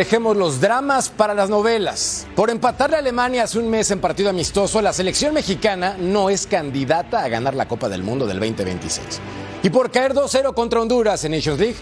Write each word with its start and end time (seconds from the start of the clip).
Dejemos 0.00 0.34
los 0.34 0.62
dramas 0.62 1.10
para 1.10 1.34
las 1.34 1.50
novelas. 1.50 2.26
Por 2.34 2.48
empatarle 2.48 2.96
a 2.96 3.00
Alemania 3.00 3.42
hace 3.42 3.58
un 3.58 3.68
mes 3.68 3.90
en 3.90 4.00
partido 4.00 4.30
amistoso, 4.30 4.80
la 4.80 4.94
selección 4.94 5.34
mexicana 5.34 5.94
no 5.98 6.30
es 6.30 6.46
candidata 6.46 7.22
a 7.22 7.28
ganar 7.28 7.54
la 7.54 7.68
Copa 7.68 7.90
del 7.90 8.02
Mundo 8.02 8.26
del 8.26 8.40
2026. 8.40 9.20
Y 9.62 9.68
por 9.68 9.90
caer 9.90 10.14
2-0 10.14 10.54
contra 10.54 10.80
Honduras 10.80 11.22
en 11.24 11.32
Nations 11.32 11.60
League, 11.60 11.76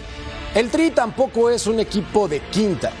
el 0.53 0.69
Tri 0.69 0.91
tampoco 0.91 1.49
es 1.49 1.65
un 1.65 1.79
equipo 1.79 2.27
de 2.27 2.41
quinta. 2.41 2.91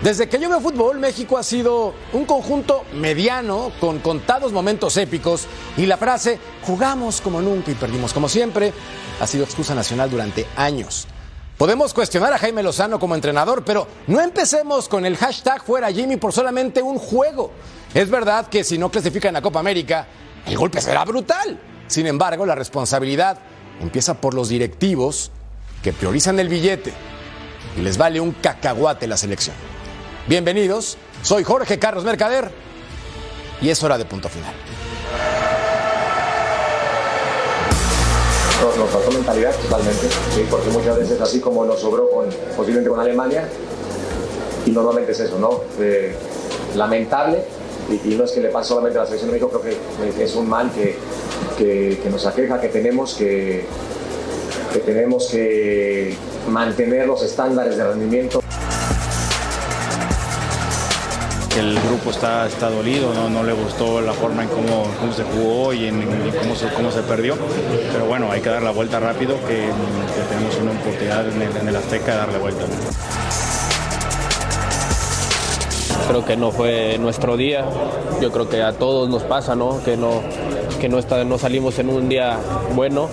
Desde 0.00 0.28
que 0.28 0.38
yo 0.38 0.48
veo 0.48 0.60
fútbol, 0.60 1.00
México 1.00 1.36
ha 1.36 1.42
sido 1.42 1.92
un 2.12 2.24
conjunto 2.24 2.84
mediano 2.94 3.72
con 3.80 3.98
contados 3.98 4.52
momentos 4.52 4.96
épicos 4.96 5.48
y 5.76 5.86
la 5.86 5.96
frase 5.96 6.38
jugamos 6.62 7.20
como 7.20 7.40
nunca 7.40 7.72
y 7.72 7.74
perdimos 7.74 8.12
como 8.12 8.28
siempre 8.28 8.72
ha 9.20 9.26
sido 9.26 9.42
excusa 9.42 9.74
nacional 9.74 10.08
durante 10.08 10.46
años. 10.54 11.08
Podemos 11.58 11.92
cuestionar 11.92 12.32
a 12.32 12.38
Jaime 12.38 12.62
Lozano 12.62 13.00
como 13.00 13.16
entrenador, 13.16 13.64
pero 13.64 13.88
no 14.06 14.20
empecemos 14.20 14.88
con 14.88 15.04
el 15.04 15.16
hashtag 15.16 15.60
fuera 15.64 15.90
Jimmy 15.90 16.16
por 16.16 16.32
solamente 16.32 16.80
un 16.80 17.00
juego. 17.00 17.50
Es 17.92 18.08
verdad 18.08 18.46
que 18.46 18.62
si 18.62 18.78
no 18.78 18.92
clasifican 18.92 19.34
a 19.34 19.42
Copa 19.42 19.58
América, 19.58 20.06
el 20.46 20.56
golpe 20.56 20.80
será 20.80 21.04
brutal. 21.04 21.58
Sin 21.88 22.06
embargo, 22.06 22.46
la 22.46 22.54
responsabilidad 22.54 23.40
empieza 23.80 24.14
por 24.14 24.34
los 24.34 24.48
directivos 24.48 25.32
que 25.82 25.92
priorizan 25.92 26.38
el 26.38 26.48
billete 26.48 26.92
y 27.76 27.80
les 27.80 27.98
vale 27.98 28.20
un 28.20 28.30
cacahuate 28.30 29.08
la 29.08 29.16
selección. 29.16 29.56
Bienvenidos, 30.28 30.96
soy 31.22 31.42
Jorge 31.42 31.80
Carlos 31.80 32.04
Mercader 32.04 32.52
y 33.60 33.70
es 33.70 33.82
hora 33.82 33.98
de 33.98 34.04
punto 34.04 34.28
final. 34.28 34.54
Nos, 38.60 38.90
faltó 38.90 39.12
mentalidad 39.12 39.54
totalmente, 39.54 40.08
porque 40.50 40.68
muchas 40.70 40.98
veces 40.98 41.20
así 41.20 41.40
como 41.40 41.64
nos 41.64 41.80
sobró 41.80 42.10
con, 42.10 42.26
posiblemente 42.56 42.90
con 42.90 42.98
Alemania, 42.98 43.48
y 44.66 44.70
normalmente 44.70 45.12
es 45.12 45.20
eso, 45.20 45.38
¿no? 45.38 45.60
Lamentable, 46.74 47.44
y, 47.88 48.12
y, 48.12 48.16
no 48.16 48.24
es 48.24 48.32
que 48.32 48.40
le 48.40 48.48
pase 48.48 48.70
solamente 48.70 48.98
a 48.98 49.02
la 49.02 49.06
selección 49.06 49.30
de 49.30 49.38
México, 49.38 49.60
creo 49.60 50.14
que 50.14 50.24
es 50.24 50.34
un 50.34 50.48
mal 50.48 50.70
que, 50.72 50.96
que, 51.56 52.00
que 52.02 52.10
nos 52.10 52.26
aqueja, 52.26 52.60
que 52.60 52.68
tenemos 52.68 53.14
que, 53.14 53.64
que 54.72 54.78
tenemos 54.80 55.28
que 55.28 56.14
mantener 56.48 57.06
los 57.06 57.22
estándares 57.22 57.76
de 57.76 57.84
rendimiento. 57.84 58.40
El 61.58 61.74
grupo 61.80 62.10
está, 62.10 62.46
está 62.46 62.70
dolido, 62.70 63.12
¿no? 63.12 63.28
no 63.28 63.42
le 63.42 63.52
gustó 63.52 64.00
la 64.00 64.12
forma 64.12 64.44
en 64.44 64.48
cómo, 64.48 64.84
cómo 65.00 65.12
se 65.12 65.24
jugó 65.24 65.72
y 65.72 65.86
en, 65.86 66.02
cómo, 66.40 66.54
se, 66.54 66.68
cómo 66.68 66.92
se 66.92 67.00
perdió. 67.02 67.34
Pero 67.92 68.06
bueno, 68.06 68.30
hay 68.30 68.40
que 68.40 68.48
dar 68.48 68.62
la 68.62 68.70
vuelta 68.70 69.00
rápido, 69.00 69.34
que, 69.44 69.68
tenemos 70.28 70.56
una 70.62 70.70
oportunidad 70.70 71.28
en 71.28 71.42
el, 71.42 71.56
en 71.56 71.66
el 71.66 71.74
Azteca 71.74 72.12
de 72.12 72.18
darle 72.18 72.38
vuelta. 72.38 72.64
Creo 76.08 76.24
que 76.24 76.36
no 76.36 76.52
fue 76.52 76.96
nuestro 76.98 77.36
día. 77.36 77.64
Yo 78.20 78.30
creo 78.30 78.48
que 78.48 78.62
a 78.62 78.74
todos 78.74 79.08
nos 79.08 79.24
pasa, 79.24 79.56
¿no? 79.56 79.82
Que 79.82 79.96
no, 79.96 80.22
que 80.80 80.88
no, 80.88 81.00
está, 81.00 81.24
no 81.24 81.38
salimos 81.38 81.76
en 81.80 81.88
un 81.88 82.08
día 82.08 82.38
bueno 82.76 83.08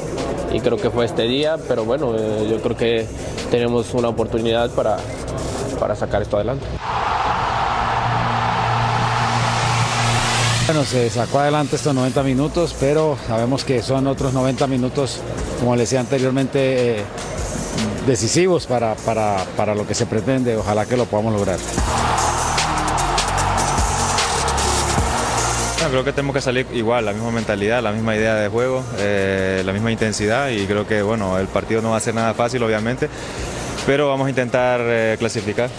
y 0.53 0.59
creo 0.59 0.77
que 0.77 0.91
fue 0.91 1.05
este 1.05 1.23
día, 1.23 1.57
pero 1.67 1.83
bueno, 1.83 2.13
eh, 2.15 2.47
yo 2.47 2.61
creo 2.61 2.77
que 2.77 3.07
tenemos 3.49 3.91
una 3.95 4.09
oportunidad 4.09 4.69
para, 4.69 4.97
para 5.79 5.95
sacar 5.95 6.21
esto 6.21 6.35
adelante. 6.35 6.65
Bueno, 10.65 10.83
se 10.83 11.11
sacó 11.11 11.39
adelante 11.39 11.75
estos 11.75 11.93
90 11.93 12.23
minutos, 12.23 12.75
pero 12.79 13.19
sabemos 13.27 13.63
que 13.63 13.83
son 13.83 14.07
otros 14.07 14.33
90 14.33 14.65
minutos, 14.65 15.19
como 15.59 15.75
le 15.75 15.83
decía 15.83 15.99
anteriormente, 15.99 16.97
eh, 16.97 17.03
decisivos 18.07 18.65
para, 18.65 18.95
para, 18.95 19.45
para 19.55 19.75
lo 19.75 19.85
que 19.85 19.93
se 19.93 20.07
pretende. 20.07 20.57
Ojalá 20.57 20.87
que 20.87 20.97
lo 20.97 21.05
podamos 21.05 21.33
lograr. 21.33 21.59
Creo 25.87 26.03
que 26.03 26.13
tenemos 26.13 26.33
que 26.33 26.41
salir 26.41 26.65
igual, 26.73 27.05
la 27.05 27.13
misma 27.13 27.29
mentalidad, 27.29 27.83
la 27.83 27.91
misma 27.91 28.15
idea 28.15 28.33
de 28.33 28.49
juego, 28.49 28.83
eh, 28.97 29.61
la 29.63 29.71
misma 29.71 29.91
intensidad 29.91 30.49
y 30.49 30.65
creo 30.65 30.87
que 30.87 31.03
bueno, 31.03 31.37
el 31.37 31.47
partido 31.47 31.83
no 31.83 31.91
va 31.91 31.97
a 31.97 31.99
ser 31.99 32.15
nada 32.15 32.33
fácil 32.33 32.63
obviamente, 32.63 33.07
pero 33.85 34.09
vamos 34.09 34.25
a 34.25 34.29
intentar 34.31 34.81
eh, 34.83 35.15
clasificar. 35.19 35.69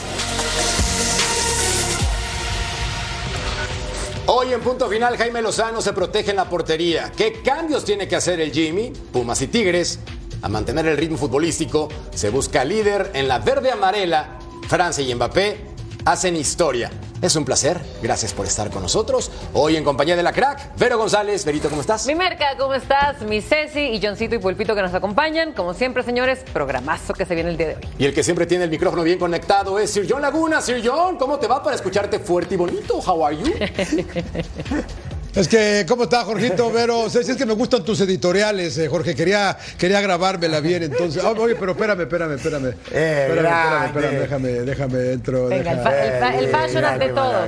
Hoy 4.38 4.52
en 4.52 4.60
punto 4.60 4.86
final, 4.90 5.16
Jaime 5.16 5.40
Lozano 5.40 5.80
se 5.80 5.94
protege 5.94 6.28
en 6.28 6.36
la 6.36 6.44
portería. 6.44 7.10
¿Qué 7.16 7.40
cambios 7.42 7.86
tiene 7.86 8.06
que 8.06 8.16
hacer 8.16 8.38
el 8.38 8.52
Jimmy? 8.52 8.92
Pumas 9.10 9.40
y 9.40 9.46
Tigres. 9.46 9.98
A 10.42 10.50
mantener 10.50 10.84
el 10.88 10.98
ritmo 10.98 11.16
futbolístico, 11.16 11.88
se 12.14 12.28
busca 12.28 12.62
líder 12.62 13.12
en 13.14 13.28
la 13.28 13.38
verde 13.38 13.72
amarela. 13.72 14.38
Francia 14.68 15.02
y 15.02 15.14
Mbappé 15.14 15.65
hacen 16.06 16.36
historia. 16.36 16.90
Es 17.20 17.34
un 17.34 17.44
placer. 17.44 17.80
Gracias 18.00 18.32
por 18.32 18.46
estar 18.46 18.70
con 18.70 18.82
nosotros. 18.82 19.30
Hoy 19.52 19.76
en 19.76 19.84
compañía 19.84 20.16
de 20.16 20.22
la 20.22 20.32
crack, 20.32 20.76
Vero 20.78 20.98
González. 20.98 21.44
Verito, 21.44 21.68
¿cómo 21.68 21.80
estás? 21.80 22.06
Mi 22.06 22.14
Merca, 22.14 22.56
¿cómo 22.56 22.74
estás? 22.74 23.20
Mi 23.22 23.40
Ceci 23.40 23.80
y 23.80 24.00
Johncito 24.00 24.36
y 24.36 24.38
Pulpito 24.38 24.74
que 24.74 24.82
nos 24.82 24.94
acompañan. 24.94 25.52
Como 25.52 25.74
siempre, 25.74 26.04
señores, 26.04 26.44
programazo 26.52 27.12
que 27.12 27.26
se 27.26 27.34
viene 27.34 27.50
el 27.50 27.56
día 27.56 27.68
de 27.68 27.74
hoy. 27.76 27.82
Y 27.98 28.04
el 28.04 28.14
que 28.14 28.22
siempre 28.22 28.46
tiene 28.46 28.64
el 28.64 28.70
micrófono 28.70 29.02
bien 29.02 29.18
conectado 29.18 29.78
es 29.78 29.90
Sir 29.90 30.06
John 30.08 30.22
Laguna. 30.22 30.60
Sir 30.60 30.80
John, 30.84 31.16
¿cómo 31.16 31.38
te 31.38 31.48
va 31.48 31.62
para 31.62 31.74
escucharte 31.74 32.20
fuerte 32.20 32.54
y 32.54 32.58
bonito? 32.58 32.98
How 32.98 33.26
are 33.26 33.36
you? 33.36 33.52
Es 35.36 35.48
que, 35.48 35.84
¿cómo 35.86 36.04
está, 36.04 36.24
Jorgito? 36.24 36.72
Vero, 36.72 37.10
si 37.10 37.18
es 37.18 37.36
que 37.36 37.44
me 37.44 37.52
gustan 37.52 37.84
tus 37.84 38.00
editoriales, 38.00 38.78
eh, 38.78 38.88
Jorge. 38.88 39.14
Quería, 39.14 39.56
quería 39.78 40.00
grabármela 40.00 40.60
bien, 40.60 40.82
entonces. 40.84 41.22
Oh, 41.22 41.32
oye, 41.38 41.54
pero 41.60 41.72
espérame, 41.72 42.00
espérame, 42.02 42.32
espérame. 42.36 42.68
Eh, 42.90 43.26
espérame, 43.28 43.84
espérame, 43.84 43.84
espérame, 43.86 44.18
déjame, 44.20 44.48
déjame, 44.62 45.12
entro. 45.12 45.48
Venga, 45.48 45.72
el, 45.72 45.76
deja- 45.78 45.82
fa- 45.90 46.04
el, 46.04 46.20
fa- 46.20 46.38
el 46.38 46.48
fashion 46.48 46.74
mira, 46.76 46.92
ante 46.94 47.06
qué 47.06 47.12
todo. 47.12 47.46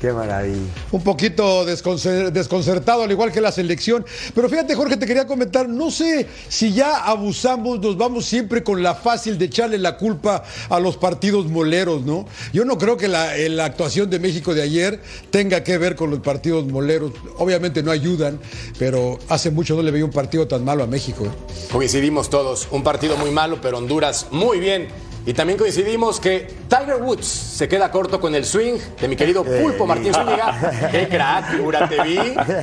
Qué 0.00 0.12
maravilla. 0.12 0.56
Un 0.92 1.02
poquito 1.02 1.66
desconcer- 1.66 2.32
desconcertado, 2.32 3.02
al 3.02 3.10
igual 3.10 3.30
que 3.32 3.40
la 3.42 3.52
selección. 3.52 4.04
Pero 4.34 4.48
fíjate, 4.48 4.74
Jorge, 4.74 4.96
te 4.96 5.04
quería 5.06 5.26
comentar, 5.26 5.68
no 5.68 5.90
sé 5.90 6.26
si 6.48 6.72
ya 6.72 7.04
abusamos, 7.04 7.80
nos 7.80 7.98
vamos 7.98 8.24
siempre 8.24 8.62
con 8.64 8.82
la 8.82 8.94
fácil 8.94 9.36
de 9.36 9.44
echarle 9.44 9.76
la 9.76 9.98
culpa 9.98 10.42
a 10.70 10.80
los 10.80 10.96
partidos 10.96 11.46
moleros, 11.46 12.02
¿no? 12.02 12.26
Yo 12.52 12.64
no 12.64 12.78
creo 12.78 12.96
que 12.96 13.08
la, 13.08 13.36
eh, 13.36 13.50
la 13.50 13.66
actuación 13.66 14.08
de 14.08 14.18
México 14.18 14.54
de 14.54 14.62
ayer 14.62 15.02
tenga 15.30 15.62
que 15.62 15.76
ver 15.76 15.96
con 15.96 16.10
los 16.10 16.20
partidos 16.20 16.66
moleros. 16.66 17.12
Obviamente 17.36 17.82
no 17.82 17.90
ayudan, 17.90 18.40
pero 18.78 19.18
hace 19.28 19.50
mucho 19.50 19.76
no 19.76 19.82
le 19.82 19.90
veía 19.90 20.06
un 20.06 20.10
partido 20.12 20.48
tan 20.48 20.64
malo 20.64 20.82
a 20.82 20.86
México. 20.86 21.26
¿eh? 21.26 21.30
Coincidimos 21.70 22.30
todos. 22.30 22.68
Un 22.70 22.82
partido 22.82 23.18
muy 23.18 23.30
malo, 23.32 23.58
pero 23.60 23.76
Honduras 23.76 24.28
muy 24.30 24.60
bien. 24.60 24.88
Y 25.26 25.34
también 25.34 25.58
coincidimos 25.58 26.18
que 26.18 26.54
Tiger 26.68 26.96
Woods 26.96 27.26
se 27.26 27.68
queda 27.68 27.90
corto 27.90 28.20
con 28.20 28.34
el 28.34 28.44
swing 28.44 28.78
de 29.00 29.08
mi 29.08 29.16
querido 29.16 29.44
Pulpo 29.44 29.86
Martín 29.86 30.14
Zúñiga. 30.14 30.88
¡Qué 30.90 31.08
crack! 31.08 31.50
Figura, 31.52 31.88
te 31.88 32.02
vi. 32.02 32.18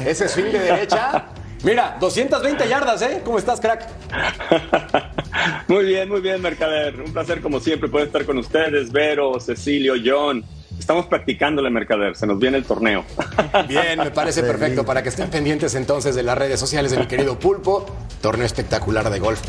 Ese 0.06 0.28
swing 0.28 0.52
de 0.52 0.60
derecha. 0.60 1.26
Mira, 1.64 1.98
220 2.00 2.68
yardas, 2.68 3.02
¿eh? 3.02 3.22
¿Cómo 3.24 3.38
estás, 3.40 3.60
crack? 3.60 3.88
Muy 5.68 5.86
bien, 5.86 6.10
muy 6.10 6.22
bien, 6.22 6.42
Mercader. 6.42 7.02
Un 7.02 7.12
placer, 7.12 7.42
como 7.42 7.60
siempre, 7.60 7.90
poder 7.90 8.08
estar 8.08 8.26
con 8.26 8.38
ustedes, 8.38 8.92
Vero, 8.92 9.40
Cecilio, 9.40 9.94
John. 10.04 10.44
Estamos 10.80 11.08
practicándole, 11.08 11.70
Mercader. 11.70 12.16
Se 12.16 12.26
nos 12.26 12.40
viene 12.40 12.58
el 12.58 12.64
torneo. 12.64 13.04
Bien, 13.68 14.00
me 14.00 14.12
parece 14.12 14.44
perfecto 14.44 14.86
para 14.86 15.04
que 15.04 15.10
estén 15.10 15.30
pendientes 15.30 15.76
entonces 15.76 16.16
de 16.16 16.24
las 16.24 16.38
redes 16.38 16.60
sociales 16.60 16.92
de 16.92 17.00
mi 17.00 17.08
querido 17.08 17.38
Pulpo. 17.40 17.86
Torneo 18.22 18.46
espectacular 18.46 19.10
de 19.10 19.20
golf. 19.20 19.42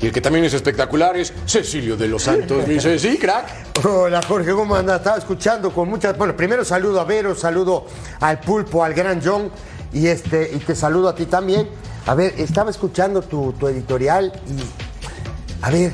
Y 0.00 0.06
el 0.06 0.12
que 0.12 0.20
también 0.20 0.44
es 0.44 0.54
espectacular 0.54 1.16
es 1.16 1.32
Cecilio 1.46 1.96
de 1.96 2.08
los 2.08 2.22
Santos. 2.22 2.66
Me 2.66 2.74
dice, 2.74 2.98
sí, 2.98 3.16
crack. 3.16 3.84
Hola 3.84 4.20
Jorge, 4.22 4.52
¿cómo 4.52 4.74
andas? 4.76 4.98
Estaba 4.98 5.16
escuchando 5.16 5.72
con 5.72 5.88
muchas. 5.88 6.16
Bueno, 6.18 6.36
primero 6.36 6.64
saludo 6.64 7.00
a 7.00 7.04
Vero, 7.04 7.34
saludo 7.34 7.86
al 8.20 8.40
Pulpo, 8.40 8.84
al 8.84 8.94
Gran 8.94 9.22
John 9.24 9.50
y, 9.92 10.06
este, 10.06 10.50
y 10.54 10.58
te 10.58 10.74
saludo 10.74 11.08
a 11.08 11.14
ti 11.14 11.26
también. 11.26 11.68
A 12.06 12.14
ver, 12.14 12.34
estaba 12.36 12.70
escuchando 12.70 13.22
tu, 13.22 13.54
editorial 13.68 14.32
y. 14.46 15.64
A 15.64 15.70
ver. 15.70 15.92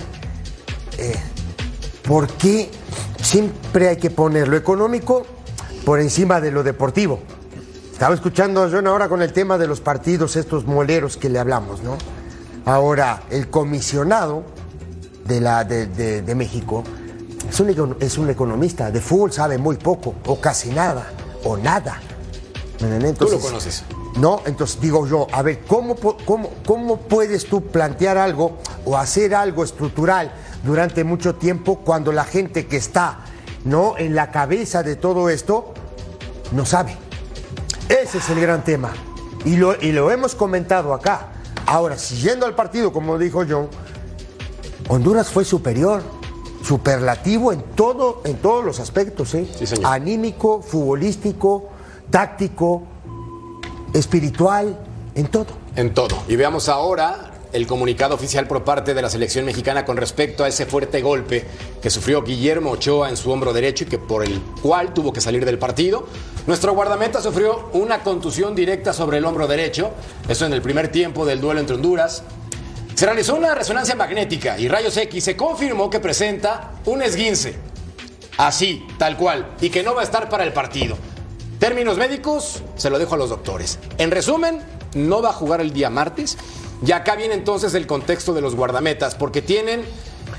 eh, 0.98 1.14
¿Por 2.02 2.26
qué 2.28 2.68
siempre 3.22 3.88
hay 3.88 3.96
que 3.96 4.10
poner 4.10 4.48
lo 4.48 4.56
económico 4.56 5.24
por 5.84 6.00
encima 6.00 6.40
de 6.40 6.50
lo 6.50 6.62
deportivo? 6.62 7.20
Estaba 7.92 8.14
escuchando 8.14 8.64
a 8.64 8.68
John 8.70 8.88
ahora 8.88 9.08
con 9.08 9.22
el 9.22 9.32
tema 9.32 9.56
de 9.56 9.68
los 9.68 9.80
partidos, 9.80 10.34
estos 10.34 10.66
moleros 10.66 11.16
que 11.16 11.28
le 11.28 11.38
hablamos, 11.38 11.82
¿no? 11.82 11.96
Ahora, 12.64 13.22
el 13.30 13.50
comisionado 13.50 14.44
de, 15.24 15.40
la, 15.40 15.64
de, 15.64 15.86
de- 15.86 16.22
de 16.22 16.34
México 16.34 16.84
es 17.48 17.58
un, 17.60 17.96
es 18.00 18.18
un 18.18 18.30
economista, 18.30 18.90
de 18.90 19.00
fútbol 19.00 19.32
sabe 19.32 19.58
muy 19.58 19.76
poco, 19.76 20.14
o 20.26 20.40
casi 20.40 20.70
nada, 20.70 21.10
o 21.44 21.56
nada. 21.56 22.00
Tú 23.14 23.24
lo 23.24 23.40
conoces. 23.40 23.84
No, 24.16 24.42
entonces 24.46 24.80
digo 24.80 25.06
yo, 25.06 25.26
a 25.32 25.42
ver, 25.42 25.60
¿cómo, 25.66 25.96
cómo, 25.96 26.50
¿cómo 26.66 26.96
puedes 26.98 27.46
tú 27.46 27.62
plantear 27.62 28.18
algo 28.18 28.58
o 28.84 28.96
hacer 28.96 29.34
algo 29.34 29.64
estructural 29.64 30.32
durante 30.64 31.02
mucho 31.02 31.34
tiempo 31.34 31.78
cuando 31.78 32.12
la 32.12 32.24
gente 32.24 32.66
que 32.66 32.76
está 32.76 33.20
no 33.64 33.96
en 33.96 34.14
la 34.14 34.30
cabeza 34.30 34.82
de 34.82 34.96
todo 34.96 35.30
esto 35.30 35.72
no 36.52 36.66
sabe? 36.66 36.96
Ese 37.88 38.18
es 38.18 38.28
el 38.30 38.40
gran 38.40 38.62
tema. 38.64 38.92
Y 39.44 39.56
lo, 39.56 39.80
y 39.80 39.92
lo 39.92 40.10
hemos 40.10 40.34
comentado 40.34 40.92
acá. 40.94 41.31
Ahora, 41.72 41.96
siguiendo 41.96 42.44
al 42.44 42.54
partido, 42.54 42.92
como 42.92 43.16
dijo 43.16 43.44
John, 43.48 43.66
Honduras 44.88 45.30
fue 45.30 45.42
superior, 45.42 46.02
superlativo 46.62 47.50
en, 47.50 47.62
todo, 47.62 48.20
en 48.26 48.36
todos 48.36 48.62
los 48.62 48.78
aspectos, 48.78 49.34
¿eh? 49.34 49.48
Anímico, 49.82 50.60
futbolístico, 50.60 51.70
táctico, 52.10 52.82
espiritual, 53.94 54.78
en 55.14 55.28
todo. 55.28 55.46
En 55.74 55.94
todo. 55.94 56.22
Y 56.28 56.36
veamos 56.36 56.68
ahora 56.68 57.30
el 57.54 57.66
comunicado 57.66 58.14
oficial 58.16 58.46
por 58.46 58.64
parte 58.64 58.92
de 58.92 59.00
la 59.00 59.08
selección 59.08 59.46
mexicana 59.46 59.86
con 59.86 59.96
respecto 59.96 60.44
a 60.44 60.48
ese 60.48 60.66
fuerte 60.66 61.00
golpe 61.00 61.46
que 61.80 61.88
sufrió 61.88 62.22
Guillermo 62.22 62.72
Ochoa 62.72 63.08
en 63.08 63.16
su 63.16 63.30
hombro 63.30 63.54
derecho 63.54 63.84
y 63.84 63.86
que 63.86 63.98
por 63.98 64.24
el 64.24 64.42
cual 64.60 64.92
tuvo 64.92 65.14
que 65.14 65.22
salir 65.22 65.46
del 65.46 65.58
partido. 65.58 66.06
Nuestro 66.46 66.74
guardameta 66.74 67.22
sufrió 67.22 67.70
una 67.72 68.02
contusión 68.02 68.54
directa 68.54 68.92
sobre 68.92 69.18
el 69.18 69.24
hombro 69.24 69.46
derecho, 69.46 69.92
eso 70.28 70.44
en 70.44 70.52
el 70.52 70.60
primer 70.60 70.88
tiempo 70.88 71.24
del 71.24 71.40
duelo 71.40 71.60
entre 71.60 71.76
Honduras. 71.76 72.24
Se 72.94 73.06
realizó 73.06 73.36
una 73.36 73.54
resonancia 73.54 73.94
magnética 73.94 74.58
y 74.58 74.66
rayos 74.66 74.96
X 74.96 75.22
se 75.22 75.36
confirmó 75.36 75.88
que 75.88 76.00
presenta 76.00 76.72
un 76.84 77.00
esguince. 77.00 77.54
Así, 78.38 78.84
tal 78.98 79.16
cual, 79.16 79.54
y 79.60 79.70
que 79.70 79.84
no 79.84 79.94
va 79.94 80.00
a 80.00 80.04
estar 80.04 80.28
para 80.28 80.42
el 80.42 80.52
partido. 80.52 80.96
Términos 81.60 81.96
médicos, 81.96 82.62
se 82.74 82.90
lo 82.90 82.98
dejo 82.98 83.14
a 83.14 83.18
los 83.18 83.30
doctores. 83.30 83.78
En 83.98 84.10
resumen, 84.10 84.62
no 84.94 85.22
va 85.22 85.30
a 85.30 85.34
jugar 85.34 85.60
el 85.60 85.72
día 85.72 85.90
martes. 85.90 86.36
Y 86.84 86.90
acá 86.90 87.14
viene 87.14 87.34
entonces 87.34 87.74
el 87.74 87.86
contexto 87.86 88.34
de 88.34 88.40
los 88.40 88.56
guardametas, 88.56 89.14
porque 89.14 89.42
tienen 89.42 89.84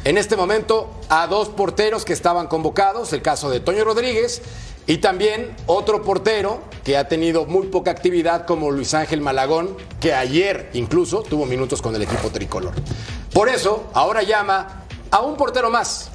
en 0.04 0.18
este 0.18 0.36
momento 0.36 0.92
a 1.08 1.28
dos 1.28 1.48
porteros 1.48 2.04
que 2.04 2.12
estaban 2.12 2.48
convocados, 2.48 3.14
el 3.14 3.22
caso 3.22 3.50
de 3.50 3.62
Toño 3.62 3.86
Rodríguez 3.86 4.42
y 4.88 4.98
también 4.98 5.56
otro 5.66 6.04
portero 6.04 6.62
que 6.84 6.98
ha 6.98 7.08
tenido 7.08 7.46
muy 7.46 7.68
poca 7.68 7.92
actividad 7.92 8.46
como 8.46 8.72
Luis 8.72 8.94
Ángel 8.94 9.22
Malagón, 9.22 9.78
que 10.00 10.14
ayer 10.14 10.70
incluso 10.74 11.24
tuvo 11.24 11.46
minutos 11.46 11.82
con 11.82 11.96
el 11.96 12.02
equipo 12.02 12.30
tricolor. 12.30 12.74
Por 13.32 13.50
eso, 13.50 13.90
ahora 13.94 14.24
llama 14.24 14.84
a 15.10 15.22
un 15.22 15.38
portero 15.38 15.70
más, 15.70 16.12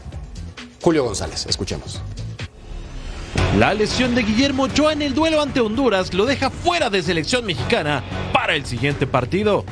Julio 0.83 1.05
González. 1.05 1.47
Escuchemos. 1.47 2.01
La 3.57 3.73
lesión 3.75 4.15
de 4.15 4.23
Guillermo 4.23 4.65
Ochoa 4.65 4.93
en 4.93 5.03
el 5.03 5.15
duelo 5.15 5.41
ante 5.41 5.61
Honduras 5.61 6.13
lo 6.13 6.27
deja 6.27 6.51
fuera 6.51 6.91
de 6.91 7.03
selección 7.03 7.47
mexicana 7.47 8.05
para 8.33 8.55
el 8.55 8.67
siguiente 8.67 9.07
partido. 9.07 9.65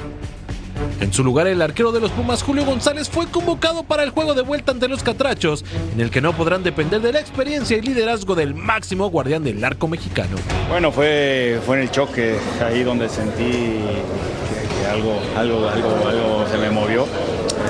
En 1.01 1.13
su 1.13 1.23
lugar, 1.23 1.47
el 1.47 1.61
arquero 1.63 1.93
de 1.93 2.01
los 2.01 2.11
Pumas, 2.11 2.43
Julio 2.43 2.65
González, 2.65 3.09
fue 3.09 3.27
convocado 3.27 3.83
para 3.83 4.03
el 4.03 4.11
juego 4.11 4.35
de 4.35 4.43
vuelta 4.43 4.73
ante 4.73 4.89
los 4.89 5.03
Catrachos, 5.03 5.65
en 5.95 6.01
el 6.01 6.11
que 6.11 6.21
no 6.21 6.33
podrán 6.33 6.63
depender 6.63 7.01
de 7.01 7.13
la 7.13 7.21
experiencia 7.21 7.77
y 7.77 7.83
liderazgo 7.83 8.35
del 8.35 8.55
máximo 8.55 9.09
guardián 9.09 9.45
del 9.45 9.63
arco 9.65 9.89
mexicano. 9.89 10.37
Bueno, 10.69 10.91
fue, 10.93 11.61
fue 11.67 11.77
en 11.77 11.83
el 11.83 11.91
choque 11.91 12.37
ahí 12.65 12.83
donde 12.83 13.09
sentí 13.09 13.43
que, 13.43 14.81
que 14.81 14.87
algo, 14.91 15.21
algo, 15.37 15.69
algo, 15.69 16.09
algo 16.09 16.47
se 16.51 16.59
me 16.59 16.71
movió, 16.71 17.07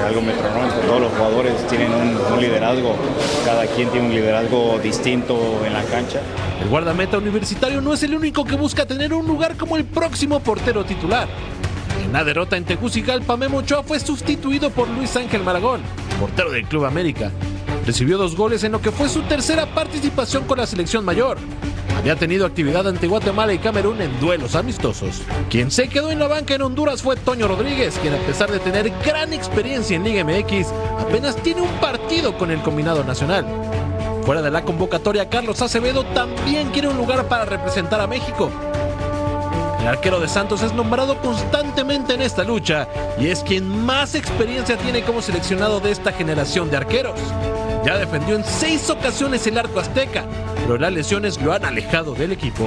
algo 0.06 0.22
me 0.22 0.32
tronó. 0.32 0.68
Todos 0.86 1.00
los 1.00 1.12
jugadores 1.12 1.66
tienen 1.68 1.92
un, 1.92 2.16
un 2.32 2.40
liderazgo, 2.40 2.94
cada 3.44 3.66
quien 3.66 3.88
tiene 3.90 4.06
un 4.06 4.14
liderazgo 4.14 4.78
distinto 4.82 5.62
en 5.66 5.72
la 5.72 5.82
cancha. 5.84 6.20
El 6.62 6.68
guardameta 6.68 7.18
universitario 7.18 7.80
no 7.80 7.92
es 7.92 8.02
el 8.02 8.14
único 8.14 8.44
que 8.44 8.56
busca 8.56 8.86
tener 8.86 9.12
un 9.12 9.26
lugar 9.26 9.56
como 9.56 9.76
el 9.76 9.84
próximo 9.84 10.40
portero 10.40 10.84
titular. 10.84 11.28
En 12.06 12.12
la 12.12 12.22
derrota 12.22 12.56
en 12.56 12.64
Tegucigalpa, 12.64 13.36
Memo 13.36 13.58
Ochoa 13.58 13.82
fue 13.82 13.98
sustituido 13.98 14.70
por 14.70 14.88
Luis 14.88 15.16
Ángel 15.16 15.42
Maragón, 15.42 15.80
portero 16.20 16.52
del 16.52 16.64
Club 16.64 16.84
América. 16.84 17.32
Recibió 17.84 18.16
dos 18.16 18.36
goles 18.36 18.62
en 18.62 18.70
lo 18.70 18.80
que 18.80 18.92
fue 18.92 19.08
su 19.08 19.22
tercera 19.22 19.66
participación 19.66 20.44
con 20.44 20.58
la 20.58 20.66
selección 20.66 21.04
mayor. 21.04 21.36
Había 21.98 22.14
tenido 22.14 22.46
actividad 22.46 22.86
ante 22.86 23.08
Guatemala 23.08 23.52
y 23.54 23.58
Camerún 23.58 24.00
en 24.00 24.20
duelos 24.20 24.54
amistosos. 24.54 25.22
Quien 25.50 25.72
se 25.72 25.88
quedó 25.88 26.12
en 26.12 26.20
la 26.20 26.28
banca 26.28 26.54
en 26.54 26.62
Honduras 26.62 27.02
fue 27.02 27.16
Toño 27.16 27.48
Rodríguez, 27.48 27.98
quien 28.00 28.14
a 28.14 28.18
pesar 28.18 28.52
de 28.52 28.60
tener 28.60 28.92
gran 29.04 29.32
experiencia 29.32 29.96
en 29.96 30.04
Liga 30.04 30.22
MX, 30.22 30.68
apenas 31.00 31.34
tiene 31.42 31.62
un 31.62 31.80
partido 31.80 32.38
con 32.38 32.52
el 32.52 32.62
combinado 32.62 33.02
nacional. 33.02 33.44
Fuera 34.24 34.42
de 34.42 34.52
la 34.52 34.62
convocatoria, 34.62 35.28
Carlos 35.28 35.60
Acevedo 35.60 36.04
también 36.06 36.70
quiere 36.70 36.86
un 36.86 36.96
lugar 36.96 37.26
para 37.26 37.44
representar 37.46 38.00
a 38.00 38.06
México. 38.06 38.50
El 39.86 39.90
arquero 39.90 40.18
de 40.18 40.26
Santos 40.26 40.64
es 40.64 40.72
nombrado 40.72 41.16
constantemente 41.20 42.12
en 42.12 42.20
esta 42.20 42.42
lucha 42.42 42.88
y 43.20 43.28
es 43.28 43.44
quien 43.44 43.86
más 43.86 44.16
experiencia 44.16 44.76
tiene 44.76 45.02
como 45.02 45.22
seleccionado 45.22 45.78
de 45.78 45.92
esta 45.92 46.10
generación 46.10 46.68
de 46.68 46.78
arqueros. 46.78 47.20
Ya 47.84 47.96
defendió 47.96 48.34
en 48.34 48.42
seis 48.42 48.90
ocasiones 48.90 49.46
el 49.46 49.56
arco 49.56 49.78
azteca, 49.78 50.24
pero 50.56 50.76
las 50.76 50.92
lesiones 50.92 51.40
lo 51.40 51.52
han 51.52 51.64
alejado 51.64 52.14
del 52.14 52.32
equipo. 52.32 52.66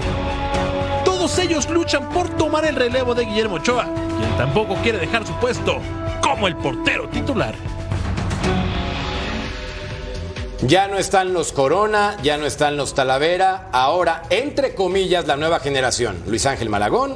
Todos 1.04 1.38
ellos 1.40 1.70
luchan 1.70 2.08
por 2.08 2.30
tomar 2.38 2.64
el 2.64 2.78
relevo 2.78 3.14
de 3.14 3.26
Guillermo 3.26 3.56
Ochoa, 3.56 3.84
quien 3.84 4.38
tampoco 4.38 4.76
quiere 4.76 4.98
dejar 4.98 5.28
su 5.28 5.34
puesto 5.42 5.82
como 6.22 6.48
el 6.48 6.56
portero 6.56 7.10
titular. 7.10 7.54
Ya 10.62 10.90
no 10.90 10.98
están 10.98 11.34
los 11.34 11.54
Corona, 11.54 12.18
ya 12.22 12.38
no 12.38 12.46
están 12.46 12.76
los 12.76 12.94
Talavera, 12.94 13.70
ahora, 13.72 14.24
entre 14.30 14.76
comillas, 14.76 15.26
la 15.26 15.38
nueva 15.38 15.62
generación. 15.62 16.22
Luis 16.28 16.46
Ángel 16.46 16.68
Malagón, 16.68 17.16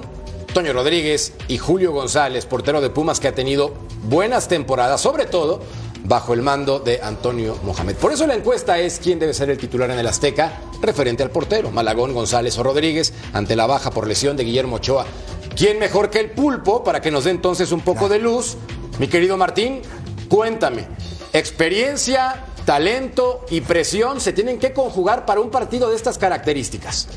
Toño 0.54 0.72
Rodríguez 0.72 1.34
y 1.50 1.58
Julio 1.58 1.92
González, 1.92 2.46
portero 2.46 2.80
de 2.80 2.90
Pumas 2.90 3.20
que 3.20 3.28
ha 3.28 3.36
tenido 3.36 3.74
buenas 4.04 4.48
temporadas, 4.48 5.02
sobre 5.02 5.26
todo 5.26 5.60
bajo 6.06 6.34
el 6.34 6.42
mando 6.42 6.80
de 6.80 7.02
Antonio 7.04 7.58
Mohamed. 7.64 7.98
Por 7.98 8.14
eso 8.14 8.26
la 8.28 8.36
encuesta 8.36 8.80
es 8.80 9.00
quién 9.04 9.20
debe 9.20 9.34
ser 9.34 9.50
el 9.50 9.58
titular 9.58 9.92
en 9.92 10.00
el 10.00 10.08
Azteca, 10.08 10.62
referente 10.82 11.22
al 11.22 11.30
portero, 11.30 11.70
Malagón, 11.70 12.14
González 12.14 12.58
o 12.58 12.64
Rodríguez, 12.64 13.14
ante 13.34 13.58
la 13.58 13.68
baja 13.68 13.92
por 13.92 14.08
lesión 14.08 14.38
de 14.38 14.46
Guillermo 14.46 14.78
Ochoa. 14.78 15.06
¿Quién 15.54 15.80
mejor 15.80 16.10
que 16.10 16.22
el 16.22 16.32
pulpo 16.32 16.82
para 16.82 17.02
que 17.02 17.12
nos 17.12 17.26
dé 17.26 17.32
entonces 17.32 17.74
un 17.74 17.82
poco 17.82 18.08
de 18.08 18.20
luz? 18.20 18.56
Mi 19.00 19.10
querido 19.10 19.36
Martín, 19.36 19.82
cuéntame, 20.30 20.88
experiencia, 21.34 22.46
talento 22.66 23.46
y 23.50 23.62
presión 23.62 24.20
se 24.20 24.34
tienen 24.34 24.60
que 24.60 24.74
conjugar 24.74 25.26
para 25.26 25.42
un 25.42 25.52
partido 25.52 25.90
de 25.90 25.96
estas 25.96 26.18
características. 26.18 27.10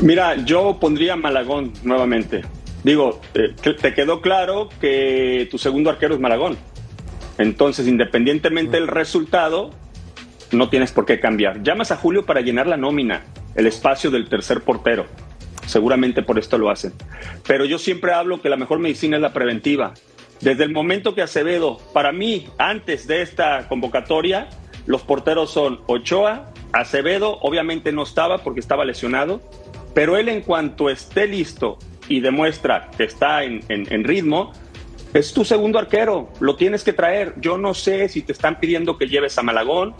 Mira, 0.00 0.36
yo 0.44 0.78
pondría 0.80 1.16
Malagón 1.16 1.72
nuevamente. 1.82 2.42
Digo, 2.84 3.20
eh, 3.34 3.54
te 3.80 3.94
quedó 3.94 4.20
claro 4.20 4.68
que 4.80 5.48
tu 5.50 5.58
segundo 5.58 5.90
arquero 5.90 6.14
es 6.14 6.20
Malagón. 6.20 6.56
Entonces, 7.36 7.86
independientemente 7.86 8.76
del 8.76 8.88
resultado, 8.88 9.70
no 10.50 10.68
tienes 10.68 10.92
por 10.92 11.04
qué 11.04 11.20
cambiar. 11.20 11.62
Llamas 11.62 11.90
a 11.90 11.96
Julio 11.96 12.24
para 12.24 12.40
llenar 12.40 12.66
la 12.66 12.76
nómina, 12.76 13.24
el 13.54 13.66
espacio 13.66 14.10
del 14.10 14.28
tercer 14.28 14.62
portero. 14.62 15.06
Seguramente 15.66 16.22
por 16.22 16.38
esto 16.38 16.56
lo 16.56 16.70
hacen. 16.70 16.92
Pero 17.46 17.64
yo 17.64 17.78
siempre 17.78 18.12
hablo 18.12 18.40
que 18.40 18.48
la 18.48 18.56
mejor 18.56 18.78
medicina 18.78 19.16
es 19.16 19.22
la 19.22 19.32
preventiva. 19.32 19.92
Desde 20.40 20.64
el 20.64 20.72
momento 20.72 21.14
que 21.14 21.22
Acevedo, 21.22 21.78
para 21.92 22.12
mí, 22.12 22.46
antes 22.58 23.06
de 23.06 23.22
esta 23.22 23.68
convocatoria, 23.68 24.48
los 24.86 25.02
porteros 25.02 25.50
son 25.50 25.80
Ochoa, 25.86 26.50
Acevedo, 26.72 27.38
obviamente 27.42 27.92
no 27.92 28.02
estaba 28.04 28.38
porque 28.38 28.60
estaba 28.60 28.84
lesionado, 28.84 29.40
pero 29.94 30.16
él 30.16 30.28
en 30.28 30.42
cuanto 30.42 30.90
esté 30.90 31.26
listo 31.26 31.78
y 32.08 32.20
demuestra 32.20 32.90
que 32.96 33.04
está 33.04 33.42
en, 33.44 33.62
en- 33.68 33.92
en 33.92 34.04
ritmo, 34.04 34.52
es 35.14 35.32
tu 35.32 35.44
segundo 35.44 35.78
arquero, 35.78 36.28
lo 36.38 36.56
tienes 36.56 36.84
que 36.84 36.92
traer. 36.92 37.34
Yo 37.40 37.56
no 37.58 37.72
sé 37.74 38.08
si 38.08 38.22
te 38.22 38.32
están 38.32 38.60
pidiendo 38.60 38.96
que 38.98 39.08
lleves 39.08 39.38
a 39.38 39.42
Malagón, 39.42 39.94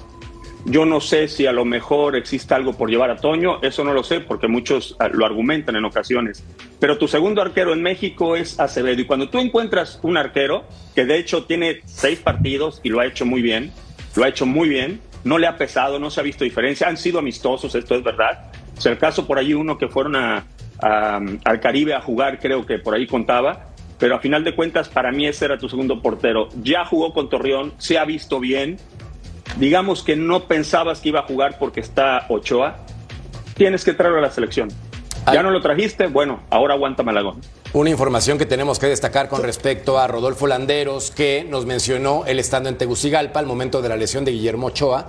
yo 0.71 0.85
no 0.85 1.01
sé 1.01 1.29
si 1.29 1.47
a 1.47 1.53
lo 1.53 1.65
mejor 1.65 2.15
existe 2.17 2.55
algo 2.55 2.75
por 2.75 2.91
llevar 2.91 3.11
a 3.11 3.17
Toño, 3.17 3.61
eso 3.63 3.85
no 3.85 3.95
lo 3.95 4.03
sé 4.03 4.21
porque 4.21 4.49
muchos 4.49 4.97
ah, 4.99 5.09
lo 5.09 5.25
argumentan 5.25 5.77
en 5.77 5.85
ocasiones. 5.85 6.45
Pero 6.79 6.99
tu 6.99 7.09
segundo 7.09 7.41
arquero 7.41 7.73
en 7.73 7.83
México 7.83 8.37
es 8.37 8.61
Acevedo 8.61 9.01
y 9.01 9.07
cuando 9.07 9.29
tú 9.31 9.39
encuentras 9.39 9.99
un 10.03 10.17
arquero 10.17 10.65
que 10.95 11.05
de 11.05 11.19
hecho 11.19 11.45
tiene 11.45 11.81
seis 11.87 12.19
partidos 12.19 12.81
y 12.83 12.91
lo 12.91 13.01
ha 13.01 13.07
hecho 13.07 13.25
muy 13.25 13.41
bien, 13.41 13.73
lo 14.15 14.25
ha 14.25 14.29
hecho 14.29 14.47
muy 14.47 14.69
bien, 14.69 15.01
no 15.25 15.39
le 15.39 15.47
ha 15.47 15.57
pesado, 15.57 15.99
no 15.99 16.11
se 16.11 16.21
ha 16.21 16.23
visto 16.23 16.45
diferencia, 16.45 16.89
han 16.89 16.97
sido 16.97 17.19
amistosos, 17.19 17.75
esto 17.75 17.95
es 17.95 18.03
verdad. 18.03 18.51
O 18.77 18.81
sea, 18.81 18.93
el 18.93 18.99
caso 18.99 19.27
por 19.27 19.39
allí 19.39 19.55
uno 19.55 19.79
que 19.79 19.89
fueron 19.89 20.17
al 20.17 21.61
Caribe 21.61 21.95
a 21.95 22.01
jugar, 22.01 22.39
creo 22.39 22.67
que 22.67 22.79
por 22.79 22.95
ahí 22.95 23.07
contaba. 23.07 23.67
Pero 23.99 24.15
a 24.15 24.21
final 24.21 24.45
de 24.45 24.55
cuentas, 24.55 24.89
para 24.89 25.11
mí 25.11 25.27
ese 25.27 25.47
era 25.47 25.59
tu 25.59 25.69
segundo 25.69 26.01
portero. 26.01 26.49
Ya 26.63 26.85
jugó 26.85 27.13
con 27.13 27.29
Torreón, 27.29 27.73
se 27.79 27.99
ha 27.99 28.05
visto 28.05 28.39
bien. 28.39 28.79
Digamos 29.59 30.05
que 30.05 30.15
no 30.15 30.45
pensabas 30.45 31.01
que 31.01 31.09
iba 31.09 31.21
a 31.21 31.23
jugar 31.25 31.59
porque 31.59 31.81
está 31.81 32.27
Ochoa. 32.29 32.77
Tienes 33.55 33.85
que 33.85 33.93
traerlo 33.93 34.19
a 34.19 34.23
la 34.23 34.31
selección. 34.31 34.69
Ya 35.33 35.43
no 35.43 35.51
lo 35.51 35.61
trajiste, 35.61 36.07
bueno, 36.07 36.41
ahora 36.49 36.75
aguanta 36.75 37.03
Malagón. 37.03 37.41
Una 37.73 37.91
información 37.91 38.39
que 38.39 38.47
tenemos 38.47 38.79
que 38.79 38.87
destacar 38.87 39.29
con 39.29 39.43
respecto 39.43 39.99
a 39.99 40.07
Rodolfo 40.07 40.47
Landeros, 40.47 41.11
que 41.11 41.45
nos 41.47 41.67
mencionó 41.67 42.25
él 42.27 42.39
estando 42.39 42.69
en 42.69 42.79
Tegucigalpa 42.79 43.41
al 43.41 43.47
momento 43.47 43.83
de 43.83 43.91
la 43.91 43.97
lesión 43.97 44.25
de 44.25 44.31
Guillermo 44.31 44.69
Ochoa. 44.69 45.07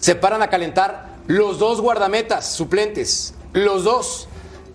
Se 0.00 0.16
paran 0.16 0.42
a 0.42 0.50
calentar 0.50 1.14
los 1.28 1.58
dos 1.58 1.80
guardametas 1.80 2.52
suplentes, 2.52 3.34
los 3.54 3.84
dos, 3.84 4.28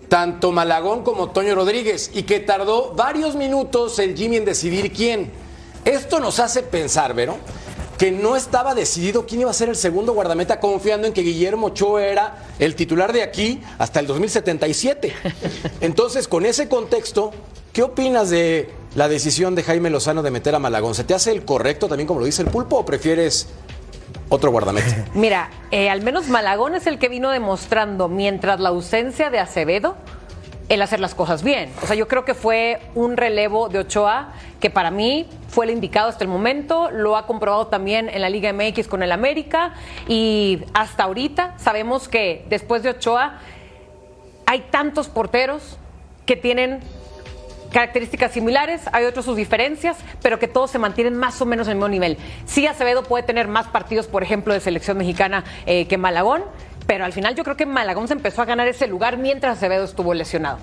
tanto 0.08 0.50
Malagón 0.50 1.04
como 1.04 1.30
Toño 1.30 1.54
Rodríguez, 1.54 2.10
y 2.12 2.24
que 2.24 2.40
tardó 2.40 2.94
varios 2.94 3.36
minutos 3.36 3.98
el 4.00 4.16
Jimmy 4.16 4.38
en 4.38 4.44
decidir 4.46 4.92
quién. 4.92 5.30
Esto 5.84 6.18
nos 6.18 6.40
hace 6.40 6.62
pensar, 6.62 7.14
¿Vero? 7.14 7.36
Que 8.00 8.10
no 8.10 8.34
estaba 8.34 8.74
decidido 8.74 9.26
quién 9.26 9.42
iba 9.42 9.50
a 9.50 9.52
ser 9.52 9.68
el 9.68 9.76
segundo 9.76 10.14
guardameta, 10.14 10.58
confiando 10.58 11.06
en 11.06 11.12
que 11.12 11.20
Guillermo 11.20 11.66
Ochoa 11.66 12.02
era 12.02 12.46
el 12.58 12.74
titular 12.74 13.12
de 13.12 13.22
aquí 13.22 13.60
hasta 13.76 14.00
el 14.00 14.06
2077. 14.06 15.12
Entonces, 15.82 16.26
con 16.26 16.46
ese 16.46 16.66
contexto, 16.66 17.30
¿qué 17.74 17.82
opinas 17.82 18.30
de 18.30 18.70
la 18.94 19.06
decisión 19.06 19.54
de 19.54 19.64
Jaime 19.64 19.90
Lozano 19.90 20.22
de 20.22 20.30
meter 20.30 20.54
a 20.54 20.58
Malagón? 20.58 20.94
¿Se 20.94 21.04
te 21.04 21.12
hace 21.12 21.30
el 21.30 21.44
correcto 21.44 21.88
también 21.88 22.06
como 22.06 22.20
lo 22.20 22.26
dice 22.26 22.40
el 22.40 22.48
pulpo 22.48 22.78
o 22.78 22.86
prefieres 22.86 23.48
otro 24.30 24.50
guardameta? 24.50 25.04
Mira, 25.14 25.50
eh, 25.70 25.90
al 25.90 26.00
menos 26.00 26.28
Malagón 26.28 26.74
es 26.74 26.86
el 26.86 26.98
que 26.98 27.10
vino 27.10 27.28
demostrando, 27.28 28.08
mientras 28.08 28.60
la 28.60 28.70
ausencia 28.70 29.28
de 29.28 29.40
Acevedo, 29.40 29.96
el 30.70 30.80
hacer 30.82 31.00
las 31.00 31.14
cosas 31.14 31.42
bien. 31.42 31.70
O 31.82 31.86
sea, 31.86 31.96
yo 31.96 32.08
creo 32.08 32.24
que 32.24 32.32
fue 32.32 32.80
un 32.94 33.16
relevo 33.16 33.68
de 33.68 33.80
Ochoa 33.80 34.28
que 34.60 34.70
para 34.70 34.90
mí 34.90 35.26
fue 35.48 35.66
el 35.66 35.72
indicado 35.72 36.08
hasta 36.08 36.22
el 36.22 36.30
momento, 36.30 36.90
lo 36.92 37.16
ha 37.16 37.26
comprobado 37.26 37.66
también 37.66 38.08
en 38.08 38.22
la 38.22 38.30
Liga 38.30 38.52
MX 38.52 38.86
con 38.86 39.02
el 39.02 39.10
América 39.10 39.74
y 40.06 40.62
hasta 40.72 41.02
ahorita 41.02 41.54
sabemos 41.58 42.08
que 42.08 42.46
después 42.48 42.84
de 42.84 42.90
Ochoa 42.90 43.40
hay 44.46 44.60
tantos 44.70 45.08
porteros 45.08 45.76
que 46.24 46.36
tienen 46.36 46.80
características 47.72 48.32
similares, 48.32 48.82
hay 48.92 49.04
otros 49.04 49.24
sus 49.24 49.36
diferencias, 49.36 49.96
pero 50.22 50.38
que 50.38 50.46
todos 50.46 50.70
se 50.70 50.78
mantienen 50.78 51.16
más 51.16 51.40
o 51.40 51.46
menos 51.46 51.66
en 51.66 51.72
el 51.72 51.76
mismo 51.78 51.88
nivel. 51.88 52.16
Sí, 52.46 52.66
Acevedo 52.66 53.02
puede 53.02 53.24
tener 53.24 53.48
más 53.48 53.66
partidos, 53.68 54.06
por 54.06 54.22
ejemplo, 54.22 54.54
de 54.54 54.60
selección 54.60 54.98
mexicana 54.98 55.44
eh, 55.66 55.86
que 55.86 55.98
Malagón, 55.98 56.44
pero 56.90 57.04
al 57.04 57.12
final 57.12 57.36
yo 57.36 57.44
creo 57.44 57.56
que 57.56 57.66
Malagón 57.66 58.08
se 58.08 58.14
empezó 58.14 58.42
a 58.42 58.46
ganar 58.46 58.66
ese 58.66 58.88
lugar 58.88 59.16
mientras 59.16 59.58
Acevedo 59.58 59.84
estuvo 59.84 60.12
lesionado. 60.12 60.58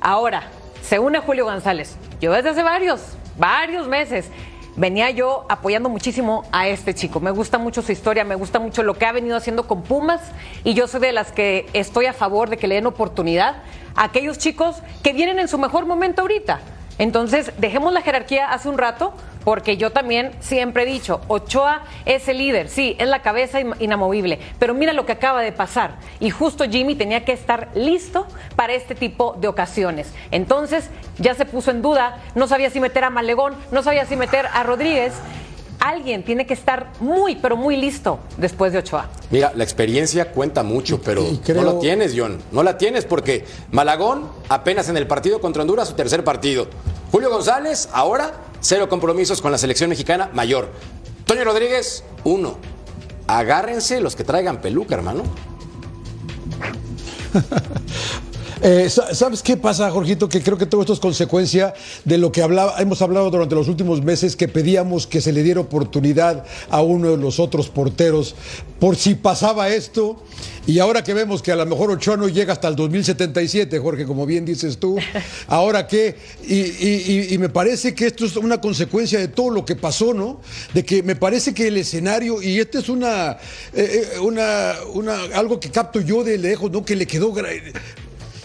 Ahora, 0.00 0.44
se 0.80 1.00
une 1.00 1.18
Julio 1.18 1.44
González. 1.44 1.96
Yo 2.20 2.30
desde 2.30 2.50
hace 2.50 2.62
varios, 2.62 3.16
varios 3.36 3.88
meses 3.88 4.30
venía 4.76 5.10
yo 5.10 5.44
apoyando 5.48 5.88
muchísimo 5.88 6.44
a 6.52 6.68
este 6.68 6.94
chico. 6.94 7.18
Me 7.18 7.32
gusta 7.32 7.58
mucho 7.58 7.82
su 7.82 7.90
historia, 7.90 8.22
me 8.22 8.36
gusta 8.36 8.60
mucho 8.60 8.84
lo 8.84 8.94
que 8.94 9.06
ha 9.06 9.10
venido 9.10 9.36
haciendo 9.36 9.66
con 9.66 9.82
Pumas 9.82 10.20
y 10.62 10.74
yo 10.74 10.86
soy 10.86 11.00
de 11.00 11.10
las 11.10 11.32
que 11.32 11.66
estoy 11.72 12.06
a 12.06 12.12
favor 12.12 12.48
de 12.48 12.58
que 12.58 12.68
le 12.68 12.76
den 12.76 12.86
oportunidad 12.86 13.56
a 13.96 14.04
aquellos 14.04 14.38
chicos 14.38 14.76
que 15.02 15.12
vienen 15.12 15.40
en 15.40 15.48
su 15.48 15.58
mejor 15.58 15.86
momento 15.86 16.22
ahorita. 16.22 16.60
Entonces, 16.98 17.52
dejemos 17.58 17.92
la 17.92 18.02
jerarquía 18.02 18.52
hace 18.52 18.68
un 18.68 18.78
rato, 18.78 19.14
porque 19.44 19.76
yo 19.76 19.90
también 19.90 20.30
siempre 20.40 20.84
he 20.84 20.86
dicho, 20.86 21.20
Ochoa 21.26 21.82
es 22.04 22.28
el 22.28 22.38
líder, 22.38 22.68
sí, 22.68 22.94
es 22.98 23.08
la 23.08 23.22
cabeza 23.22 23.60
in- 23.60 23.74
inamovible, 23.80 24.38
pero 24.58 24.72
mira 24.74 24.92
lo 24.92 25.04
que 25.04 25.12
acaba 25.12 25.40
de 25.42 25.50
pasar. 25.52 25.96
Y 26.20 26.30
justo 26.30 26.64
Jimmy 26.64 26.94
tenía 26.94 27.24
que 27.24 27.32
estar 27.32 27.68
listo 27.74 28.26
para 28.54 28.74
este 28.74 28.94
tipo 28.94 29.36
de 29.40 29.48
ocasiones. 29.48 30.12
Entonces, 30.30 30.90
ya 31.18 31.34
se 31.34 31.44
puso 31.44 31.70
en 31.72 31.82
duda, 31.82 32.18
no 32.36 32.46
sabía 32.46 32.70
si 32.70 32.78
meter 32.78 33.04
a 33.04 33.10
Malegón, 33.10 33.54
no 33.72 33.82
sabía 33.82 34.04
si 34.04 34.14
meter 34.14 34.46
a 34.52 34.62
Rodríguez. 34.62 35.12
Alguien 35.84 36.24
tiene 36.24 36.46
que 36.46 36.54
estar 36.54 36.92
muy, 37.00 37.34
pero 37.36 37.56
muy 37.56 37.76
listo 37.76 38.20
después 38.36 38.72
de 38.72 38.78
Ochoa. 38.78 39.08
Mira, 39.30 39.52
la 39.56 39.64
experiencia 39.64 40.30
cuenta 40.30 40.62
mucho, 40.62 41.00
pero 41.02 41.24
creo- 41.44 41.60
no 41.62 41.72
la 41.72 41.78
tienes, 41.80 42.14
John. 42.16 42.38
No 42.52 42.62
la 42.62 42.78
tienes 42.78 43.04
porque 43.04 43.44
Malagón 43.72 44.28
apenas 44.48 44.88
en 44.88 44.96
el 44.96 45.08
partido 45.08 45.40
contra 45.40 45.62
Honduras, 45.62 45.88
su 45.88 45.94
tercer 45.94 46.22
partido. 46.22 46.68
Julio 47.10 47.30
González, 47.30 47.88
ahora 47.92 48.32
cero 48.60 48.88
compromisos 48.88 49.42
con 49.42 49.50
la 49.50 49.58
selección 49.58 49.90
mexicana 49.90 50.30
mayor. 50.32 50.68
Toño 51.26 51.42
Rodríguez, 51.42 52.04
uno. 52.22 52.58
Agárrense 53.26 54.00
los 54.00 54.14
que 54.14 54.22
traigan 54.22 54.60
peluca, 54.60 54.94
hermano. 54.94 55.24
Eh, 58.64 58.88
sa- 58.90 59.12
¿Sabes 59.12 59.42
qué 59.42 59.56
pasa, 59.56 59.90
Jorgito? 59.90 60.28
Que 60.28 60.40
creo 60.40 60.56
que 60.56 60.66
todo 60.66 60.82
esto 60.82 60.92
es 60.92 61.00
consecuencia 61.00 61.74
de 62.04 62.16
lo 62.16 62.30
que 62.30 62.42
hablaba, 62.42 62.76
hemos 62.80 63.02
hablado 63.02 63.28
durante 63.28 63.56
los 63.56 63.66
últimos 63.66 64.02
meses, 64.04 64.36
que 64.36 64.46
pedíamos 64.46 65.08
que 65.08 65.20
se 65.20 65.32
le 65.32 65.42
diera 65.42 65.58
oportunidad 65.60 66.44
a 66.70 66.80
uno 66.80 67.10
de 67.10 67.16
los 67.16 67.40
otros 67.40 67.68
porteros 67.70 68.36
por 68.78 68.94
si 68.94 69.16
pasaba 69.16 69.68
esto. 69.68 70.22
Y 70.64 70.78
ahora 70.78 71.02
que 71.02 71.12
vemos 71.12 71.42
que 71.42 71.50
a 71.50 71.56
lo 71.56 71.66
mejor 71.66 71.90
Ochoa 71.90 72.16
no 72.16 72.28
llega 72.28 72.52
hasta 72.52 72.68
el 72.68 72.76
2077, 72.76 73.80
Jorge, 73.80 74.06
como 74.06 74.26
bien 74.26 74.44
dices 74.44 74.78
tú, 74.78 74.96
ahora 75.48 75.88
qué, 75.88 76.14
y, 76.46 76.54
y- 76.54 77.04
y- 77.30 77.34
y 77.34 77.38
me 77.38 77.48
parece 77.48 77.96
que 77.96 78.06
esto 78.06 78.24
es 78.24 78.36
una 78.36 78.60
consecuencia 78.60 79.18
de 79.18 79.26
todo 79.26 79.50
lo 79.50 79.64
que 79.64 79.74
pasó, 79.74 80.14
¿no? 80.14 80.40
De 80.72 80.84
que 80.84 81.02
me 81.02 81.16
parece 81.16 81.52
que 81.52 81.66
el 81.66 81.78
escenario, 81.78 82.40
y 82.40 82.60
este 82.60 82.78
es 82.78 82.88
una, 82.88 83.32
eh, 83.74 84.06
eh, 84.14 84.18
una, 84.20 84.74
una 84.94 85.16
algo 85.34 85.58
que 85.58 85.68
capto 85.70 86.00
yo 86.00 86.22
de 86.22 86.38
lejos, 86.38 86.70
¿no? 86.70 86.84
Que 86.84 86.94
le 86.94 87.08
quedó 87.08 87.32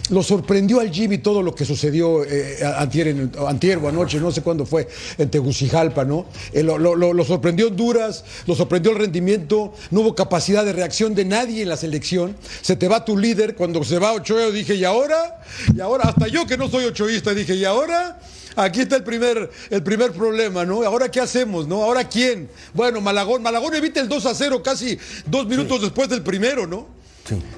lo 0.10 0.24
sorprendió 0.24 0.80
al 0.80 0.92
Jimmy 0.92 1.18
todo 1.18 1.42
lo 1.44 1.54
que 1.54 1.66
sucedió 1.66 2.24
eh, 2.24 2.60
antier, 2.78 3.08
en- 3.10 3.32
antier 3.48 3.78
o 3.80 3.90
anoche, 3.90 4.20
no 4.20 4.32
sé 4.32 4.42
cuándo 4.42 4.66
fue, 4.66 4.88
en 5.18 5.30
Tegucigalpa, 5.30 6.06
¿no? 6.06 6.26
Eh, 6.54 6.64
lo, 6.64 6.78
lo- 6.78 7.26
sorprendió 7.26 7.68
Honduras, 7.68 8.24
lo 8.46 8.56
sorprendió 8.56 8.92
el 8.92 8.98
rendimiento, 9.00 9.74
no 9.92 10.02
hubo 10.02 10.16
capacidad 10.16 10.64
de 10.64 10.72
reacción 10.74 11.14
de 11.14 11.26
nadie 11.26 11.62
en 11.64 11.70
la 11.70 11.78
selección. 11.78 12.36
Se 12.62 12.76
te 12.76 12.88
va 12.88 13.04
tu 13.04 13.18
líder, 13.18 13.56
cuando 13.56 13.84
se 13.84 14.00
va 14.00 14.14
Ochoa, 14.14 14.40
yo 14.42 14.52
dije, 14.52 14.76
¿y 14.76 14.86
ahora? 14.86 15.42
Y 15.76 15.82
ahora, 15.82 16.06
hasta 16.10 16.28
yo 16.28 16.46
que 16.48 16.58
no 16.58 16.70
soy 16.70 16.86
ochoísta, 16.86 17.34
dije, 17.34 17.56
¿y 17.56 17.66
ahora? 17.66 18.20
Aquí 18.56 18.82
está 18.82 18.96
el 18.96 19.04
primer, 19.04 19.52
el 19.70 19.84
primer 19.84 20.14
problema, 20.14 20.66
¿no? 20.66 20.82
¿Ahora 20.84 21.12
qué 21.12 21.20
hacemos, 21.20 21.68
no? 21.68 21.84
¿Ahora 21.84 22.08
quién? 22.10 22.50
Bueno, 22.74 23.02
Malagón, 23.02 23.44
Malagón 23.44 23.76
evita 23.76 24.00
el 24.00 24.08
2 24.08 24.26
a 24.26 24.34
0 24.34 24.64
casi 24.64 24.98
dos 25.28 25.46
minutos 25.48 25.82
después 25.82 26.10
del 26.10 26.24
primero, 26.24 26.66
¿no? 26.66 26.88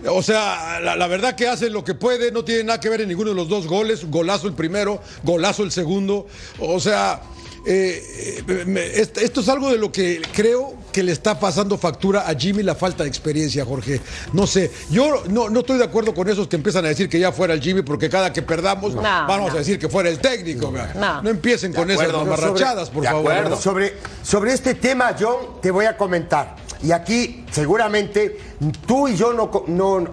O 0.07 0.21
sea, 0.23 0.79
la, 0.79 0.95
la 0.95 1.07
verdad 1.07 1.35
que 1.35 1.47
hace 1.47 1.69
lo 1.69 1.83
que 1.83 1.93
puede, 1.93 2.31
no 2.31 2.43
tiene 2.43 2.63
nada 2.63 2.79
que 2.79 2.89
ver 2.89 3.01
en 3.01 3.09
ninguno 3.09 3.29
de 3.31 3.35
los 3.35 3.49
dos 3.49 3.67
goles, 3.67 4.09
golazo 4.09 4.47
el 4.47 4.53
primero, 4.53 5.01
golazo 5.23 5.63
el 5.63 5.71
segundo. 5.71 6.27
O 6.59 6.79
sea, 6.79 7.21
eh, 7.65 8.43
eh, 8.47 8.63
me- 8.65 8.85
esto 8.85 9.41
es 9.41 9.49
algo 9.49 9.69
de 9.69 9.77
lo 9.77 9.91
que 9.91 10.21
creo 10.33 10.73
que 10.93 11.03
le 11.03 11.11
está 11.11 11.39
pasando 11.39 11.77
factura 11.77 12.27
a 12.27 12.33
Jimmy 12.33 12.63
la 12.63 12.73
falta 12.73 13.03
de 13.03 13.09
experiencia, 13.09 13.63
Jorge. 13.65 14.01
No 14.33 14.47
sé, 14.47 14.71
yo 14.89 15.23
no, 15.29 15.49
no 15.49 15.59
estoy 15.59 15.77
de 15.77 15.83
acuerdo 15.83 16.15
con 16.15 16.27
esos 16.29 16.47
que 16.47 16.55
empiezan 16.55 16.83
a 16.85 16.87
decir 16.87 17.07
que 17.09 17.19
ya 17.19 17.31
fuera 17.31 17.53
el 17.53 17.61
Jimmy, 17.61 17.81
porque 17.83 18.09
cada 18.09 18.33
que 18.33 18.41
perdamos 18.41 18.95
No, 18.95 19.01
vamos 19.03 19.49
no. 19.49 19.55
a 19.55 19.59
decir 19.59 19.77
que 19.77 19.87
fuera 19.89 20.09
el 20.09 20.19
técnico. 20.19 20.73
No, 20.95 21.21
No. 21.21 21.29
empiecen 21.29 21.73
con 21.73 21.91
esas 21.91 22.11
mamarrachadas, 22.11 22.89
por 22.89 23.03
De 23.03 23.09
favor. 23.09 23.57
Sobre, 23.61 23.93
sobre 24.23 24.53
este 24.53 24.73
tema, 24.75 25.15
John, 25.19 25.61
te 25.61 25.69
voy 25.69 25.85
a 25.85 25.95
comentar. 25.95 26.55
Y 26.81 26.91
aquí 26.91 27.45
seguramente 27.51 28.39
tú 28.87 29.07
y 29.07 29.15
yo 29.15 29.33
no, 29.33 30.05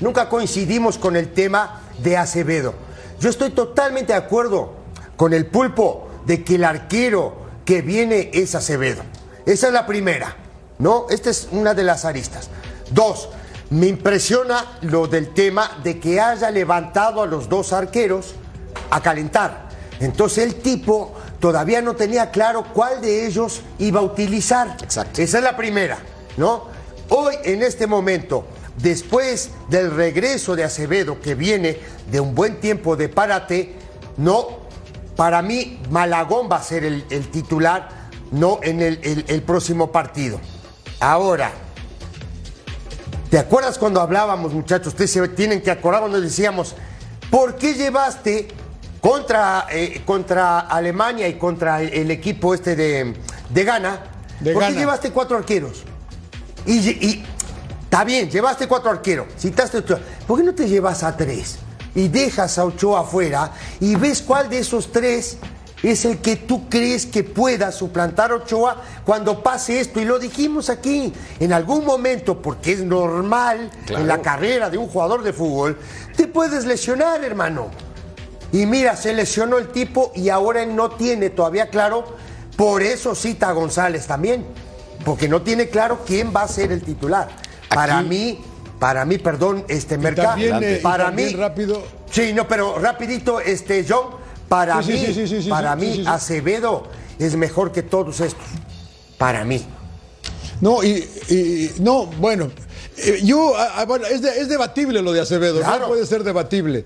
nunca 0.00 0.28
coincidimos 0.28 0.98
con 0.98 1.16
el 1.16 1.32
tema 1.32 1.82
de 2.02 2.16
Acevedo. 2.16 2.74
Yo 3.20 3.30
estoy 3.30 3.50
totalmente 3.50 4.12
de 4.12 4.18
acuerdo 4.18 4.72
con 5.16 5.32
el 5.32 5.46
pulpo 5.46 6.08
de 6.26 6.44
que 6.44 6.56
el 6.56 6.64
arquero 6.64 7.36
que 7.64 7.82
viene 7.82 8.30
es 8.32 8.54
Acevedo. 8.54 9.02
Esa 9.46 9.68
es 9.68 9.72
la 9.72 9.86
primera, 9.86 10.36
¿no? 10.78 11.06
Esta 11.10 11.30
es 11.30 11.48
una 11.52 11.74
de 11.74 11.84
las 11.84 12.04
aristas. 12.04 12.50
Dos, 12.90 13.28
me 13.70 13.86
impresiona 13.86 14.78
lo 14.82 15.06
del 15.06 15.32
tema 15.32 15.78
de 15.82 16.00
que 16.00 16.20
haya 16.20 16.50
levantado 16.50 17.22
a 17.22 17.26
los 17.26 17.48
dos 17.48 17.72
arqueros 17.72 18.34
a 18.90 19.00
calentar. 19.00 19.68
Entonces 20.00 20.44
el 20.44 20.56
tipo 20.56 21.14
todavía 21.40 21.80
no 21.82 21.94
tenía 21.96 22.30
claro 22.30 22.64
cuál 22.72 23.00
de 23.00 23.26
ellos 23.26 23.62
iba 23.78 24.00
a 24.00 24.02
utilizar. 24.02 24.76
Exacto. 24.82 25.20
Esa 25.22 25.38
es 25.38 25.44
la 25.44 25.56
primera, 25.56 25.98
¿no? 26.36 26.64
Hoy, 27.08 27.34
en 27.44 27.62
este 27.62 27.86
momento, 27.86 28.44
después 28.76 29.50
del 29.68 29.90
regreso 29.90 30.54
de 30.54 30.64
Acevedo, 30.64 31.20
que 31.20 31.34
viene 31.34 31.78
de 32.10 32.20
un 32.20 32.34
buen 32.34 32.60
tiempo 32.60 32.94
de 32.96 33.08
parate, 33.08 33.74
no, 34.16 34.60
para 35.16 35.42
mí 35.42 35.80
Malagón 35.90 36.48
va 36.50 36.56
a 36.56 36.62
ser 36.62 36.84
el, 36.84 37.04
el 37.10 37.28
titular, 37.30 37.88
no 38.30 38.60
en 38.62 38.80
el, 38.80 39.00
el- 39.02 39.24
el 39.26 39.42
próximo 39.42 39.90
partido. 39.90 40.40
Ahora, 41.00 41.50
¿te 43.30 43.38
acuerdas 43.38 43.78
cuando 43.78 44.00
hablábamos, 44.00 44.52
muchachos? 44.52 44.88
Ustedes 44.88 45.10
se 45.10 45.28
tienen 45.28 45.62
que 45.62 45.70
acordar 45.70 46.00
cuando 46.00 46.20
decíamos, 46.20 46.74
¿por 47.30 47.56
qué 47.56 47.74
llevaste 47.74 48.48
contra, 49.00 49.66
eh, 49.70 50.02
contra 50.04 50.60
Alemania 50.60 51.28
y 51.28 51.34
contra 51.34 51.82
el, 51.82 51.92
el 51.92 52.10
equipo 52.10 52.54
este 52.54 52.76
de, 52.76 53.14
de 53.48 53.64
Ghana? 53.64 54.00
De 54.40 54.52
¿Por 54.52 54.66
qué 54.66 54.72
llevaste 54.72 55.10
cuatro 55.10 55.36
arqueros? 55.36 55.84
Y, 56.66 57.22
está 57.82 58.04
bien, 58.04 58.30
llevaste 58.30 58.68
cuatro 58.68 58.90
arqueros, 58.90 59.26
citaste 59.38 59.78
otro. 59.78 59.98
¿Por 60.26 60.38
qué 60.38 60.44
no 60.44 60.54
te 60.54 60.68
llevas 60.68 61.02
a 61.02 61.16
tres? 61.16 61.58
y 61.94 62.08
dejas 62.08 62.58
a 62.58 62.64
Ochoa 62.64 63.00
afuera 63.00 63.52
y 63.80 63.96
ves 63.96 64.22
cuál 64.22 64.48
de 64.48 64.60
esos 64.60 64.92
tres 64.92 65.38
es 65.82 66.04
el 66.04 66.18
que 66.18 66.36
tú 66.36 66.68
crees 66.68 67.06
que 67.06 67.24
pueda 67.24 67.72
suplantar 67.72 68.32
a 68.32 68.36
Ochoa 68.36 68.82
cuando 69.04 69.42
pase 69.42 69.80
esto. 69.80 69.98
Y 69.98 70.04
lo 70.04 70.18
dijimos 70.18 70.68
aquí, 70.68 71.12
en 71.38 71.52
algún 71.52 71.86
momento, 71.86 72.42
porque 72.42 72.72
es 72.72 72.84
normal 72.84 73.70
en 73.88 74.06
la 74.06 74.20
carrera 74.20 74.68
de 74.68 74.76
un 74.76 74.88
jugador 74.88 75.22
de 75.22 75.32
fútbol, 75.32 75.78
te 76.16 76.26
puedes 76.26 76.66
lesionar, 76.66 77.24
hermano. 77.24 77.70
Y 78.52 78.66
mira, 78.66 78.96
se 78.96 79.12
lesionó 79.12 79.58
el 79.58 79.68
tipo 79.68 80.12
y 80.14 80.28
ahora 80.28 80.62
él 80.62 80.74
no 80.74 80.90
tiene 80.90 81.30
todavía 81.30 81.68
claro, 81.68 82.04
por 82.56 82.82
eso 82.82 83.14
cita 83.14 83.48
a 83.48 83.52
González 83.52 84.06
también, 84.06 84.44
porque 85.04 85.28
no 85.28 85.42
tiene 85.42 85.68
claro 85.68 86.00
quién 86.06 86.32
va 86.34 86.42
a 86.42 86.48
ser 86.48 86.72
el 86.72 86.82
titular. 86.82 87.28
Para 87.68 88.02
mí, 88.02 88.40
para 88.78 89.04
mí, 89.04 89.18
perdón, 89.18 89.64
este 89.68 89.96
mercado, 89.98 90.30
también, 90.30 90.58
eh, 90.62 90.80
para 90.82 91.10
mí, 91.10 91.28
rápido. 91.34 91.82
sí, 92.10 92.32
no, 92.32 92.48
pero 92.48 92.78
rapidito, 92.78 93.40
este 93.40 93.86
John, 93.88 94.06
para 94.48 94.82
Sí, 94.82 94.92
mí, 94.92 94.98
sí, 95.06 95.14
sí, 95.14 95.28
sí, 95.28 95.42
sí, 95.44 95.48
para 95.48 95.74
sí, 95.74 95.80
mí, 95.80 95.92
sí, 95.94 96.02
sí. 96.02 96.04
Acevedo 96.08 96.88
es 97.20 97.36
mejor 97.36 97.70
que 97.70 97.82
todos 97.84 98.18
estos, 98.20 98.44
para 99.16 99.44
mí. 99.44 99.64
No, 100.60 100.82
y, 100.82 101.08
y- 101.28 101.70
no, 101.78 102.06
bueno, 102.06 102.50
eh, 102.98 103.20
yo, 103.22 103.54
ah, 103.56 103.74
ah, 103.76 103.84
bueno, 103.86 104.06
es, 104.06 104.20
de- 104.22 104.40
es 104.40 104.48
debatible 104.48 105.00
lo 105.02 105.12
de 105.12 105.20
Acevedo, 105.20 105.60
Claro. 105.60 105.82
¿no? 105.82 105.88
Puede 105.88 106.04
ser 106.04 106.24
debatible. 106.24 106.84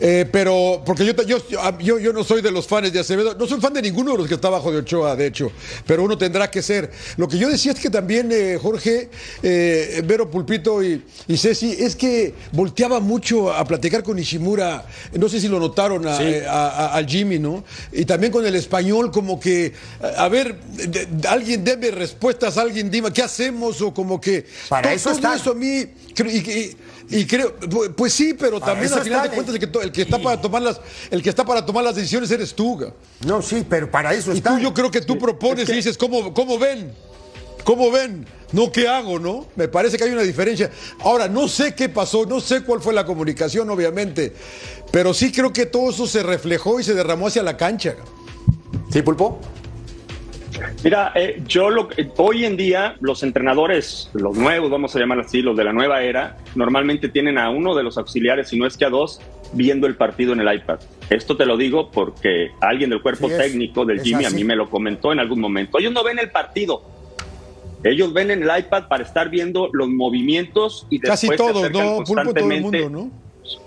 Eh, 0.00 0.28
pero, 0.30 0.82
porque 0.84 1.04
yo, 1.06 1.12
yo, 1.24 1.38
yo, 1.78 1.98
yo 1.98 2.12
no 2.12 2.24
soy 2.24 2.42
de 2.42 2.50
los 2.50 2.66
fans 2.66 2.92
de 2.92 2.98
Acevedo, 3.00 3.34
no 3.38 3.46
soy 3.46 3.60
fan 3.60 3.72
de 3.72 3.80
ninguno 3.80 4.12
de 4.12 4.18
los 4.18 4.26
que 4.28 4.34
está 4.34 4.48
abajo 4.48 4.72
de 4.72 4.78
Ochoa, 4.78 5.14
de 5.14 5.26
hecho, 5.26 5.52
pero 5.86 6.02
uno 6.02 6.18
tendrá 6.18 6.50
que 6.50 6.62
ser. 6.62 6.90
Lo 7.16 7.28
que 7.28 7.38
yo 7.38 7.48
decía 7.48 7.72
es 7.72 7.78
que 7.78 7.90
también 7.90 8.28
eh, 8.32 8.58
Jorge, 8.60 9.08
eh, 9.42 10.02
Vero 10.04 10.28
Pulpito 10.30 10.82
y, 10.82 11.02
y 11.28 11.36
Ceci, 11.36 11.76
es 11.78 11.94
que 11.94 12.34
volteaba 12.52 12.98
mucho 13.00 13.52
a 13.52 13.64
platicar 13.64 14.02
con 14.02 14.18
Ishimura, 14.18 14.84
no 15.12 15.28
sé 15.28 15.40
si 15.40 15.46
lo 15.48 15.60
notaron 15.60 16.06
a- 16.08 16.16
a- 16.18 16.68
a- 16.68 16.94
al 16.94 17.06
Jimmy, 17.06 17.38
¿no? 17.38 17.64
Y 17.92 18.04
también 18.04 18.32
con 18.32 18.44
el 18.44 18.54
español, 18.56 19.12
como 19.12 19.38
que, 19.38 19.72
a 20.16 20.28
ver, 20.28 20.60
de- 20.60 21.06
de- 21.06 21.28
alguien 21.28 21.62
debe 21.62 21.92
respuestas, 21.92 22.58
alguien 22.58 22.90
dime, 22.90 23.12
¿qué 23.12 23.22
hacemos? 23.22 23.80
O 23.80 23.94
como 23.94 24.20
que... 24.20 24.44
Para 24.68 24.88
to- 24.90 24.94
eso 24.96 25.10
todo 25.10 25.14
están. 25.18 25.36
eso 25.38 25.50
a 25.52 25.54
mí, 25.54 25.84
creo- 26.14 26.30
y, 26.32 26.38
y- 26.38 26.76
y 27.10 27.26
creo, 27.26 27.56
pu- 27.60 27.94
pues 27.94 28.12
sí, 28.12 28.34
pero 28.34 28.58
Para 28.60 28.72
también 28.72 28.92
al 28.92 29.02
final 29.02 29.22
de 29.22 29.34
cuentas 29.34 29.54
el 29.54 29.60
que, 29.60 29.66
to- 29.66 29.82
el 29.82 29.92
que 29.92 30.02
está 30.02 30.18
para 30.18 30.40
tomar 30.40 30.62
las, 30.62 30.80
el 31.10 31.22
que 31.22 31.28
está 31.28 31.44
para 31.44 31.64
tomar 31.64 31.84
las 31.84 31.94
decisiones 31.96 32.30
eres 32.30 32.54
tú. 32.54 32.80
No, 33.26 33.42
sí, 33.42 33.64
pero 33.68 33.90
para 33.90 34.14
eso 34.14 34.32
Y 34.32 34.38
está. 34.38 34.54
tú 34.56 34.58
yo 34.60 34.72
creo 34.74 34.90
que 34.90 35.00
tú 35.00 35.18
propones 35.18 35.68
y 35.68 35.72
dices, 35.72 35.96
¿cómo, 35.98 36.32
¿cómo 36.32 36.58
ven? 36.58 36.92
¿Cómo 37.64 37.90
ven? 37.90 38.26
No, 38.52 38.70
¿qué 38.70 38.86
hago, 38.88 39.18
no? 39.18 39.46
Me 39.56 39.68
parece 39.68 39.96
que 39.96 40.04
hay 40.04 40.10
una 40.10 40.22
diferencia. 40.22 40.70
Ahora, 41.00 41.28
no 41.28 41.48
sé 41.48 41.74
qué 41.74 41.88
pasó, 41.88 42.24
no 42.26 42.40
sé 42.40 42.62
cuál 42.62 42.80
fue 42.80 42.92
la 42.94 43.04
comunicación, 43.04 43.68
obviamente, 43.70 44.32
pero 44.92 45.12
sí 45.14 45.32
creo 45.32 45.52
que 45.52 45.66
todo 45.66 45.90
eso 45.90 46.06
se 46.06 46.22
reflejó 46.22 46.78
y 46.78 46.84
se 46.84 46.94
derramó 46.94 47.26
hacia 47.26 47.42
la 47.42 47.56
cancha. 47.56 47.96
¿Sí, 48.92 49.02
Pulpo? 49.02 49.40
Mira, 50.82 51.12
eh, 51.14 51.42
yo 51.46 51.70
lo 51.70 51.88
que- 51.88 52.08
hoy 52.16 52.44
en 52.44 52.56
día 52.56 52.96
los 53.00 53.22
entrenadores, 53.22 54.10
los 54.14 54.36
nuevos, 54.36 54.70
vamos 54.70 54.94
a 54.94 54.98
llamar 54.98 55.20
así, 55.20 55.42
los 55.42 55.56
de 55.56 55.64
la 55.64 55.72
nueva 55.72 56.02
era, 56.02 56.36
normalmente 56.54 57.08
tienen 57.08 57.38
a 57.38 57.50
uno 57.50 57.74
de 57.74 57.82
los 57.82 57.98
auxiliares, 57.98 58.48
si 58.48 58.58
no 58.58 58.66
es 58.66 58.76
que 58.76 58.84
a 58.84 58.90
dos, 58.90 59.20
viendo 59.52 59.86
el 59.86 59.96
partido 59.96 60.32
en 60.32 60.40
el 60.40 60.54
iPad. 60.54 60.78
Esto 61.10 61.36
te 61.36 61.46
lo 61.46 61.56
digo 61.56 61.90
porque 61.90 62.50
alguien 62.60 62.90
del 62.90 63.02
cuerpo 63.02 63.28
Sí, 63.28 63.34
es- 63.34 63.38
técnico 63.38 63.84
del 63.84 64.00
Jimmy 64.02 64.24
a 64.24 64.30
mí 64.30 64.44
me 64.44 64.56
lo 64.56 64.68
comentó 64.70 65.12
en 65.12 65.20
algún 65.20 65.40
momento. 65.40 65.78
Ellos 65.78 65.92
no 65.92 66.02
ven 66.04 66.18
el 66.18 66.30
partido. 66.30 66.82
Ellos 67.82 68.12
ven 68.14 68.30
en 68.30 68.42
el 68.42 68.58
iPad 68.58 68.88
para 68.88 69.04
estar 69.04 69.28
viendo 69.28 69.68
los 69.72 69.88
movimientos 69.88 70.86
y 70.90 70.98
Casi 71.00 71.28
después 71.28 71.52
se 71.52 71.58
acercan 71.64 71.84
¿no? 71.86 71.96
Pulpo 71.96 72.04
todo 72.04 72.20
el 72.20 72.24
constantemente. 72.24 72.82
mundo, 72.88 73.10
¿no? 73.10 73.10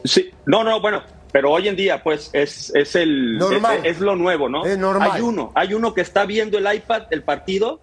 Sí, 0.03 0.29
no, 0.48 0.63
no, 0.63 0.82
bueno, 0.82 1.03
pero 1.38 1.51
hoy 1.51 1.67
en 1.67 1.75
día, 1.75 2.01
pues, 2.01 2.32
es, 2.34 2.74
es 2.74 2.96
el 2.96 3.38
Normal. 3.38 3.82
Es, 3.84 3.98
es 3.98 4.00
lo 4.00 4.15
nuevo, 4.15 4.50
¿no? 4.50 4.65
Es 4.65 4.75
normal. 4.75 5.12
Hay 5.13 5.22
uno, 5.22 5.51
hay 5.53 5.75
uno 5.75 5.94
que 5.94 6.01
está 6.01 6.25
viendo 6.25 6.58
el 6.58 6.65
iPad, 6.74 7.03
el 7.12 7.22
partido, 7.22 7.79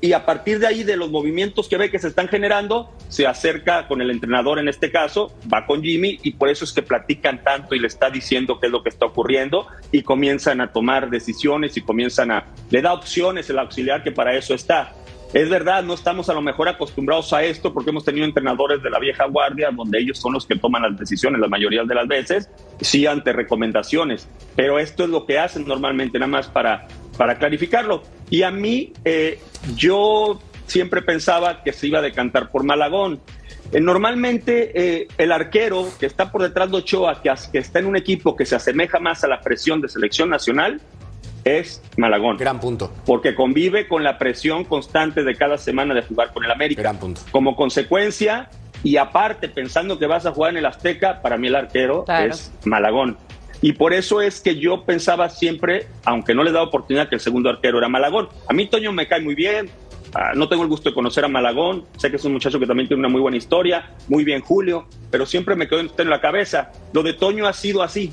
y 0.00 0.14
a 0.14 0.24
partir 0.24 0.58
de 0.58 0.68
ahí, 0.68 0.84
de 0.84 0.96
los 0.96 1.10
movimientos 1.10 1.68
que 1.68 1.76
ve 1.76 1.90
que 1.90 1.98
se 1.98 2.08
están 2.08 2.28
generando, 2.28 2.90
se 3.08 3.26
acerca 3.26 3.86
con 3.88 4.00
el 4.00 4.10
entrenador 4.10 4.58
en 4.58 4.68
este 4.68 4.90
caso, 4.90 5.34
va 5.52 5.66
con 5.66 5.82
Jimmy, 5.82 6.18
y 6.22 6.30
por 6.30 6.48
eso 6.48 6.64
es 6.64 6.72
que 6.72 6.80
platican 6.80 7.44
tanto 7.44 7.74
y 7.74 7.78
le 7.78 7.88
está 7.88 8.08
diciendo 8.08 8.58
qué 8.58 8.68
es 8.68 8.72
lo 8.72 8.82
que 8.82 8.88
está 8.88 9.04
ocurriendo, 9.04 9.66
y 9.92 10.00
comienzan 10.00 10.62
a 10.62 10.72
tomar 10.72 11.10
decisiones 11.10 11.76
y 11.76 11.82
comienzan 11.82 12.30
a. 12.30 12.46
Le 12.70 12.80
da 12.80 12.94
opciones 12.94 13.50
el 13.50 13.58
auxiliar 13.58 14.02
que 14.02 14.12
para 14.12 14.34
eso 14.34 14.54
está. 14.54 14.94
Es 15.32 15.50
verdad, 15.50 15.82
no 15.82 15.92
estamos 15.92 16.30
a 16.30 16.34
lo 16.34 16.40
mejor 16.40 16.68
acostumbrados 16.68 17.32
a 17.34 17.42
esto 17.42 17.74
porque 17.74 17.90
hemos 17.90 18.04
tenido 18.04 18.24
entrenadores 18.24 18.82
de 18.82 18.88
la 18.88 18.98
vieja 18.98 19.26
guardia 19.26 19.70
donde 19.70 19.98
ellos 19.98 20.18
son 20.18 20.32
los 20.32 20.46
que 20.46 20.56
toman 20.56 20.82
las 20.82 20.98
decisiones 20.98 21.40
la 21.40 21.48
mayoría 21.48 21.84
de 21.84 21.94
las 21.94 22.08
veces, 22.08 22.48
sí 22.80 23.06
ante 23.06 23.32
recomendaciones, 23.34 24.26
pero 24.56 24.78
esto 24.78 25.04
es 25.04 25.10
lo 25.10 25.26
que 25.26 25.38
hacen 25.38 25.66
normalmente 25.66 26.18
nada 26.18 26.30
más 26.30 26.48
para, 26.48 26.88
para 27.18 27.38
clarificarlo. 27.38 28.02
Y 28.30 28.42
a 28.42 28.50
mí, 28.50 28.92
eh, 29.04 29.38
yo 29.76 30.40
siempre 30.68 31.02
pensaba 31.02 31.62
que 31.62 31.72
se 31.72 31.88
iba 31.88 31.98
a 31.98 32.02
decantar 32.02 32.50
por 32.50 32.62
Malagón. 32.62 33.20
Eh, 33.72 33.80
normalmente 33.80 34.72
eh, 34.74 35.08
el 35.18 35.32
arquero 35.32 35.88
que 35.98 36.06
está 36.06 36.30
por 36.30 36.42
detrás 36.42 36.70
de 36.70 36.78
Ochoa, 36.78 37.20
que, 37.20 37.58
está 37.58 37.80
en 37.80 37.86
un 37.86 37.96
equipo 37.96 38.36
que 38.36 38.46
se 38.46 38.54
asemeja 38.54 38.98
más 38.98 39.24
a 39.24 39.28
la 39.28 39.40
presión 39.40 39.80
de 39.80 39.88
selección 39.88 40.30
nacional, 40.30 40.80
es 41.56 41.82
Malagón 41.96 42.36
Gran 42.36 42.60
punto. 42.60 42.92
porque 43.06 43.34
convive 43.34 43.88
con 43.88 44.04
la 44.04 44.18
presión 44.18 44.64
constante 44.64 45.22
de 45.24 45.34
cada 45.34 45.56
semana 45.58 45.94
de 45.94 46.02
jugar 46.02 46.32
con 46.32 46.44
el 46.44 46.50
América. 46.50 46.82
Gran 46.82 46.98
punto. 46.98 47.22
Como 47.30 47.56
consecuencia, 47.56 48.50
y 48.84 48.96
aparte 48.96 49.48
pensando 49.48 49.98
que 49.98 50.06
vas 50.06 50.26
a 50.26 50.32
jugar 50.32 50.52
en 50.52 50.58
el 50.58 50.66
Azteca, 50.66 51.20
para 51.22 51.36
mí 51.36 51.48
el 51.48 51.54
arquero 51.56 52.04
Claro. 52.04 52.30
es 52.32 52.52
Malagón. 52.64 53.16
Y 53.60 53.72
por 53.72 53.92
eso 53.92 54.20
es 54.20 54.40
que 54.40 54.56
yo 54.56 54.84
pensaba 54.84 55.28
siempre, 55.30 55.86
aunque 56.04 56.32
no 56.34 56.44
le 56.44 56.52
daba 56.52 56.66
oportunidad, 56.66 57.08
que 57.08 57.16
el 57.16 57.20
segundo 57.20 57.50
arquero 57.50 57.78
era 57.78 57.88
Malagón. 57.88 58.28
A 58.48 58.52
mí 58.54 58.66
Toño 58.66 58.92
me 58.92 59.08
cae 59.08 59.20
muy 59.20 59.34
bien, 59.34 59.68
ah, 60.14 60.30
no 60.36 60.48
tengo 60.48 60.62
el 60.62 60.68
gusto 60.68 60.90
de 60.90 60.94
conocer 60.94 61.24
a 61.24 61.28
Malagón, 61.28 61.84
sé 61.96 62.08
que 62.10 62.16
es 62.16 62.24
un 62.24 62.32
muchacho 62.34 62.60
que 62.60 62.66
también 62.66 62.86
tiene 62.86 63.00
una 63.00 63.08
muy 63.08 63.20
buena 63.20 63.36
historia, 63.36 63.90
muy 64.08 64.22
bien 64.22 64.42
Julio, 64.42 64.86
pero 65.10 65.26
siempre 65.26 65.56
me 65.56 65.66
quedó 65.66 65.80
en 65.80 66.10
la 66.10 66.20
cabeza. 66.20 66.70
Lo 66.92 67.02
de 67.02 67.14
Toño 67.14 67.48
ha 67.48 67.52
sido 67.52 67.82
así, 67.82 68.12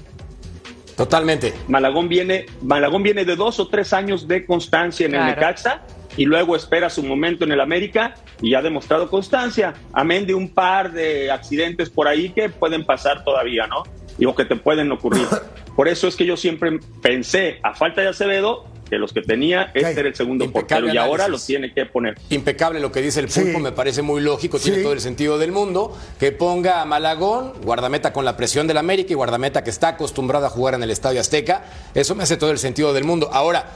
Totalmente. 0.96 1.54
Malagón 1.68 2.08
viene, 2.08 2.46
Malagón 2.62 3.04
viene 3.04 3.26
de 3.26 3.36
dos 3.36 3.60
o 3.60 3.68
tres 3.68 3.92
años 3.94 4.28
de 4.28 4.46
constancia 4.46 5.06
en 5.06 5.16
el. 5.16 5.26
Necaxa 5.26 5.82
y 6.18 6.26
luego 6.26 6.56
espera 6.56 6.90
su 6.90 7.04
momento 7.04 7.44
en 7.44 7.52
el 7.52 7.60
América 7.60 8.16
y 8.42 8.54
ha 8.54 8.62
demostrado 8.62 9.10
constancia, 9.10 9.74
amén 9.94 10.26
de 10.26 10.34
un 10.34 10.54
par 10.54 10.92
de 10.92 11.32
accidentes 11.32 11.90
por 11.90 12.08
ahí 12.08 12.30
que 12.30 12.50
pueden 12.50 12.86
pasar 12.86 13.24
todavía, 13.24 13.68
¿no? 13.68 13.84
Y 14.18 14.26
o 14.26 14.36
que 14.36 14.46
te 14.46 14.56
pueden 14.56 14.92
ocurrir. 14.92 15.28
Por 15.76 15.90
eso 15.90 16.08
es 16.08 16.16
que 16.16 16.26
yo 16.26 16.38
siempre 16.38 16.80
pensé, 17.02 17.60
a 17.62 17.74
falta 17.74 18.00
de 18.00 18.08
Acevedo, 18.08 18.66
que 18.90 18.98
los 18.98 19.12
que 19.14 19.22
tenía, 19.22 19.72
este 19.74 19.92
Ok. 19.92 19.98
era 19.98 20.08
el 20.10 20.16
segundo 20.16 20.46
Impecable 20.46 20.88
portero 20.88 20.94
y 20.94 20.98
ahora 20.98 21.26
análisis. 21.26 21.50
lo 21.50 21.60
tiene 21.60 21.74
que 21.74 21.86
poner. 21.86 22.16
Impecable 22.30 22.80
lo 22.80 22.92
que 22.92 23.02
dice 23.02 23.20
el 23.20 23.28
pulpo, 23.28 23.58
Sí. 23.58 23.64
me 23.64 23.72
parece 23.72 24.02
muy 24.02 24.22
lógico, 24.22 24.60
tiene 24.60 24.78
Sí. 24.78 24.84
todo 24.84 24.94
el 24.94 25.02
sentido 25.02 25.38
del 25.38 25.52
mundo. 25.52 25.98
Que 26.20 26.32
ponga 26.32 26.82
a 26.82 26.86
Malagón, 26.86 27.54
guardameta 27.64 28.14
con 28.14 28.26
la 28.26 28.38
presión 28.38 28.68
del 28.68 28.78
América 28.78 29.12
y 29.12 29.16
guardameta 29.16 29.64
que 29.64 29.70
está 29.70 29.90
acostumbrado 29.90 30.46
a 30.46 30.50
jugar 30.50 30.76
en 30.76 30.84
el 30.84 30.92
Estadio 30.92 31.20
Azteca. 31.20 31.64
Eso 31.94 32.16
me 32.16 32.24
hace 32.24 32.38
todo 32.38 32.52
el 32.52 32.60
sentido 32.60 32.94
del 32.94 33.04
mundo. 33.04 33.30
Ahora, 33.34 33.72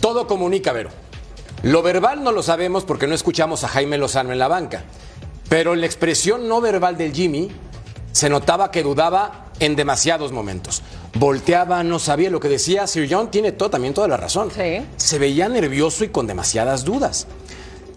todo 0.00 0.26
comunica, 0.26 0.72
Vero. 0.72 0.90
Lo 1.62 1.82
verbal 1.82 2.22
no 2.24 2.32
lo 2.32 2.42
sabemos 2.42 2.84
porque 2.84 3.06
no 3.06 3.14
escuchamos 3.14 3.64
a 3.64 3.68
Jaime 3.68 3.98
Lozano 3.98 4.32
en 4.32 4.38
la 4.38 4.48
banca. 4.48 4.84
Pero 5.48 5.74
en 5.74 5.80
la 5.80 5.86
expresión 5.86 6.48
no 6.48 6.60
verbal 6.60 6.96
del 6.96 7.12
Jimmy 7.12 7.50
se 8.12 8.28
notaba 8.28 8.70
que 8.70 8.82
dudaba 8.82 9.46
en 9.60 9.76
demasiados 9.76 10.32
momentos. 10.32 10.82
Volteaba, 11.14 11.82
no 11.84 11.98
sabía 11.98 12.30
lo 12.30 12.40
que 12.40 12.48
decía. 12.48 12.86
Sir 12.86 13.06
John 13.10 13.30
tiene 13.30 13.52
todo, 13.52 13.70
también 13.70 13.94
toda 13.94 14.08
la 14.08 14.16
razón. 14.16 14.50
Sí. 14.50 14.82
Se 14.96 15.18
veía 15.18 15.48
nervioso 15.48 16.04
y 16.04 16.08
con 16.08 16.26
demasiadas 16.26 16.84
dudas. 16.84 17.26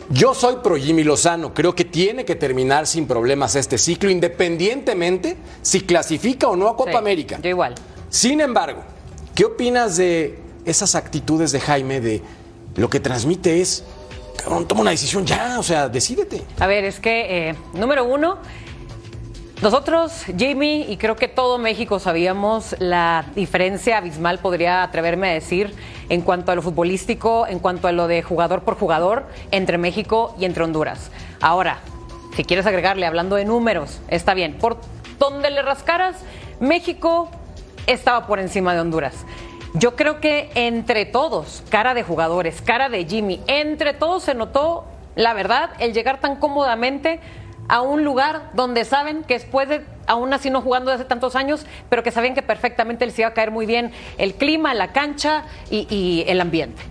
Yo 0.09 0.35
soy 0.35 0.57
pro 0.63 0.75
Jimmy 0.75 1.03
Lozano, 1.03 1.53
creo 1.53 1.73
que 1.73 1.83
tiene 1.83 2.25
que 2.25 2.35
terminar 2.35 2.85
sin 2.85 3.07
problemas 3.07 3.55
este 3.55 3.79
ciclo, 3.79 4.09
independientemente 4.11 5.35
si 5.63 5.81
clasifica 5.81 6.47
o 6.47 6.55
no 6.55 6.67
a 6.67 6.75
Copa 6.77 6.91
Sí, 6.91 6.97
América. 6.97 7.39
Yo 7.41 7.49
igual. 7.49 7.73
Sin 8.09 8.39
embargo, 8.39 8.83
¿qué 9.33 9.45
opinas 9.45 9.97
de 9.97 10.37
esas 10.63 10.93
actitudes 10.93 11.51
de 11.51 11.59
Jaime 11.59 12.01
de 12.01 12.21
lo 12.75 12.87
que 12.87 12.99
transmite 12.99 13.61
es, 13.61 13.83
cabrón, 14.37 14.67
toma 14.67 14.81
una 14.81 14.91
decisión 14.91 15.25
ya, 15.25 15.57
o 15.57 15.63
sea, 15.63 15.89
decídete? 15.89 16.43
A 16.59 16.67
ver, 16.67 16.83
es 16.83 16.99
que, 16.99 17.49
eh, 17.49 17.55
número 17.73 18.05
uno, 18.05 18.37
nosotros, 19.61 20.25
Jimmy, 20.37 20.85
y 20.89 20.97
creo 20.97 21.15
que 21.15 21.29
todo 21.29 21.57
México 21.57 21.99
sabíamos 21.99 22.75
la 22.79 23.25
diferencia 23.35 23.97
abismal, 23.97 24.39
podría 24.39 24.83
atreverme 24.83 25.29
a 25.29 25.33
decir, 25.33 25.73
en 26.09 26.21
cuanto 26.21 26.51
a 26.51 26.55
lo 26.55 26.61
futbolístico, 26.61 27.47
en 27.47 27.59
cuanto 27.59 27.87
a 27.87 27.93
lo 27.93 28.07
de 28.07 28.21
jugador 28.21 28.63
por 28.63 28.77
jugador, 28.77 29.27
entre 29.51 29.77
México 29.77 30.35
y 30.37 30.45
entre 30.45 30.63
Honduras. 30.63 31.09
Ahora, 31.39 31.79
si 32.35 32.43
quieres 32.43 32.65
agregarle, 32.65 33.05
hablando 33.05 33.37
de 33.37 33.45
números, 33.45 34.01
está 34.09 34.33
bien. 34.33 34.57
Por 34.57 34.77
donde 35.19 35.49
le 35.49 35.61
rascaras, 35.61 36.17
México 36.59 37.29
estaba 37.87 38.27
por 38.27 38.39
encima 38.39 38.73
de 38.73 38.81
Honduras. 38.81 39.25
Yo 39.73 39.95
creo 39.95 40.19
que 40.19 40.51
entre 40.55 41.05
todos, 41.05 41.63
cara 41.69 41.93
de 41.93 42.03
jugadores, 42.03 42.61
cara 42.61 42.89
de 42.89 43.05
Jimmy, 43.05 43.41
entre 43.47 43.93
todos 43.93 44.23
se 44.23 44.33
notó, 44.33 44.85
la 45.15 45.33
verdad, 45.33 45.69
el 45.79 45.93
llegar 45.93 46.19
tan 46.19 46.35
cómodamente 46.35 47.21
a 47.67 47.81
un 47.81 48.03
lugar 48.03 48.51
donde 48.53 48.85
saben 48.85 49.23
que 49.23 49.35
después 49.35 49.67
de, 49.69 49.85
aún 50.07 50.33
así 50.33 50.49
no 50.49 50.61
jugando 50.61 50.91
desde 50.91 51.03
hace 51.03 51.09
tantos 51.09 51.35
años, 51.35 51.65
pero 51.89 52.03
que 52.03 52.11
sabían 52.11 52.35
que 52.35 52.41
perfectamente 52.41 53.05
les 53.05 53.17
iba 53.17 53.27
a 53.29 53.33
caer 53.33 53.51
muy 53.51 53.65
bien 53.65 53.91
el 54.17 54.35
clima, 54.35 54.73
la 54.73 54.91
cancha 54.91 55.45
y, 55.69 56.23
el 56.27 56.41
ambiente. 56.41 56.81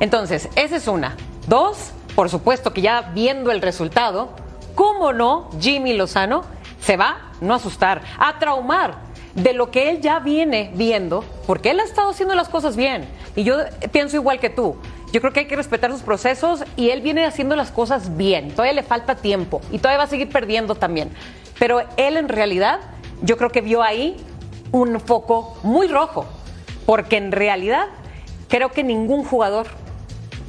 Entonces, 0.00 0.48
esa 0.56 0.76
es 0.76 0.88
una. 0.88 1.16
Dos, 1.48 1.92
por 2.14 2.28
supuesto 2.28 2.72
que 2.72 2.82
ya 2.82 3.10
viendo 3.14 3.50
el 3.50 3.60
resultado, 3.60 4.30
¿cómo 4.74 5.12
no 5.12 5.50
Jimmy 5.60 5.92
Lozano 5.94 6.44
se 6.80 6.96
va 6.96 7.32
no 7.42 7.54
asustar, 7.54 8.02
a 8.18 8.38
traumar 8.38 8.94
de 9.34 9.52
lo 9.52 9.70
que 9.70 9.90
él 9.90 10.00
ya 10.00 10.20
viene 10.20 10.70
viendo, 10.74 11.24
porque 11.46 11.70
él 11.70 11.80
ha 11.80 11.84
estado 11.84 12.10
haciendo 12.10 12.34
las 12.34 12.48
cosas 12.48 12.76
bien. 12.76 13.06
Y 13.34 13.44
yo 13.44 13.56
pienso 13.90 14.16
igual 14.16 14.38
que 14.38 14.50
tú. 14.50 14.76
Yo 15.12 15.20
creo 15.20 15.32
que 15.34 15.40
hay 15.40 15.46
que 15.46 15.56
respetar 15.56 15.92
sus 15.92 16.00
procesos 16.00 16.64
y 16.74 16.88
él 16.88 17.02
viene 17.02 17.26
haciendo 17.26 17.54
las 17.54 17.70
cosas 17.70 18.16
bien. 18.16 18.50
Todavía 18.50 18.72
le 18.72 18.82
falta 18.82 19.14
tiempo 19.14 19.60
y 19.70 19.78
todavía 19.78 19.98
va 19.98 20.04
a 20.04 20.08
seguir 20.08 20.30
perdiendo 20.30 20.74
también. 20.74 21.10
Pero 21.58 21.82
él 21.98 22.16
en 22.16 22.30
realidad, 22.30 22.80
yo 23.20 23.36
creo 23.36 23.50
que 23.50 23.60
vio 23.60 23.82
ahí 23.82 24.16
un 24.72 24.98
foco 25.00 25.58
muy 25.62 25.86
rojo, 25.86 26.26
porque 26.86 27.18
en 27.18 27.30
realidad 27.30 27.88
creo 28.48 28.70
que 28.72 28.82
ningún 28.82 29.22
jugador 29.22 29.66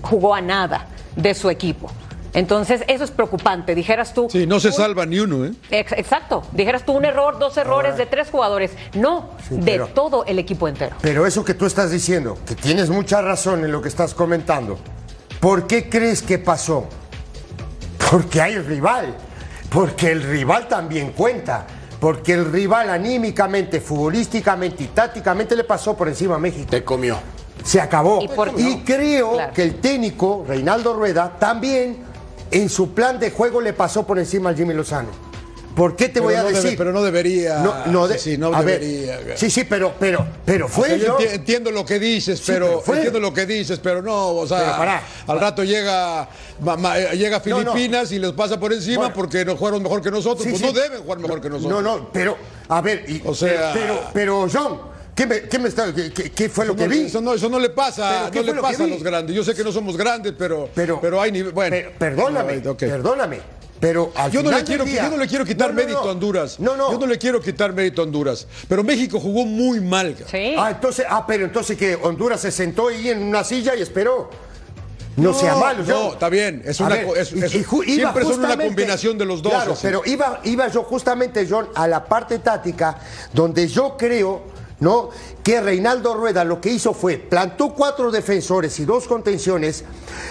jugó 0.02 0.34
a 0.34 0.39
nada 0.39 0.88
de 1.17 1.34
su 1.34 1.49
equipo. 1.49 1.91
Entonces, 2.34 2.82
eso 2.88 3.04
es 3.04 3.12
preocupante. 3.12 3.76
Dijeras 3.76 4.13
tú. 4.13 4.28
Sí, 4.32 4.48
no 4.48 4.60
se 4.60 4.72
salva 4.72 5.06
ni 5.06 5.19
uno, 5.19 5.46
¿eh? 5.46 5.52
Ex- 5.69 5.91
Exacto. 5.93 6.43
Dijeras 6.52 6.84
tú 6.86 6.93
un 6.93 7.06
error, 7.06 7.38
dos 7.39 7.56
errores 7.58 7.96
de 7.98 8.06
tres 8.08 8.30
jugadores. 8.32 8.72
No, 8.96 9.30
Sí, 9.48 9.56
de 9.58 9.63
pero- 9.63 9.88
todo 9.88 10.26
el 10.26 10.39
equipo 10.39 10.67
entero. 10.67 10.96
Pero 11.02 11.26
eso 11.28 11.46
que 11.46 11.54
tú 11.54 11.65
estás 11.65 11.91
diciendo, 11.91 12.38
que 12.46 12.56
tienes 12.56 12.89
mucha 12.89 13.22
razón 13.22 13.63
en 13.63 13.72
lo 13.72 13.82
que 13.82 13.89
estás 13.89 14.13
comentando, 14.15 14.78
¿por 15.39 15.67
qué 15.67 15.89
crees 15.89 16.22
que 16.24 16.39
pasó? 16.39 16.88
Porque 18.10 18.41
hay 18.41 18.58
rival, 18.58 19.15
porque 19.69 20.12
el 20.12 20.24
rival 20.24 20.67
también 20.67 21.12
cuenta, 21.12 21.65
porque 22.00 22.34
el 22.34 22.52
rival 22.52 22.89
anímicamente, 22.89 23.80
futbolísticamente 23.80 24.84
y 24.84 24.88
tácticamente 24.88 25.56
le 25.56 25.63
pasó 25.63 25.96
por 25.96 26.08
encima 26.08 26.36
a 26.36 26.39
México. 26.39 26.67
Te 26.69 26.84
comió. 26.84 27.17
Se 27.63 27.80
acabó. 27.80 28.22
Y 28.22 28.28
por- 28.28 28.52
Y 28.60 28.80
creo 28.84 29.34
Claro. 29.34 29.54
que 29.54 29.63
el 29.63 29.76
técnico, 29.76 30.43
Reinaldo 30.48 30.93
Rueda, 30.96 31.38
también 31.39 31.98
en 32.54 32.70
su 32.70 32.94
plan 32.94 33.20
de 33.20 33.32
juego 33.32 33.60
le 33.62 33.74
pasó 33.74 34.06
por 34.08 34.18
encima 34.20 34.50
al 34.50 34.56
Jimmy 34.56 34.74
Lozano. 34.74 35.10
¿Por 35.76 35.96
qué 35.96 36.06
te 36.06 36.13
Pero 36.22 36.26
voy 36.26 36.36
a 36.36 36.44
no 36.44 36.50
debe- 36.50 36.62
decir? 36.62 36.78
pero 36.78 36.92
no 36.94 37.02
debería, 37.02 37.58
No, 37.58 37.88
no 37.88 38.08
de- 38.08 38.20
sí, 38.20 38.34
sí, 38.34 38.38
no 38.38 38.52
ver, 38.52 38.80
debería. 38.80 39.36
sí, 39.36 39.50
sí, 39.50 39.63
pero, 39.63 39.92
pero, 40.00 40.24
pero 40.46 40.68
fue 40.70 40.84
O 40.84 40.88
sea, 40.89 40.98
yo 40.98 41.06
yo. 41.06 41.18
enti- 41.18 41.32
entiendo 41.34 41.72
lo 41.72 41.84
que 41.84 41.98
dices, 41.98 42.38
Sí, 42.38 42.46
pero, 42.46 42.68
pero 42.68 42.82
fue. 42.82 42.96
entiendo 42.98 43.20
lo 43.20 43.34
que 43.34 43.48
dices, 43.48 43.80
pero 43.80 44.04
no, 44.04 44.28
o 44.36 44.46
sea, 44.48 44.60
Pero 44.60 44.72
pará. 44.78 45.02
al 45.26 45.39
rato 45.39 45.63
llega 45.63 46.30
ma- 46.62 46.78
ma- 46.78 47.00
eh, 47.00 47.18
llega 47.18 47.39
no. 47.39 47.44
Filipinas 47.74 48.12
y 48.12 48.20
les 48.20 48.34
pasa 48.34 48.60
por 48.60 48.72
encima 48.72 48.98
Bueno. 48.98 49.16
porque 49.16 49.44
no 49.44 49.58
jugaron 49.58 49.82
mejor 49.82 50.04
que 50.04 50.12
nosotros, 50.12 50.46
pues 50.48 50.62
no 50.62 50.72
deben 50.74 51.02
jugar 51.02 51.18
mejor 51.18 51.42
que 51.42 51.50
nosotros. 51.50 51.82
No, 51.84 51.98
no, 51.98 52.10
pero, 52.13 52.38
a 52.70 52.80
ver, 52.80 53.06
y- 53.10 53.24
O 53.26 53.34
sea- 53.34 53.72
pero, 53.74 54.00
pero, 54.13 54.48
John, 54.54 54.80
¿qué 55.15 55.26
me, 55.28 55.41
qué 55.41 55.60
me 55.60 55.69
está, 55.69 55.93
qué, 55.93 56.12
qué- 56.12 56.32
qué 56.32 56.49
fue 56.49 56.65
lo 56.65 56.76
que 56.76 56.88
vi? 56.88 57.02
eso 57.02 57.21
no, 57.21 57.34
eso 57.34 57.49
no 57.49 57.60
le 57.60 57.69
pasa, 57.69 58.30
¿Pero 58.30 58.32
qué 58.32 58.39
no 58.39 58.45
le 58.47 58.54
lo 58.54 58.62
pasa 58.62 58.84
a 58.84 58.88
los 58.88 59.04
grandes. 59.04 59.36
Yo 59.36 59.43
sé 59.43 59.54
que 59.54 59.63
no 59.63 59.71
somos 59.71 59.95
grandes, 59.97 60.34
pero, 60.38 60.69
Pero- 60.73 60.99
pero, 61.02 61.21
hay 61.21 61.32
nivel. 61.32 61.52
Bueno, 61.54 61.76
Per- 61.76 61.91
perdóname, 61.97 62.62
No, 62.62 62.76
perdóname, 62.76 63.39
pero 63.80 64.12
al 64.15 64.32
Yo 64.32 64.41
no, 64.41 64.49
final 64.49 64.62
le 64.62 64.65
quiero, 64.65 64.86
día- 64.86 65.04
yo 65.04 65.10
no 65.12 65.17
le 65.17 65.28
quiero 65.28 65.45
quitar 65.45 65.67
No, 65.69 65.73
no, 65.73 65.82
mérito 65.82 66.02
no. 66.04 66.08
a 66.08 66.12
Honduras. 66.12 66.60
No, 66.60 66.76
no. 66.78 66.91
Yo 66.91 66.99
no 66.99 67.06
le 67.06 67.17
quiero 67.17 67.41
quitar 67.41 67.73
mérito 67.73 68.02
a 68.02 68.06
Honduras. 68.06 68.47
Pero 68.67 68.84
México 68.84 69.19
jugó 69.19 69.45
muy 69.45 69.82
mal. 69.82 70.15
Sí. 70.30 70.56
Ah, 70.58 70.71
entonces, 70.71 71.06
ah, 71.10 71.26
pero 71.28 71.45
entonces 71.45 71.78
que 71.78 71.95
Honduras 71.95 72.39
se 72.41 72.52
sentó 72.52 72.88
ahí 72.88 73.10
en 73.10 73.21
una 73.23 73.43
silla 73.43 73.76
y 73.76 73.82
esperó. 73.82 74.30
No, 75.15 75.32
sea 75.32 75.56
malo, 75.56 75.84
No, 75.86 76.13
está 76.13 76.28
bien. 76.28 76.63
Es 76.65 76.82
A 76.82 76.86
una, 76.86 76.95
ver, 76.95 77.08
es- 77.19 77.34
y- 77.34 77.39
es- 77.43 77.54
y 77.54 77.63
siempre 77.93 78.23
son 78.23 78.39
una 78.39 78.58
combinación 78.58 79.15
de 79.15 79.26
los 79.26 79.43
dos. 79.43 79.52
Claro, 79.54 79.78
pero 79.80 80.02
iba, 80.06 80.39
iba 80.43 80.67
yo 80.69 80.82
justamente, 80.84 81.45
John, 81.47 81.69
a 81.76 81.88
la 81.88 82.04
parte 82.04 82.39
táctica 82.39 82.97
donde 83.32 83.67
yo 83.67 83.95
creo, 83.95 84.41
¿no? 84.84 85.10
Que 85.41 85.62
Reinaldo 85.62 86.13
Rueda 86.13 86.43
lo 86.43 86.62
que 86.62 86.69
hizo 86.69 86.93
fue 86.93 87.17
plantó 87.17 87.74
cuatro 87.74 88.12
defensores 88.12 88.80
y 88.80 88.86
dos 88.86 89.08
contenciones, 89.08 89.84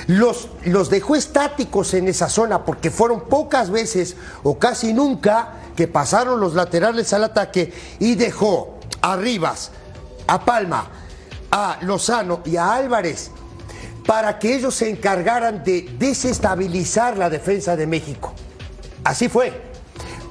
los, 0.06 0.48
los 0.64 0.90
dejó 0.90 1.16
estáticos 1.16 1.94
en 1.94 2.08
esa 2.08 2.28
zona 2.28 2.64
porque 2.64 2.90
fueron 2.90 3.22
pocas 3.22 3.70
veces 3.70 4.16
o 4.42 4.58
casi 4.58 4.92
nunca 4.92 5.54
que 5.74 5.88
pasaron 5.88 6.40
los 6.40 6.54
laterales 6.54 7.12
al 7.12 7.24
ataque 7.24 7.72
y 7.98 8.14
dejó 8.14 8.78
a 9.00 9.16
Rivas, 9.16 9.72
a 10.26 10.44
Palma, 10.44 10.88
a 11.50 11.78
Lozano 11.82 12.40
y 12.44 12.56
a 12.56 12.74
Álvarez 12.74 13.30
para 14.06 14.38
que 14.38 14.54
ellos 14.54 14.74
se 14.74 14.90
encargaran 14.90 15.62
de 15.64 15.88
desestabilizar 15.98 17.16
la 17.16 17.30
defensa 17.30 17.76
de 17.76 17.86
México. 17.86 18.32
Así 19.04 19.28
fue. 19.28 19.60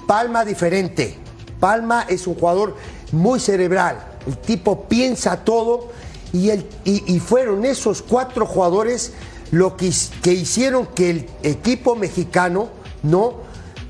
Palma 0.08 0.44
diferente. 0.44 1.18
Palma 1.60 2.06
es 2.10 2.28
un 2.28 2.36
jugador 2.36 2.76
muy 3.12 3.40
cerebral. 3.40 4.11
El 4.28 4.38
tipo 4.38 4.84
piensa 4.86 5.38
todo 5.44 5.90
y, 6.34 6.50
el- 6.50 6.68
y- 6.86 7.20
fueron 7.20 7.66
esos 7.66 8.02
cuatro 8.02 8.46
jugadores 8.46 9.14
lo 9.52 9.76
que, 9.76 9.92
que 10.22 10.32
hicieron 10.34 10.86
que 10.88 11.10
el 11.10 11.30
equipo 11.44 11.96
mexicano 11.96 12.70
no 13.04 13.34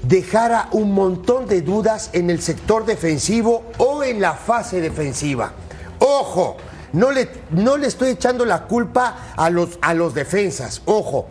dejara 0.03 0.67
un 0.71 0.93
montón 0.93 1.45
de 1.47 1.61
dudas 1.61 2.09
en 2.13 2.29
el 2.31 2.41
sector 2.41 2.85
defensivo 2.85 3.63
o 3.77 4.03
en 4.03 4.19
la 4.19 4.33
fase 4.33 4.81
defensiva. 4.81 5.51
Ojo, 5.99 6.57
no 6.93 7.11
le, 7.11 7.29
no 7.51 7.77
le 7.77 7.85
estoy 7.87 8.09
echando 8.09 8.43
la 8.43 8.63
culpa 8.63 9.33
a 9.37 9.49
los, 9.51 9.77
a 9.81 9.93
los 9.93 10.15
defensas. 10.15 10.81
Ojo, 10.85 11.27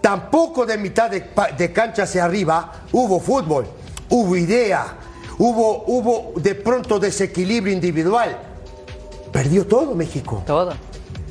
tampoco 0.00 0.64
de 0.66 0.78
mitad 0.78 1.10
de, 1.10 1.24
de 1.58 1.72
cancha 1.72 2.04
hacia 2.04 2.24
arriba 2.24 2.72
hubo 2.92 3.18
fútbol, 3.20 3.66
hubo 4.08 4.36
idea, 4.36 4.96
hubo, 5.42 5.84
hubo 5.86 6.32
de 6.40 6.54
pronto 6.54 6.98
desequilibrio 7.00 7.72
individual. 7.72 8.38
Perdió 9.32 9.66
todo 9.66 9.94
México. 9.94 10.42
Todo. 10.46 10.72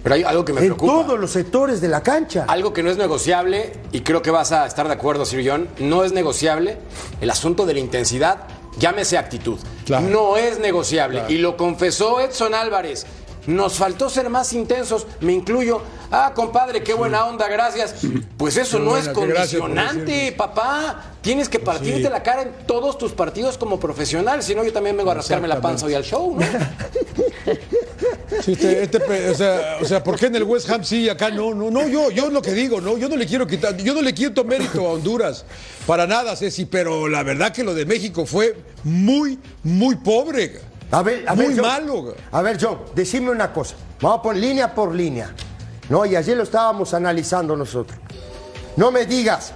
Pero 0.03 0.15
hay 0.15 0.23
algo 0.23 0.43
que 0.43 0.53
me 0.53 0.59
En 0.61 0.65
preocupa. 0.67 0.91
todos 0.91 1.19
los 1.19 1.31
sectores 1.31 1.79
de 1.79 1.87
la 1.87 2.01
cancha. 2.01 2.45
Algo 2.47 2.73
que 2.73 2.81
no 2.83 2.89
es 2.89 2.97
negociable, 2.97 3.73
y 3.91 4.01
creo 4.01 4.21
que 4.21 4.31
vas 4.31 4.51
a 4.51 4.65
estar 4.65 4.87
de 4.87 4.93
acuerdo, 4.93 5.25
Sir 5.25 5.47
John, 5.47 5.69
no 5.79 6.03
es 6.03 6.11
negociable 6.11 6.77
el 7.21 7.29
asunto 7.29 7.65
de 7.67 7.75
la 7.75 7.79
intensidad, 7.79 8.47
llámese 8.79 9.17
actitud. 9.17 9.59
Claro. 9.85 10.07
No 10.07 10.37
es 10.37 10.59
negociable. 10.59 11.19
Claro. 11.19 11.33
Y 11.33 11.37
lo 11.37 11.55
confesó 11.55 12.19
Edson 12.19 12.55
Álvarez. 12.55 13.05
Nos 13.47 13.73
faltó 13.75 14.09
ser 14.09 14.29
más 14.29 14.53
intensos, 14.53 15.07
me 15.19 15.33
incluyo. 15.33 15.81
Ah, 16.11 16.31
compadre, 16.35 16.83
qué 16.83 16.93
buena 16.93 17.25
onda, 17.25 17.47
gracias. 17.47 17.95
Pues 18.37 18.57
eso 18.57 18.77
Qué 18.77 18.83
no 18.83 18.97
es 18.97 19.13
buena, 19.13 19.33
condicionante, 19.35 20.31
papá. 20.33 21.05
Tienes 21.21 21.47
que 21.49 21.59
partirte 21.59 22.03
Sí. 22.03 22.09
la 22.09 22.21
cara 22.23 22.41
en 22.43 22.51
todos 22.67 22.97
tus 22.97 23.11
partidos 23.13 23.57
como 23.57 23.79
profesional, 23.79 24.41
si 24.43 24.53
no 24.55 24.63
yo 24.63 24.73
también 24.73 24.97
vengo 24.97 25.11
a 25.11 25.13
rascarme 25.15 25.47
la 25.47 25.61
panza 25.61 25.85
hoy 25.85 25.93
al 25.93 26.03
show, 26.03 26.35
¿no? 26.39 26.45
Sí, 28.43 28.53
este- 28.53 28.83
este 28.83 29.29
o, 29.29 29.35
sea, 29.35 29.77
o 29.81 29.85
sea, 29.85 30.03
¿por 30.03 30.17
qué 30.17 30.27
en 30.27 30.35
el 30.35 30.43
West 30.43 30.69
Ham 30.69 30.83
sí 30.83 31.01
y 31.01 31.09
acá 31.09 31.29
no? 31.29 31.53
No, 31.53 31.69
no, 31.69 31.87
yo, 31.87 32.09
yo 32.11 32.29
lo 32.29 32.41
que 32.41 32.53
digo, 32.53 32.79
no, 32.81 32.97
yo 32.97 33.09
no 33.09 33.15
le 33.17 33.25
quiero 33.27 33.45
quitar, 33.45 33.75
yo 33.77 33.93
no 33.93 34.01
le 34.01 34.13
quito 34.13 34.43
mérito 34.45 34.87
a 34.87 34.93
Honduras, 34.93 35.45
para 35.85 36.07
nada, 36.07 36.35
Ceci, 36.35 36.65
pero 36.65 37.07
la 37.07 37.23
verdad 37.23 37.51
que 37.51 37.63
lo 37.63 37.73
de 37.73 37.85
México 37.85 38.25
fue 38.25 38.55
muy, 38.83 39.37
muy 39.63 39.95
pobre. 39.95 40.59
A 40.91 41.01
ver, 41.03 41.23
a 41.27 41.35
Muy 41.35 41.47
ver, 41.47 41.55
John. 41.57 41.65
malo. 41.67 42.15
A 42.31 42.41
ver, 42.41 42.57
John, 42.61 42.79
decime 42.93 43.29
una 43.31 43.51
cosa. 43.53 43.75
Vamos 44.01 44.21
por 44.21 44.35
línea 44.35 44.73
por 44.73 44.93
línea. 44.93 45.33
No, 45.89 46.05
y 46.05 46.15
ayer 46.15 46.35
lo 46.37 46.43
estábamos 46.43 46.93
analizando 46.93 47.55
nosotros. 47.55 47.97
No 48.75 48.91
me 48.91 49.05
digas 49.05 49.53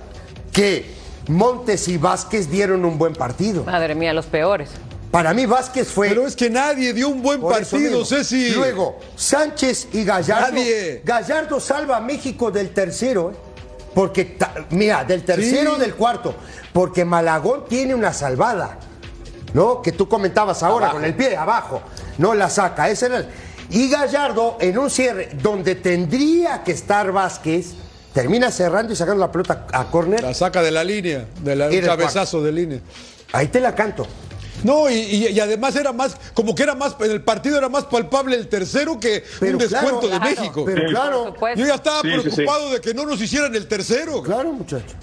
que 0.52 0.94
Montes 1.28 1.88
y 1.88 1.98
Vázquez 1.98 2.50
dieron 2.50 2.86
un 2.86 2.98
buen 2.98 3.14
partido. 3.14 3.64
Madre 3.64 3.96
mía, 3.96 4.14
los 4.14 4.26
peores. 4.26 4.70
Para 5.12 5.34
mí 5.34 5.46
Vázquez 5.46 5.88
fue. 5.88 6.10
Pero 6.10 6.28
es 6.28 6.36
que 6.36 6.50
nadie 6.50 6.94
dio 6.94 7.08
un 7.10 7.22
buen 7.22 7.42
partido. 7.42 8.04
Ceci. 8.06 8.52
Luego, 8.52 9.00
Sánchez 9.16 9.88
y 9.94 10.04
Gallardo. 10.04 10.52
Nadie. 10.52 11.02
Gallardo 11.06 11.60
salva 11.60 11.98
a 11.98 12.02
México 12.02 12.52
del 12.52 12.72
tercero, 12.72 13.32
¿eh? 13.32 13.36
Porque, 13.94 14.38
mira, 14.72 15.06
del 15.06 15.24
tercero 15.24 15.72
o 15.74 15.76
Sí. 15.76 15.82
del 15.82 15.96
cuarto. 15.96 16.36
Porque 16.74 17.06
Malagón 17.06 17.64
tiene 17.70 17.96
una 17.96 18.12
salvada. 18.12 18.78
¿No? 19.56 19.82
Que 19.82 19.94
tú 19.94 20.10
comentabas 20.10 20.62
ahora 20.64 20.88
Abajo. 20.88 20.98
con 20.98 21.06
el 21.06 21.16
pie 21.16 21.38
abajo. 21.38 21.82
No 22.18 22.34
la 22.34 22.50
saca. 22.50 22.90
Ese 22.90 23.06
era 23.06 23.18
el- 23.20 23.28
Y 23.70 23.90
Gallardo, 23.90 24.58
en 24.60 24.78
un 24.78 24.90
cierre 24.90 25.30
donde 25.42 25.76
tendría 25.76 26.62
que 26.62 26.74
estar 26.74 27.10
Vázquez, 27.14 27.68
termina 28.14 28.52
cerrando 28.52 28.92
y 28.92 28.98
sacando 28.98 29.22
la 29.26 29.32
pelota 29.32 29.66
a 29.72 29.86
córner. 29.86 30.22
La 30.22 30.34
saca 30.34 30.62
de 30.62 30.72
la 30.72 30.84
línea, 30.84 31.26
de 31.42 31.56
la, 31.56 31.68
un 31.70 31.80
cabezazo 31.82 32.44
de 32.44 32.52
línea. 32.52 32.80
Ahí 33.32 33.48
te 33.48 33.62
la 33.62 33.74
canto. 33.74 34.06
No, 34.64 34.90
y, 34.90 34.94
y- 34.96 35.28
y 35.30 35.40
además 35.40 35.76
era 35.78 35.94
más, 35.94 36.16
como 36.34 36.54
que 36.54 36.64
era 36.64 36.76
más, 36.76 36.96
en 37.00 37.12
el 37.12 37.22
partido 37.22 37.58
era 37.58 37.70
más 37.70 37.86
palpable 37.86 38.36
el 38.36 38.48
tercero 38.50 39.00
que 39.00 39.24
Pero 39.40 39.54
un 39.54 39.58
descuento 39.60 40.02
claro, 40.02 40.02
de 40.02 40.20
claro. 40.20 40.26
México. 40.42 40.64
Pero 40.66 40.90
claro. 40.90 41.36
Yo 41.56 41.66
ya 41.66 41.76
estaba 41.76 42.02
Sí, 42.02 42.10
sí, 42.10 42.22
sí. 42.30 42.30
preocupado 42.36 42.72
de 42.72 42.82
que 42.82 42.94
no 42.94 43.06
nos 43.06 43.22
hicieran 43.22 43.56
el 43.56 43.68
tercero. 43.68 44.22
claro, 44.22 44.52
muchacho. 44.52 44.96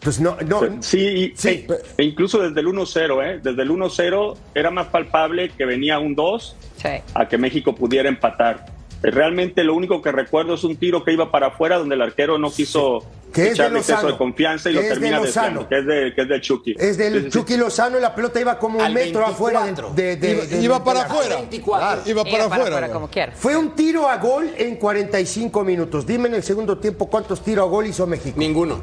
Entonces, 0.00 0.20
no, 0.22 0.36
no. 0.46 0.82
Sí, 0.82 1.32
Sí. 1.36 1.48
e- 1.48 1.66
e 1.98 2.04
incluso 2.04 2.38
desde 2.40 2.60
el 2.60 2.68
1-0, 2.68 3.22
¿eh? 3.22 3.40
Desde 3.42 3.62
el 3.62 3.70
1-0 3.70 4.36
era 4.54 4.70
más 4.70 4.86
palpable 4.86 5.50
que 5.50 5.64
venía 5.64 5.98
un 5.98 6.14
2 6.14 6.56
Sí. 6.80 6.88
a 7.14 7.28
que 7.28 7.36
México 7.38 7.74
pudiera 7.74 8.08
empatar. 8.08 8.66
Eh, 9.02 9.10
Realmente 9.10 9.62
lo 9.64 9.74
único 9.74 10.00
que 10.02 10.10
recuerdo 10.12 10.54
es 10.54 10.64
un 10.64 10.76
tiro 10.76 11.04
que 11.04 11.12
iba 11.12 11.30
para 11.30 11.48
afuera 11.48 11.78
donde 11.78 11.94
el 11.96 12.02
arquero 12.02 12.36
no 12.38 12.50
quiso 12.50 13.04
Que 13.32 13.42
es 13.42 13.46
de 13.48 13.52
echarle 13.54 13.78
exceso 13.78 13.96
Lozano. 13.98 14.12
de 14.12 14.18
confianza 14.18 14.70
y 14.70 14.72
lo 14.72 14.80
es 14.80 14.86
de 14.88 14.92
termina 14.94 15.18
Lozano. 15.20 15.68
que 15.68 15.78
es 15.78 15.86
de, 15.86 16.12
que 16.14 16.22
es 16.22 16.28
de 16.28 16.40
Chucky. 16.40 16.74
Es 16.78 16.96
del 16.98 17.24
Sí. 17.24 17.30
Chucky 17.30 17.56
Lozano 17.56 17.98
y 17.98 18.00
la 18.00 18.14
pelota 18.14 18.40
iba 18.40 18.58
como 18.58 18.78
un 18.78 18.92
metro 18.92 19.20
24. 19.20 19.32
afuera 19.32 19.92
de, 19.94 20.16
de- 20.16 20.30
Iba, 20.32 20.44
de- 20.46 20.62
iba 20.62 20.84
para 20.84 21.02
afuera. 21.02 21.36
24. 21.36 22.10
Iba 22.10 22.24
para 22.24 22.44
afuera. 22.46 22.88
como 22.90 23.08
quiera. 23.08 23.32
Fue 23.36 23.56
un 23.56 23.74
tiro 23.76 24.08
a 24.08 24.16
gol 24.18 24.50
en 24.56 24.76
45 24.76 25.62
minutos. 25.64 26.06
Dime 26.06 26.28
en 26.28 26.34
el 26.36 26.42
segundo 26.42 26.78
tiempo 26.78 27.06
cuántos 27.08 27.40
tiros 27.42 27.66
a 27.66 27.68
gol 27.68 27.86
hizo 27.86 28.06
México. 28.06 28.34
Ninguno. 28.38 28.80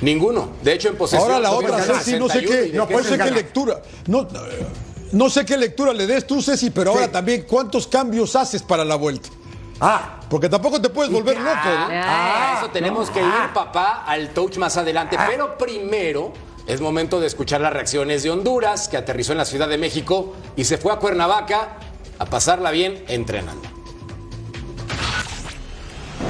Ninguno. 0.00 0.50
De 0.62 0.72
hecho, 0.72 0.88
en 0.88 0.96
posesión. 0.96 1.30
Ahora 1.30 1.40
la 1.40 1.52
otra, 1.52 1.78
Ceci, 1.78 2.18
no 2.18 2.28
sé 2.28 2.40
61 2.40 2.40
y 2.40 2.70
qué, 2.70 2.76
no, 2.76 2.86
se 3.02 3.08
sé 3.10 3.18
qué 3.18 3.30
lectura. 3.30 3.82
No, 4.06 4.28
no 5.12 5.30
sé 5.30 5.44
qué 5.44 5.56
lectura 5.56 5.92
le 5.92 6.06
des 6.06 6.26
tú, 6.26 6.42
Ceci, 6.42 6.70
pero 6.70 6.92
ahora 6.92 7.10
también 7.10 7.46
cuántos 7.48 7.86
cambios 7.86 8.36
haces 8.36 8.62
para 8.62 8.84
la 8.84 8.96
vuelta. 8.96 9.28
Ah, 9.80 10.20
Porque 10.30 10.48
tampoco 10.48 10.80
te 10.80 10.88
puedes 10.88 11.12
volver 11.12 11.36
loco. 11.36 11.50
¿no? 11.50 11.88
Ah, 11.92 12.56
eso 12.58 12.70
tenemos 12.70 13.10
que 13.10 13.20
ir, 13.20 13.52
papá, 13.52 14.04
al 14.06 14.30
touch 14.30 14.56
más 14.56 14.76
adelante. 14.76 15.16
Pero 15.28 15.58
primero 15.58 16.32
es 16.66 16.80
momento 16.80 17.20
de 17.20 17.26
escuchar 17.26 17.60
las 17.60 17.72
reacciones 17.72 18.22
de 18.22 18.30
Honduras, 18.30 18.88
que 18.88 18.96
aterrizó 18.96 19.32
en 19.32 19.38
la 19.38 19.44
Ciudad 19.44 19.68
de 19.68 19.78
México 19.78 20.34
y 20.56 20.64
se 20.64 20.78
fue 20.78 20.92
a 20.92 20.96
Cuernavaca 20.96 21.78
a 22.18 22.24
pasarla 22.26 22.70
bien 22.70 23.04
entrenando. 23.08 23.75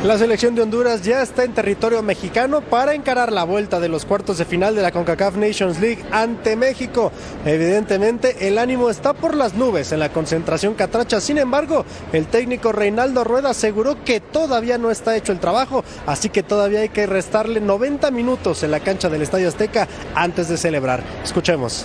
La 0.06 0.18
selección 0.18 0.54
de 0.54 0.62
Honduras 0.62 1.02
ya 1.02 1.20
está 1.20 1.42
en 1.42 1.52
territorio 1.52 2.00
mexicano 2.00 2.60
para 2.60 2.94
encarar 2.94 3.32
la 3.32 3.42
vuelta 3.42 3.80
de 3.80 3.88
los 3.88 4.06
cuartos 4.06 4.38
de 4.38 4.44
final 4.44 4.76
de 4.76 4.82
la 4.82 4.92
CONCACAF 4.92 5.34
Nations 5.34 5.80
League 5.80 6.04
ante 6.12 6.54
México. 6.54 7.10
Evidentemente, 7.44 8.46
el 8.46 8.58
ánimo 8.58 8.88
está 8.88 9.14
por 9.14 9.34
las 9.34 9.54
nubes 9.54 9.90
en 9.90 9.98
la 9.98 10.12
concentración 10.12 10.74
catracha. 10.74 11.20
Sin 11.20 11.38
embargo, 11.38 11.84
el 12.12 12.26
técnico 12.26 12.70
Reinaldo 12.70 13.24
Rueda 13.24 13.50
aseguró 13.50 14.04
que 14.04 14.20
todavía 14.20 14.78
no 14.78 14.92
está 14.92 15.16
hecho 15.16 15.32
el 15.32 15.40
trabajo, 15.40 15.82
así 16.06 16.28
que 16.28 16.44
todavía 16.44 16.82
hay 16.82 16.90
que 16.90 17.06
restarle 17.06 17.60
90 17.60 18.12
minutos 18.12 18.62
en 18.62 18.70
la 18.70 18.78
cancha 18.78 19.08
del 19.08 19.22
Estadio 19.22 19.48
Azteca 19.48 19.88
antes 20.14 20.48
de 20.48 20.56
celebrar. 20.56 21.02
Escuchemos. 21.24 21.84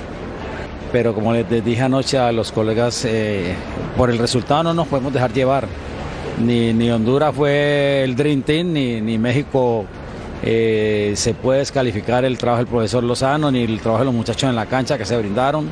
Pero 0.91 1.15
como 1.15 1.33
les 1.33 1.65
dije 1.65 1.81
anoche 1.81 2.19
a 2.19 2.31
los 2.31 2.51
colegas, 2.51 3.03
eh, 3.03 3.55
por 3.97 4.11
el 4.11 4.19
resultado 4.19 4.61
no 4.61 4.75
nos 4.75 4.87
podemos 4.87 5.11
dejar 5.11 5.33
llevar. 5.33 5.67
Ni, 6.39 6.73
ni 6.73 6.89
Honduras 6.89 7.35
fue 7.35 8.03
el 8.03 8.15
Dream 8.15 8.41
Team, 8.41 8.73
ni, 8.73 9.01
ni 9.01 9.17
México 9.17 9.85
eh, 10.43 11.13
se 11.15 11.33
puede 11.33 11.59
descalificar 11.59 12.25
el 12.25 12.37
trabajo 12.37 12.63
del 12.63 12.67
profesor 12.67 13.03
Lozano, 13.03 13.51
ni 13.51 13.63
el 13.63 13.79
trabajo 13.79 14.01
de 14.01 14.05
los 14.05 14.15
muchachos 14.15 14.49
en 14.49 14.55
la 14.55 14.65
cancha 14.65 14.97
que 14.97 15.05
se 15.05 15.17
brindaron. 15.17 15.71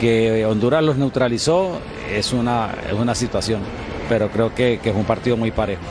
Que 0.00 0.44
Honduras 0.44 0.82
los 0.82 0.96
neutralizó 0.96 1.78
es 2.12 2.32
una, 2.32 2.70
es 2.86 2.94
una 2.94 3.14
situación, 3.14 3.60
pero 4.08 4.28
creo 4.28 4.52
que, 4.52 4.80
que 4.82 4.90
es 4.90 4.96
un 4.96 5.04
partido 5.04 5.36
muy 5.36 5.52
parejo. 5.52 5.82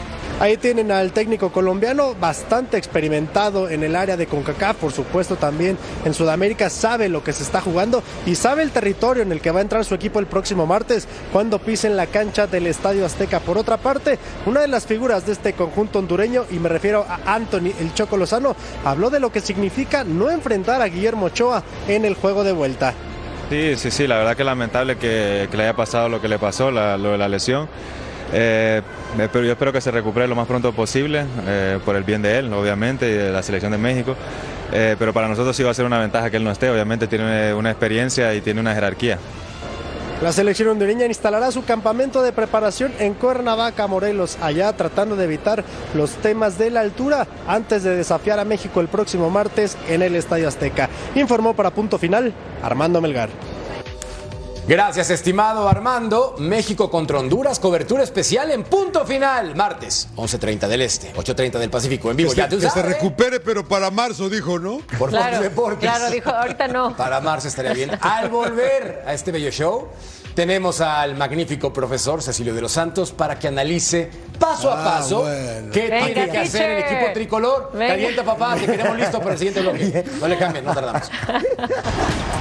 Ahí 0.41 0.57
tienen 0.57 0.91
al 0.91 1.11
técnico 1.11 1.51
colombiano 1.51 2.15
bastante 2.15 2.75
experimentado 2.75 3.69
en 3.69 3.83
el 3.83 3.95
área 3.95 4.17
de 4.17 4.25
CONCACAF, 4.25 4.75
por 4.77 4.91
supuesto 4.91 5.35
también 5.35 5.77
en 6.03 6.15
Sudamérica, 6.15 6.71
sabe 6.71 7.09
lo 7.09 7.23
que 7.23 7.31
se 7.31 7.43
está 7.43 7.61
jugando 7.61 8.01
y 8.25 8.33
sabe 8.33 8.63
el 8.63 8.71
territorio 8.71 9.21
en 9.21 9.31
el 9.31 9.39
que 9.39 9.51
va 9.51 9.59
a 9.59 9.61
entrar 9.61 9.85
su 9.85 9.93
equipo 9.93 10.17
el 10.17 10.25
próximo 10.25 10.65
martes 10.65 11.07
cuando 11.31 11.59
pisen 11.59 11.95
la 11.95 12.07
cancha 12.07 12.47
del 12.47 12.65
Estadio 12.65 13.05
Azteca. 13.05 13.39
Por 13.39 13.59
otra 13.59 13.77
parte, 13.77 14.17
una 14.47 14.61
de 14.61 14.67
las 14.67 14.87
figuras 14.87 15.27
de 15.27 15.33
este 15.33 15.53
conjunto 15.53 15.99
hondureño, 15.99 16.45
y 16.49 16.55
me 16.55 16.69
refiero 16.69 17.05
a 17.07 17.35
Anthony 17.35 17.73
El 17.79 17.93
Choco 17.93 18.17
Lozano, 18.17 18.55
habló 18.83 19.11
de 19.11 19.19
lo 19.19 19.31
que 19.31 19.41
significa 19.41 20.03
no 20.03 20.31
enfrentar 20.31 20.81
a 20.81 20.87
Guillermo 20.87 21.27
Ochoa 21.27 21.61
en 21.87 22.03
el 22.03 22.15
juego 22.15 22.43
de 22.43 22.53
vuelta. 22.53 22.95
Sí, 23.51 23.75
sí, 23.75 23.91
sí, 23.91 24.07
la 24.07 24.17
verdad 24.17 24.35
que 24.35 24.43
lamentable 24.43 24.97
que, 24.97 25.47
le 25.53 25.63
haya 25.63 25.75
pasado 25.75 26.09
lo 26.09 26.19
que 26.19 26.27
le 26.27 26.39
pasó, 26.39 26.71
lo 26.71 27.11
de 27.11 27.17
la 27.19 27.29
lesión. 27.29 27.69
Eh, 28.33 28.81
pero 29.31 29.43
yo 29.43 29.51
espero 29.51 29.73
que 29.73 29.81
se 29.81 29.91
recupere 29.91 30.27
lo 30.27 30.35
más 30.35 30.47
pronto 30.47 30.71
posible, 30.71 31.25
eh, 31.45 31.79
por 31.83 31.95
el 31.95 32.03
bien 32.03 32.21
de 32.21 32.39
él, 32.39 32.53
obviamente, 32.53 33.09
y 33.09 33.13
de 33.13 33.31
la 33.31 33.43
selección 33.43 33.71
de 33.71 33.77
México. 33.77 34.15
Eh, 34.71 34.95
pero 34.97 35.13
para 35.13 35.27
nosotros 35.27 35.55
sí 35.55 35.63
va 35.63 35.71
a 35.71 35.73
ser 35.73 35.85
una 35.85 35.99
ventaja 35.99 36.29
que 36.29 36.37
él 36.37 36.43
no 36.43 36.51
esté, 36.51 36.69
obviamente 36.69 37.07
tiene 37.07 37.53
una 37.53 37.71
experiencia 37.71 38.33
y 38.33 38.41
tiene 38.41 38.61
una 38.61 38.73
jerarquía. 38.73 39.17
La 40.21 40.31
selección 40.31 40.69
hondureña 40.69 41.07
instalará 41.07 41.51
su 41.51 41.65
campamento 41.65 42.21
de 42.21 42.31
preparación 42.31 42.93
en 42.99 43.15
Cuernavaca, 43.15 43.87
Morelos, 43.87 44.37
allá 44.39 44.71
tratando 44.73 45.15
de 45.15 45.23
evitar 45.23 45.63
los 45.95 46.11
temas 46.11 46.59
de 46.59 46.69
la 46.69 46.81
altura 46.81 47.25
antes 47.47 47.81
de 47.81 47.95
desafiar 47.95 48.37
a 48.37 48.45
México 48.45 48.81
el 48.81 48.87
próximo 48.87 49.31
martes 49.31 49.75
en 49.89 50.03
el 50.03 50.15
Estadio 50.15 50.47
Azteca. 50.47 50.89
Informó 51.15 51.55
para 51.55 51.71
punto 51.71 51.97
final 51.97 52.33
Armando 52.61 53.01
Melgar. 53.01 53.29
Gracias, 54.67 55.09
estimado 55.09 55.67
Armando. 55.67 56.35
México 56.37 56.89
contra 56.89 57.19
Honduras, 57.19 57.59
cobertura 57.59 58.03
especial 58.03 58.51
en 58.51 58.63
punto 58.63 59.05
final. 59.05 59.55
Martes, 59.55 60.07
11.30 60.15 60.67
del 60.67 60.81
Este, 60.83 61.11
8.30 61.13 61.57
del 61.59 61.69
Pacífico. 61.69 62.09
En 62.11 62.15
Que 62.17 62.23
vivo, 62.23 62.31
se, 62.31 62.37
ya 62.37 62.47
tú 62.47 62.59
que 62.59 62.69
se 62.69 62.81
recupere, 62.81 63.39
pero 63.39 63.67
para 63.67 63.89
marzo, 63.91 64.29
dijo, 64.29 64.59
¿no? 64.59 64.79
Por 64.97 65.09
Claro, 65.09 65.37
Fox 65.37 65.41
Deportes. 65.43 65.79
claro, 65.79 66.09
dijo, 66.11 66.29
ahorita 66.29 66.67
no. 66.67 66.95
Para 67.01 67.19
marzo 67.19 67.47
estaría 67.47 67.73
bien. 67.73 67.91
Al 68.01 68.29
volver 68.29 69.03
a 69.05 69.13
este 69.13 69.31
bello 69.31 69.49
show, 69.51 69.87
tenemos 70.35 70.79
al 70.79 71.17
magnífico 71.17 71.73
profesor 71.73 72.21
Cecilio 72.21 72.53
de 72.53 72.61
los 72.61 72.71
Santos 72.71 73.11
para 73.11 73.37
que 73.39 73.47
analice 73.47 74.09
paso 74.39 74.71
a 74.71 74.79
Ah, 74.79 74.83
paso 74.99 75.21
bueno. 75.23 75.71
qué 75.73 75.87
Venga, 75.89 76.05
tiene 76.05 76.29
que 76.31 76.37
hacer 76.37 76.69
el 76.69 76.83
equipo 76.83 77.13
tricolor. 77.13 77.71
Venga. 77.73 77.87
Calienta, 77.87 78.23
papá, 78.23 78.55
te 78.55 78.67
queremos 78.67 78.95
listo 78.97 79.19
para 79.19 79.31
el 79.33 79.37
siguiente 79.37 79.61
bloque. 79.61 80.05
No 80.21 80.27
le 80.27 80.37
cambien, 80.37 80.63
no 80.63 80.73
tardamos. 80.73 81.09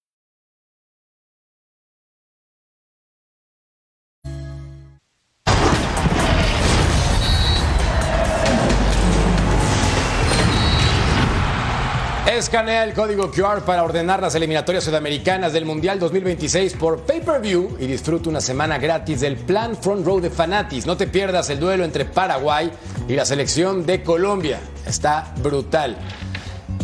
Escanea 12.37 12.85
el 12.85 12.93
código 12.93 13.29
QR 13.29 13.61
para 13.65 13.83
ordenar 13.83 14.21
las 14.21 14.35
eliminatorias 14.35 14.85
sudamericanas 14.85 15.51
del 15.51 15.65
Mundial 15.65 15.99
2026 15.99 16.75
por 16.75 17.01
pay-per-view 17.01 17.75
y 17.77 17.87
disfruta 17.87 18.29
una 18.29 18.39
semana 18.39 18.77
gratis 18.77 19.19
del 19.19 19.35
plan 19.35 19.75
Front 19.75 20.05
Row 20.05 20.21
de 20.21 20.29
Fanatis. 20.29 20.85
No 20.85 20.95
te 20.95 21.07
pierdas 21.07 21.49
el 21.49 21.59
duelo 21.59 21.83
entre 21.83 22.05
Paraguay 22.05 22.71
y 23.09 23.15
la 23.15 23.25
selección 23.25 23.85
de 23.85 24.01
Colombia. 24.01 24.61
Está 24.87 25.33
brutal. 25.43 25.97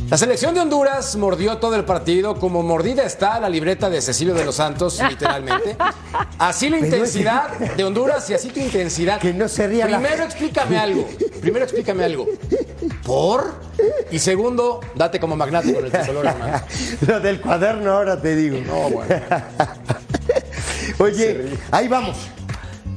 La 0.10 0.18
selección 0.18 0.54
de 0.54 0.62
Honduras 0.62 1.18
mordió 1.18 1.58
todo 1.58 1.76
el 1.76 1.84
partido, 1.84 2.36
como 2.40 2.64
mordida 2.64 3.04
está 3.04 3.42
la 3.42 3.50
libreta 3.50 3.90
de 3.90 4.02
Cecilio 4.02 4.34
de 4.34 4.46
los 4.46 4.56
Santos, 4.56 5.00
literalmente. 5.10 5.76
Así 6.40 6.70
la 6.70 6.78
Pero 6.78 6.88
es- 6.88 6.94
intensidad 6.94 7.50
de 7.76 7.84
Honduras 7.84 8.30
y 8.30 8.34
así 8.34 8.48
tu 8.50 8.62
intensidad. 8.62 9.20
Que 9.20 9.34
no 9.34 9.50
se 9.50 9.68
ría 9.68 9.86
la- 9.88 10.00
Primero 10.00 10.24
explícame 10.24 10.78
algo. 10.78 11.06
Primero 11.42 11.66
explícame 11.66 12.06
algo. 12.06 12.26
¿Por? 13.04 13.56
Y 14.10 14.20
segundo, 14.20 14.80
date 14.96 15.20
como 15.20 15.36
magnate 15.36 15.74
con 15.74 15.84
el 15.86 15.92
tricolor, 15.92 16.26
hermano. 16.26 16.62
Lo 17.08 17.20
del 17.20 17.42
cuaderno 17.42 17.92
ahora 17.92 18.22
te 18.22 18.34
digo. 18.36 18.60
No, 18.66 18.90
bueno. 18.90 19.16
Oye, 21.00 21.50
ahí 21.72 21.88
vamos. 21.90 22.16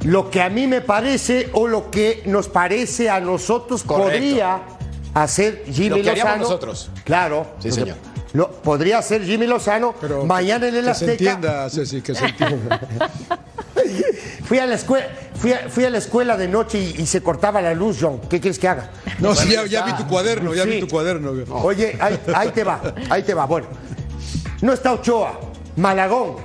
Lo 0.05 0.31
que 0.31 0.41
a 0.41 0.49
mí 0.49 0.65
me 0.65 0.79
parece 0.81 1.49
o 1.53 1.67
lo 1.67 1.91
que 1.91 2.23
nos 2.25 2.47
parece 2.47 3.09
a 3.09 3.19
nosotros 3.19 3.83
Correcto. 3.83 4.11
podría 4.13 4.61
hacer 5.13 5.63
Jimmy 5.71 5.89
Lo 5.89 5.95
que 5.97 6.03
Lozano. 6.15 6.37
nosotros. 6.43 6.89
Claro. 7.03 7.47
Sí, 7.59 7.71
señor. 7.71 7.97
Lo, 8.33 8.49
podría 8.49 8.97
hacer 8.99 9.25
Jimmy 9.25 9.45
Lozano 9.45 9.93
Pero 9.99 10.25
mañana 10.25 10.67
en 10.67 10.75
el 10.75 10.85
que 10.85 10.93
se 10.93 11.05
Azteca. 11.05 11.11
entienda, 11.31 11.69
Ceci, 11.69 12.01
que 12.01 12.15
se 12.15 12.25
entienda. 12.25 12.79
Fui 14.45 14.57
a 14.59 14.65
la 14.65 14.75
escuela, 14.75 15.05
fui 15.35 15.53
a, 15.53 15.69
fui 15.69 15.85
a 15.85 15.89
la 15.89 15.97
escuela 15.97 16.35
de 16.37 16.47
noche 16.47 16.77
y, 16.79 17.01
y 17.01 17.05
se 17.05 17.21
cortaba 17.21 17.61
la 17.61 17.73
luz, 17.73 17.97
John. 17.99 18.19
¿Qué 18.29 18.39
quieres 18.39 18.59
que 18.59 18.67
haga? 18.67 18.89
No, 19.19 19.33
sí, 19.35 19.49
ya, 19.49 19.65
ya 19.65 19.83
vi 19.85 19.93
tu 19.93 20.07
cuaderno, 20.07 20.53
ya 20.53 20.63
Sí. 20.63 20.69
vi 20.71 20.79
tu 20.81 20.87
cuaderno. 20.87 21.31
Oye, 21.63 21.97
ahí, 21.99 22.19
ahí 22.33 22.49
te 22.49 22.63
va, 22.63 22.81
ahí 23.09 23.23
te 23.23 23.33
va. 23.33 23.45
Bueno, 23.45 23.67
no 24.61 24.73
está 24.73 24.93
Ochoa, 24.93 25.39
Malagón. 25.77 26.35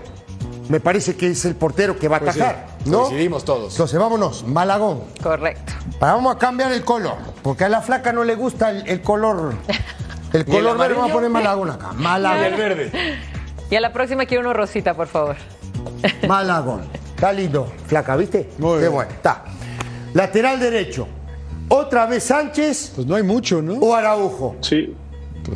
Me 0.69 0.81
parece 0.81 1.15
que 1.17 1.29
es 1.31 1.45
el 1.45 1.55
portero 1.55 1.99
que 1.99 2.09
va 2.09 2.17
a 2.17 2.21
Pues 2.21 2.35
sí, 2.35 2.41
¿no? 2.87 3.03
coincidimos 3.05 3.45
todos. 3.45 3.73
Entonces 3.73 3.99
vámonos, 3.99 4.45
Malagón. 4.45 5.03
Correcto. 5.23 5.73
Vamos 6.01 6.35
a 6.35 6.39
cambiar 6.39 6.73
el 6.73 6.85
color, 6.85 7.17
porque 7.43 7.65
a 7.65 7.69
la 7.69 7.81
flaca 7.83 8.13
no 8.13 8.25
le 8.25 8.35
gusta 8.35 8.71
el, 8.71 8.87
el 8.89 9.01
color 9.03 9.55
El 10.33 10.45
Ni 10.47 10.57
el 10.57 10.63
color 10.63 10.79
verde, 10.79 10.95
vamos 10.95 11.11
a 11.11 11.13
poner 11.15 11.31
Malagón 11.31 11.71
acá. 11.71 11.93
Malagón. 11.93 12.43
Y 12.43 12.47
el 12.47 12.55
verde. 12.57 13.19
Y 13.71 13.75
a 13.77 13.81
la 13.81 13.93
próxima 13.93 14.27
quiero 14.27 14.43
uno 14.43 14.53
rosita, 14.53 14.95
por 14.95 15.07
favor. 15.07 15.37
Malagón. 16.29 16.83
Está 17.15 17.33
lindo. 17.33 17.73
Flaca, 17.87 18.17
¿viste? 18.17 18.51
Muy 18.59 18.75
Qué 18.75 18.81
bien. 18.81 18.93
bueno. 18.93 19.11
Está. 19.11 19.45
Lateral 20.15 20.61
derecho. 20.61 21.09
Otra 21.69 22.07
vez 22.07 22.23
Sánchez 22.25 22.93
Pues 22.95 23.07
no 23.07 23.17
hay 23.17 23.23
mucho, 23.23 23.61
¿no? 23.63 23.75
o 23.75 23.95
Araujo. 23.95 24.57
Sí. 24.61 24.95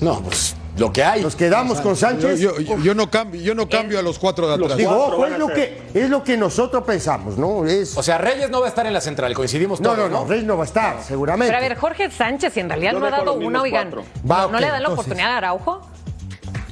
No, 0.01 0.21
pues 0.21 0.57
lo 0.81 0.93
que 0.93 1.05
hay. 1.05 1.23
Nos 1.23 1.37
quedamos 1.37 1.81
con 1.81 1.95
Sánchez. 1.95 2.40
yo- 2.40 2.59
yo- 2.59 2.79
yo 2.79 2.95
no 2.95 3.11
cambio, 3.11 3.40
yo 3.40 3.55
no 3.55 3.69
cambio 3.69 3.99
a 3.99 4.03
los 4.03 4.19
cuatro 4.19 4.49
de 4.49 4.55
atrás. 4.55 4.77
Digo, 4.79 4.93
ojo, 4.97 5.27
es 5.27 5.38
lo, 5.38 5.47
que, 5.49 5.83
es 5.95 6.09
lo 6.09 6.25
que 6.25 6.37
nosotros 6.38 6.83
pensamos, 6.85 7.37
¿no? 7.37 7.66
Es... 7.66 7.97
O 7.97 8.03
sea, 8.03 8.16
Reyes 8.19 8.49
no 8.51 8.61
va 8.61 8.66
a 8.66 8.71
estar 8.71 8.87
en 8.87 8.95
la 8.95 9.01
central, 9.01 9.35
coincidimos 9.35 9.81
no, 9.81 9.90
todos, 9.95 10.11
no, 10.11 10.23
no, 10.23 10.27
Reyes 10.27 10.47
no 10.47 10.57
va 10.57 10.64
a 10.64 10.66
estar, 10.66 11.03
seguramente. 11.07 11.53
Pero 11.53 11.64
a 11.64 11.69
ver, 11.69 11.79
Jorge 11.79 12.11
Sánchez, 12.11 12.55
si 12.55 12.61
en 12.61 12.69
realidad 12.71 12.93
Yo 12.93 12.99
no 13.01 13.07
ha 13.07 13.11
dado 13.11 13.35
una, 13.35 13.61
oigan. 13.62 13.90
¿No, 13.90 14.03
Va, 14.29 14.47
no 14.51 14.59
le 14.59 14.66
dan 14.66 14.83
la 14.83 14.88
entonces. 14.88 14.93
oportunidad 14.93 15.33
a 15.33 15.37
Araujo? 15.37 15.83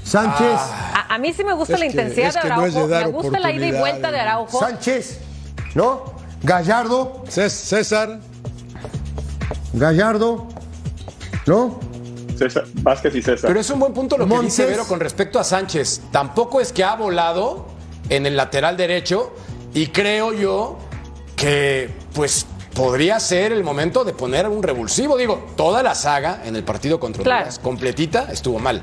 Sánchez, 0.04 0.54
A, 0.58 1.14
a 1.14 1.18
mí 1.18 1.32
sí 1.34 1.44
me 1.44 1.52
gusta 1.52 1.74
la 1.74 1.80
que- 1.80 1.86
intensidad 1.86 2.28
es 2.28 2.34
de 2.34 2.40
que 2.40 2.48
no 2.48 2.54
Araujo. 2.54 2.66
es 2.66 2.74
de 2.74 2.88
dar 2.88 3.04
me 3.06 3.12
gusta 3.12 3.38
la 3.40 3.52
ida 3.52 3.66
y 3.66 3.72
vuelta 3.72 4.10
de. 4.10 4.18
Araujo. 4.20 4.58
Sánchez, 4.58 5.20
¿no? 5.74 6.14
Gallardo, 6.42 7.24
Cés- 7.26 7.50
César, 7.50 8.18
Gallardo, 9.74 10.48
¿no? 11.46 11.78
César, 12.38 12.64
Vázquez 12.82 13.14
y 13.14 13.22
César. 13.22 13.48
Pero 13.48 13.60
es 13.60 13.68
un 13.70 13.78
buen 13.80 13.92
punto 13.92 14.16
lo 14.16 14.26
que 14.26 14.38
dice 14.40 14.64
Vero 14.64 14.84
con 14.86 15.00
respecto 15.00 15.38
a 15.38 15.44
Sánchez. 15.44 16.02
Tampoco 16.10 16.60
es 16.60 16.72
que 16.72 16.84
ha 16.84 16.94
volado 16.94 17.66
en 18.08 18.26
el 18.26 18.36
lateral 18.36 18.76
derecho 18.76 19.34
y 19.74 19.88
creo 19.88 20.32
yo 20.32 20.78
que 21.36 21.90
pues 22.14 22.46
podría 22.74 23.18
ser 23.20 23.52
el 23.52 23.64
momento 23.64 24.04
de 24.04 24.12
poner 24.12 24.48
un 24.48 24.62
revulsivo. 24.62 25.16
Digo, 25.16 25.46
toda 25.56 25.82
la 25.82 25.94
saga 25.94 26.42
en 26.44 26.56
el 26.56 26.64
partido 26.64 27.00
contra 27.00 27.22
Claro. 27.22 27.38
Honduras 27.40 27.58
completita 27.58 28.28
estuvo 28.32 28.58
mal. 28.58 28.82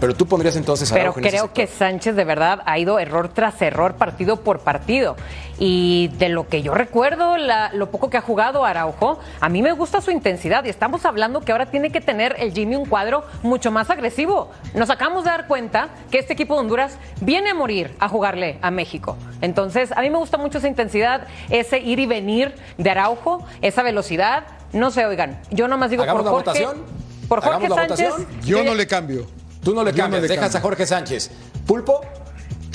Pero 0.00 0.14
tú 0.14 0.26
pondrías 0.26 0.56
entonces 0.56 0.90
a 0.90 0.94
Pero 0.94 1.02
Araujo 1.04 1.20
en 1.20 1.26
ese 1.26 1.36
creo 1.36 1.52
que 1.52 1.66
Sánchez 1.66 2.14
de 2.16 2.24
verdad 2.24 2.60
ha 2.66 2.78
ido 2.78 2.98
error 2.98 3.28
tras 3.28 3.60
error, 3.62 3.94
partido 3.94 4.40
por 4.40 4.60
partido. 4.60 5.16
Y 5.58 6.08
de 6.18 6.28
lo 6.28 6.48
que 6.48 6.62
yo 6.62 6.74
recuerdo, 6.74 7.36
la- 7.36 7.70
lo 7.72 7.90
poco 7.90 8.10
que 8.10 8.16
ha 8.16 8.20
jugado 8.20 8.64
Araujo, 8.64 9.20
a 9.40 9.48
mí 9.48 9.62
me 9.62 9.72
gusta 9.72 10.00
su 10.00 10.10
intensidad. 10.10 10.64
Y 10.64 10.68
estamos 10.68 11.04
hablando 11.06 11.40
que 11.40 11.52
ahora 11.52 11.66
tiene 11.66 11.90
que 11.92 12.00
tener 12.00 12.34
el 12.38 12.52
Jimmy 12.52 12.76
un 12.76 12.86
cuadro 12.86 13.24
mucho 13.42 13.70
más 13.70 13.88
agresivo. 13.88 14.50
Nos 14.74 14.90
acabamos 14.90 15.24
de 15.24 15.30
dar 15.30 15.46
cuenta 15.46 15.88
que 16.10 16.18
este 16.18 16.32
equipo 16.32 16.54
de 16.54 16.60
Honduras 16.60 16.98
viene 17.20 17.50
a 17.50 17.54
morir 17.54 17.94
a 18.00 18.08
jugarle 18.08 18.58
a 18.62 18.70
México. 18.70 19.16
Entonces, 19.40 19.92
a 19.92 20.00
mí 20.00 20.10
me 20.10 20.18
gusta 20.18 20.36
mucho 20.38 20.58
esa 20.58 20.68
intensidad, 20.68 21.26
ese 21.50 21.78
ir 21.78 22.00
y 22.00 22.06
venir 22.06 22.54
de 22.78 22.90
Araujo, 22.90 23.46
esa 23.62 23.82
velocidad. 23.82 24.44
No 24.72 24.90
sé, 24.90 25.06
oigan, 25.06 25.40
yo 25.50 25.68
nomás 25.68 25.90
digo 25.90 26.02
¿Hagamos 26.02 26.22
por 26.24 26.32
la 26.32 26.42
Jorge. 26.52 26.64
votación? 26.64 26.82
Por 27.28 27.40
Jorge 27.42 27.56
¿Hagamos 27.66 27.76
la 27.78 27.86
Sánchez. 27.88 28.10
votación? 28.10 28.40
yo 28.44 28.64
no 28.64 28.74
le 28.74 28.86
cambio. 28.88 29.26
Tú 29.64 29.74
no 29.74 29.82
le 29.82 29.90
Yo 29.92 29.96
no 29.96 30.02
cambias, 30.04 30.22
le 30.22 30.28
dejas 30.28 30.44
cambio. 30.52 30.58
a 30.58 30.62
Jorge 30.62 30.86
Sánchez. 30.86 31.30
Pulpo, 31.66 32.00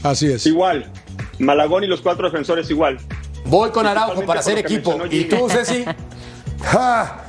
Así 0.04 0.32
es. 0.32 0.46
Igual. 0.46 0.92
Malagón 1.40 1.84
y 1.84 1.88
los 1.88 2.02
cuatro 2.02 2.26
defensores 2.30 2.70
igual. 2.70 2.98
voy 3.46 3.70
con 3.72 3.86
Araujo 3.86 4.26
para 4.26 4.40
hacer 4.42 4.58
equipo. 4.58 4.98
¿Y 5.10 5.26
tú, 5.26 5.48
Ceci? 5.50 5.86
Ah. 6.74 7.22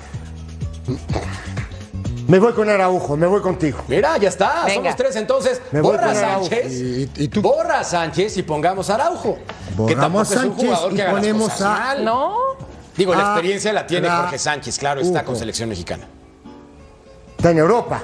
Me 2.26 2.38
voy 2.38 2.52
con 2.52 2.68
Araujo, 2.68 3.16
me 3.16 3.26
voy 3.26 3.40
contigo. 3.40 3.78
Mira, 3.88 4.16
ya 4.18 4.28
está, 4.28 4.62
Venga. 4.64 4.74
somos 4.74 4.96
tres 4.96 5.16
entonces. 5.16 5.60
Me 5.72 5.80
voy 5.80 5.96
borra. 5.96 6.14
Sánchez, 6.14 6.72
Y- 6.80 7.10
y 7.16 7.28
tú- 7.28 7.42
borra 7.42 7.82
Sánchez 7.82 8.36
y 8.36 8.42
pongamos 8.44 8.88
Araujo. 8.90 9.36
que 9.36 9.94
tampoco 9.94 9.94
Borramos 9.94 10.30
es 10.30 10.36
un 10.36 10.42
Sánchez 10.42 10.64
jugador 10.66 10.92
y 10.92 10.96
que 10.96 11.02
haga 11.02 11.12
las 11.12 11.20
ponemos 11.20 11.42
cosas 11.50 11.62
a- 11.62 11.78
mal. 11.78 12.04
No. 12.04 12.34
Digo, 12.96 13.14
la 13.14 13.20
Ah, 13.20 13.32
experiencia 13.32 13.72
la 13.72 13.86
tiene 13.86 14.06
la- 14.08 14.16
Jorge 14.18 14.38
Sánchez, 14.38 14.78
claro, 14.78 15.00
está 15.00 15.24
con 15.24 15.36
selección 15.36 15.68
mexicana. 15.68 16.04
Está 17.36 17.50
en 17.50 17.58
Europa. 17.58 18.02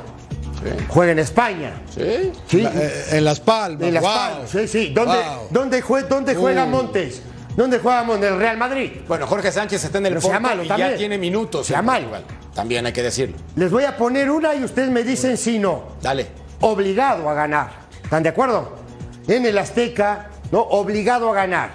Juega 0.88 1.12
en 1.12 1.18
España. 1.18 1.72
Sí. 1.94 2.32
Sí. 2.46 2.60
La- 2.62 2.70
eh, 2.74 3.04
en 3.12 3.24
Las 3.24 3.40
Palmas. 3.40 3.82
En 3.88 3.94
Las 3.94 4.02
wow. 4.02 4.12
Palmas, 4.12 4.50
sí, 4.50 4.68
sí. 4.68 4.92
¿Dónde, 4.94 5.14
Wow. 5.16 5.48
dónde, 5.50 5.82
jue- 5.82 6.06
dónde 6.06 6.34
juega 6.34 6.64
Uh. 6.64 6.68
Montes? 6.68 7.22
¿Dónde 7.56 7.78
juega 7.78 8.02
Montes? 8.04 8.28
¿En 8.28 8.34
el 8.34 8.40
Real 8.40 8.56
Madrid? 8.58 8.90
Bueno, 9.08 9.26
Jorge 9.26 9.50
Sánchez 9.52 9.84
está 9.84 9.98
en 9.98 10.06
el 10.06 10.14
Porto 10.14 10.40
malo 10.40 10.62
y 10.64 10.68
también. 10.68 10.90
ya 10.90 10.96
tiene 10.96 11.18
minutos. 11.18 11.66
Sea 11.66 11.82
malo. 11.82 12.08
También 12.54 12.84
hay 12.86 12.92
que 12.92 13.02
decirlo. 13.02 13.36
Les 13.56 13.70
voy 13.70 13.84
a 13.84 13.96
poner 13.96 14.30
una 14.30 14.54
y 14.54 14.64
ustedes 14.64 14.90
me 14.90 15.02
dicen 15.02 15.36
si 15.36 15.58
no. 15.58 15.84
Dale. 16.02 16.26
Obligado 16.60 17.28
a 17.28 17.34
ganar. 17.34 17.70
¿Están 18.02 18.22
de 18.22 18.28
acuerdo? 18.30 18.76
En 19.28 19.44
el 19.44 19.58
Azteca, 19.58 20.30
¿no? 20.52 20.60
Obligado 20.60 21.30
a 21.30 21.34
ganar. 21.34 21.70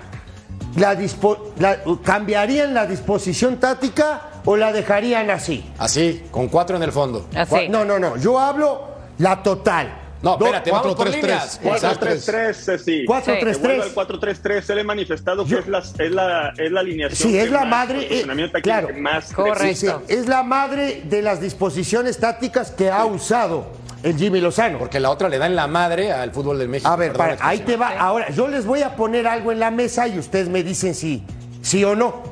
La 0.77 0.95
dispo- 0.97 1.51
la- 1.60 1.80
¿Cambiarían 2.04 2.73
la 2.73 2.86
disposición 2.86 3.60
táctica 3.60 4.30
o 4.45 4.58
la 4.58 4.71
dejarían 4.73 5.30
así? 5.30 5.63
Así, 5.77 6.23
con 6.32 6.47
cuatro 6.49 6.77
en 6.77 6.84
el 6.84 6.91
fondo. 6.91 7.27
Así. 7.36 7.67
No, 7.69 7.86
no, 7.86 7.99
no. 7.99 8.17
Yo 8.17 8.39
hablo 8.39 8.88
la 9.17 9.41
total. 9.43 9.97
No, 10.21 10.38
Do- 10.38 10.45
espérate, 10.45 10.69
vamos 10.69 10.93
por 10.95 11.08
4-3-3. 11.08 11.15
líneas. 11.15 11.60
Exacto. 11.63 12.06
4-3-3, 12.06 12.54
Ceci. 12.54 13.06
4-3-3. 13.08 13.39
Que 13.54 13.58
vuelva 13.58 13.84
al 13.86 13.95
4-3-3. 13.95 14.69
Él 14.69 14.80
ha 14.80 14.84
manifestado 14.84 15.43
que 15.45 15.49
Yo- 15.49 15.60
es 15.60 15.67
la, 15.67 15.80
es 15.80 16.12
la, 16.12 16.54
es 16.58 16.71
la 16.71 16.80
alineación. 16.80 17.32
Sí, 17.32 17.38
es 17.39 17.49
la 17.49 17.62
más, 17.62 17.69
madre, 17.89 18.08
eh, 18.19 18.51
claro. 18.62 18.89
más 18.99 19.34
Correcto. 19.34 19.63
Sí, 19.65 19.75
sí, 19.75 19.88
es 20.08 20.27
la 20.27 20.43
madre 20.43 21.01
de 21.06 21.23
las 21.23 21.41
disposiciones 21.41 22.19
tácticas 22.19 22.69
que 22.69 22.91
ha 22.91 23.04
usado 23.06 23.65
el 24.04 24.15
Jimmy 24.15 24.41
Lozano. 24.41 24.77
Porque 24.77 24.99
la 24.99 25.10
otra 25.10 25.27
le 25.27 25.39
da 25.39 25.47
en 25.47 25.56
la 25.56 25.65
madre 25.65 26.12
al 26.12 26.32
fútbol 26.32 26.60
del 26.60 26.69
México. 26.69 26.88
A 26.89 26.95
ver, 26.97 27.13
Perdón 27.13 27.27
para- 27.27 27.39
la 27.39 27.47
ahí 27.47 27.60
te 27.62 27.75
va. 27.75 27.89
Ahora, 27.97 28.30
yo 28.30 28.47
les 28.47 28.63
voy 28.67 28.84
a 28.84 28.95
poner 28.95 29.25
algo 29.25 29.51
en 29.51 29.60
la 29.60 29.71
mesa 29.71 30.08
y 30.08 30.19
ustedes 30.19 30.49
me 30.49 30.62
dicen 30.62 30.93
si 30.93 31.23
sí 31.63 31.84
o 31.84 31.95
no. 31.95 32.31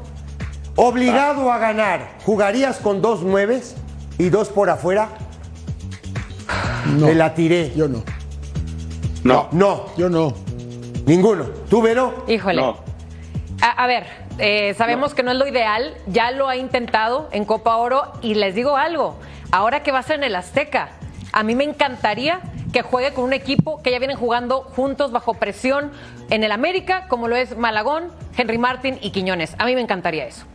Obligado 0.81 1.51
a 1.51 1.57
ganar, 1.57 2.07
¿jugarías 2.25 2.77
con 2.77 3.01
dos 3.01 3.21
nueves 3.21 3.75
y 4.17 4.29
dos 4.29 4.47
por 4.47 4.69
afuera? 4.69 5.09
No. 6.85 7.07
Me 7.07 7.15
la 7.15 7.33
tiré. 7.33 7.73
Yo 7.75 7.89
no. 7.89 8.01
No. 9.25 9.49
No, 9.51 9.87
Yo 9.97 10.07
no. 10.07 10.33
ninguno. 11.05 11.47
¿Tú, 11.69 11.81
Vero? 11.81 12.23
Híjole. 12.29 12.61
No. 12.61 12.77
A, 13.61 13.71
a 13.71 13.87
ver, 13.87 14.07
eh, 14.37 14.73
sabemos 14.77 15.13
que 15.13 15.21
no 15.21 15.31
es 15.31 15.37
lo 15.37 15.47
ideal, 15.47 15.95
ya 16.07 16.31
lo 16.31 16.47
ha 16.47 16.55
intentado 16.55 17.27
en 17.33 17.43
Copa 17.43 17.75
Oro 17.75 18.13
y 18.21 18.35
les 18.35 18.55
digo 18.55 18.77
algo, 18.77 19.17
ahora 19.51 19.83
que 19.83 19.91
va 19.91 19.99
a 19.99 20.03
ser 20.03 20.15
en 20.15 20.23
el 20.23 20.35
Azteca, 20.37 20.91
a 21.33 21.43
mí 21.43 21.55
me 21.55 21.65
encantaría 21.65 22.39
que 22.71 22.83
juegue 22.83 23.13
con 23.13 23.25
un 23.25 23.33
equipo 23.33 23.81
que 23.81 23.91
ya 23.91 23.99
vienen 23.99 24.15
jugando 24.15 24.61
juntos 24.61 25.11
bajo 25.11 25.33
presión 25.33 25.91
en 26.29 26.45
el 26.45 26.53
América, 26.53 27.07
como 27.09 27.27
lo 27.27 27.35
es 27.35 27.57
Malagón, 27.57 28.13
Henry 28.37 28.57
Martin 28.57 28.97
y 29.01 29.09
Quiñones. 29.11 29.55
A 29.57 29.65
mí 29.65 29.75
me 29.75 29.81
encantaría 29.81 30.25
eso. 30.25 30.45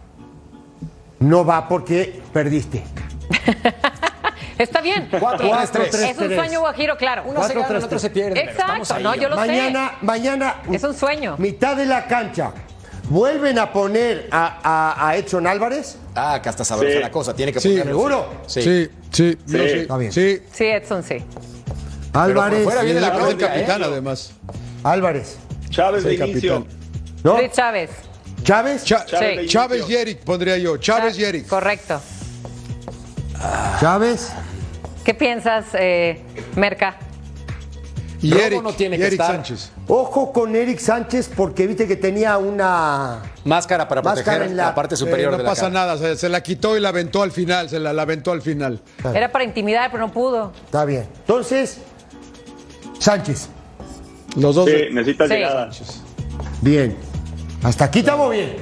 No 1.24 1.44
va 1.44 1.66
porque 1.68 2.20
perdiste. 2.32 2.82
Está 4.58 4.80
bien. 4.80 5.08
Cuatro, 5.18 5.50
tres, 5.72 5.90
tres. 5.90 6.10
Es 6.10 6.18
un 6.18 6.34
sueño 6.34 6.60
guajiro, 6.60 6.96
claro. 6.96 7.24
Uno 7.26 7.42
se 7.46 7.54
gana, 7.54 7.66
el 7.78 7.84
otro 7.84 7.98
se 7.98 8.10
pierde. 8.10 8.34
pero 8.34 8.50
Exacto, 8.52 8.94
ahí, 8.94 9.02
no, 9.02 9.14
yo 9.16 9.28
lo 9.28 9.34
sé. 9.36 9.46
mañana, 9.46 9.92
mañana. 10.02 10.54
Es 10.70 10.84
un 10.84 10.94
sueño. 10.94 11.36
Mitad 11.38 11.76
de 11.76 11.86
la 11.86 12.06
cancha. 12.06 12.52
¿Vuelven 13.08 13.58
a 13.58 13.72
poner 13.72 14.28
a, 14.30 14.60
a, 14.62 15.08
a 15.08 15.16
Edson 15.16 15.46
Álvarez? 15.46 15.98
Ah, 16.14 16.40
que 16.42 16.48
hasta 16.48 16.64
sabrosa 16.64 16.94
Sí. 16.94 17.00
la 17.00 17.10
cosa. 17.10 17.34
Tiene 17.34 17.52
que 17.52 17.60
Sí. 17.60 17.70
ponerlo. 17.70 17.92
¿Seguro? 17.92 18.26
Sí. 18.46 18.62
Sí, 18.62 18.90
sí. 19.10 19.32
Sí. 19.32 19.38
sí. 19.46 19.58
Está 19.58 19.96
bien. 19.96 20.12
Sí. 20.12 20.42
Sí, 20.52 20.64
Edson, 20.66 21.02
sí. 21.02 21.16
Álvarez. 22.12 22.64
fuera 22.64 22.82
Y 22.82 22.86
viene 22.86 23.00
la 23.00 23.08
la 23.08 23.18
capitán, 23.36 23.82
¿eh? 23.82 23.84
además. 23.86 24.32
Álvarez. 24.84 25.36
Chávez 25.70 26.04
de 26.04 26.16
Sí, 26.16 26.22
inicio. 26.22 26.54
capitán. 26.60 26.78
¿No? 27.24 27.38
Luis 27.38 27.52
Chávez. 27.52 27.90
Chávez. 28.44 28.84
Chávez 28.84 29.84
Sí. 29.86 29.92
y 29.92 29.96
Eric 29.96 30.20
pondría 30.20 30.56
yo. 30.58 30.76
Chávez 30.76 31.18
y 31.18 31.24
Eric. 31.24 31.48
Correcto. 31.48 32.00
Chávez. 33.80 34.30
¿Qué 35.04 35.14
piensas, 35.14 35.66
eh, 35.74 36.22
Merca? 36.56 36.96
Y 38.22 38.30
Romo 38.30 38.42
Eric, 38.42 38.62
no 38.62 38.72
tiene 38.72 38.96
y 38.96 38.98
que 39.00 39.06
Eric 39.06 39.20
estar. 39.20 39.34
Sánchez. 39.36 39.70
Ojo 39.86 40.32
con 40.32 40.56
Eric 40.56 40.78
Sánchez 40.78 41.30
porque 41.36 41.66
viste 41.66 41.86
que 41.86 41.96
tenía 41.96 42.38
una. 42.38 43.20
Máscara 43.44 43.86
para 43.86 44.00
Máscara 44.00 44.24
proteger 44.38 44.50
en 44.50 44.56
la- 44.56 44.66
la, 44.68 44.74
parte 44.74 44.94
Eh, 44.94 44.98
superior 44.98 45.32
no 45.32 45.36
de 45.36 45.42
la 45.42 45.48
pasa 45.50 45.62
cara. 45.62 45.74
nada, 45.74 45.98
se, 45.98 46.16
se 46.16 46.28
la 46.30 46.42
quitó 46.42 46.74
y 46.76 46.80
la 46.80 46.88
aventó 46.88 47.22
al 47.22 47.32
final, 47.32 47.68
se 47.68 47.78
la, 47.78 47.92
la 47.92 48.02
aventó 48.02 48.32
al 48.32 48.40
final. 48.40 48.80
Era 49.14 49.30
para 49.30 49.44
intimidar, 49.44 49.90
pero 49.90 50.06
no 50.06 50.12
pudo. 50.12 50.52
Está 50.64 50.86
bien. 50.86 51.06
Entonces, 51.20 51.78
Sánchez. 52.98 53.48
Los 54.36 54.54
dos. 54.54 54.70
Sí, 54.70 54.86
necesita 54.92 55.26
Sí. 55.28 55.34
llegada. 55.34 55.70
Bien. 56.62 56.96
Hasta 57.64 57.86
aquí 57.86 58.00
estamos 58.00 58.30
bien. 58.30 58.56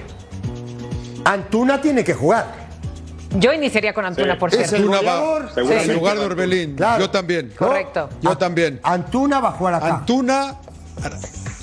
Antuna 1.25 1.81
tiene 1.81 2.03
que 2.05 2.15
jugar. 2.15 2.63
Yo 3.39 3.53
iniciaría 3.53 3.93
con 3.95 4.05
Antuna, 4.05 4.35
Sí. 4.35 4.39
por 4.41 4.51
Es 4.51 4.57
cierto. 4.57 4.77
el 4.77 4.83
Antuna 4.83 5.01
va 5.13 5.21
goleador. 5.21 5.81
en 5.89 5.95
lugar 5.95 6.19
de. 6.19 6.25
Orbelín. 6.25 6.77
Claro. 6.77 7.01
Yo 7.05 7.11
también. 7.11 7.53
Correcto. 7.59 8.09
Yo 8.21 8.37
también. 8.39 8.81
Antuna 8.83 9.41
va 9.41 9.49
a 9.49 9.53
jugar 9.53 9.75
acá. 9.75 9.87
Antuna, 9.89 10.57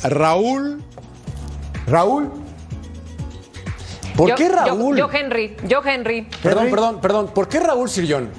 Raúl. 0.03 0.83
Raúl. 1.87 2.29
¿Por 4.15 4.29
Yo- 4.29 4.35
qué 4.35 4.49
yo- 4.49 4.55
Raúl? 4.55 4.97
Yo, 4.97 5.09
Henry, 5.11 5.55
yo 5.65 5.81
Henry. 5.85 6.27
Perdón, 6.43 6.63
Henry? 6.63 6.71
perdón, 6.75 7.01
perdón. 7.01 7.27
¿Por 7.33 7.47
qué 7.47 7.59
Raúl 7.59 7.89
Sirión? 7.89 8.29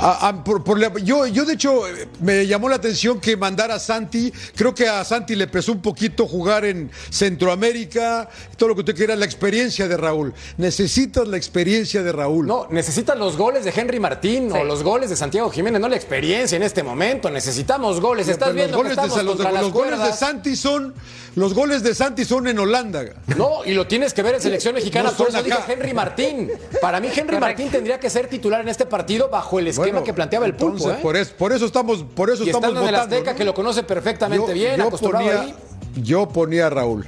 A- 0.00 0.28
a- 0.28 0.44
por- 0.44 0.62
por 0.62 0.78
la- 0.78 0.92
yo, 1.02 1.26
yo, 1.26 1.44
de 1.44 1.54
hecho, 1.54 1.86
eh, 1.88 2.08
me 2.20 2.46
llamó 2.46 2.68
la 2.68 2.76
atención 2.76 3.20
que 3.20 3.36
mandara 3.36 3.74
a 3.74 3.78
Santi. 3.78 4.32
Creo 4.54 4.74
que 4.74 4.88
a 4.88 5.04
Santi 5.04 5.34
le 5.34 5.46
pesó 5.48 5.72
un 5.72 5.82
poquito 5.82 6.26
jugar 6.26 6.64
en 6.64 6.90
Centroamérica, 7.10 8.28
todo 8.56 8.68
lo 8.70 8.74
que 8.74 8.80
usted 8.82 8.94
quiera, 8.94 9.16
la 9.16 9.24
experiencia 9.24 9.88
de 9.88 9.96
Raúl. 9.96 10.34
Necesitas 10.56 11.26
la 11.26 11.36
experiencia 11.36 12.02
de 12.02 12.12
Raúl. 12.12 12.46
No, 12.46 12.66
necesitan 12.70 13.18
los 13.18 13.36
goles 13.36 13.64
de 13.64 13.72
Henry 13.74 13.98
Martín 14.00 14.52
o 14.52 14.64
los 14.64 14.82
goles 14.82 15.10
de 15.10 15.16
Santiago 15.16 15.50
Jiménez, 15.50 15.80
no 15.80 15.88
la 15.88 15.96
experiencia 15.96 16.56
en 16.56 16.62
este 16.62 16.82
momento. 16.82 17.30
Necesitamos 17.30 18.00
goles. 18.00 18.26
Sí, 18.26 18.32
Estás 18.32 18.54
viendo 18.54 18.76
los 18.76 18.88
que 18.88 18.94
goles, 18.94 18.96
de, 18.96 19.02
estamos 19.02 19.24
los, 19.24 19.34
contra 19.36 19.52
los 19.52 19.62
las 19.62 19.72
goles 19.72 20.02
de. 20.02 20.12
Santi 20.12 20.56
son 20.56 20.94
los 21.34 21.54
goles 21.54 21.82
de 21.82 21.94
Santi 21.94 22.24
son 22.24 22.46
en 22.48 22.58
Holanda. 22.58 23.04
No, 23.36 23.64
y 23.64 23.72
lo 23.72 23.86
tienes 23.86 24.12
que 24.12 24.22
ver 24.22 24.34
en 24.36 24.40
selección 24.42 24.74
mexicana. 24.74 25.10
No 25.10 25.16
por 25.16 25.28
eso 25.28 25.42
digo 25.42 25.56
acá. 25.56 25.72
Henry 25.72 25.94
Martín. 25.94 26.50
Para 26.80 27.00
mí, 27.00 27.08
Henry 27.14 27.38
Martín 27.38 27.70
tendría 27.70 27.98
que 27.98 28.10
ser 28.10 28.28
titular 28.28 28.60
en 28.60 28.68
este 28.68 28.86
partido 28.86 29.28
bajo 29.28 29.58
el 29.58 29.68
esquema 29.68 29.87
Bueno, 29.96 30.04
que 30.04 30.14
planteaba 30.14 30.46
el 30.46 30.54
pulpo. 30.54 30.76
entonces, 30.76 30.98
¿eh? 30.98 31.02
por, 31.02 31.16
eso, 31.16 31.34
por 31.36 31.52
eso 31.52 31.66
estamos, 31.66 32.02
por 32.14 32.30
eso 32.30 32.44
y 32.44 32.46
estamos 32.48 32.68
estando 32.68 32.80
en 32.80 32.86
el 32.88 32.94
votando. 32.94 33.14
Azteca, 33.16 33.32
¿no? 33.32 33.36
que 33.38 33.44
lo 33.44 33.54
conoce 33.54 33.82
perfectamente 33.82 34.46
Yo- 34.48 34.52
bien, 34.54 34.76
yo 34.76 34.86
acostumbrado 34.88 35.26
ponía, 35.26 35.40
ahí. 35.42 35.54
Yo 36.02 36.28
ponía 36.28 36.66
a 36.66 36.70
Raúl. 36.70 37.06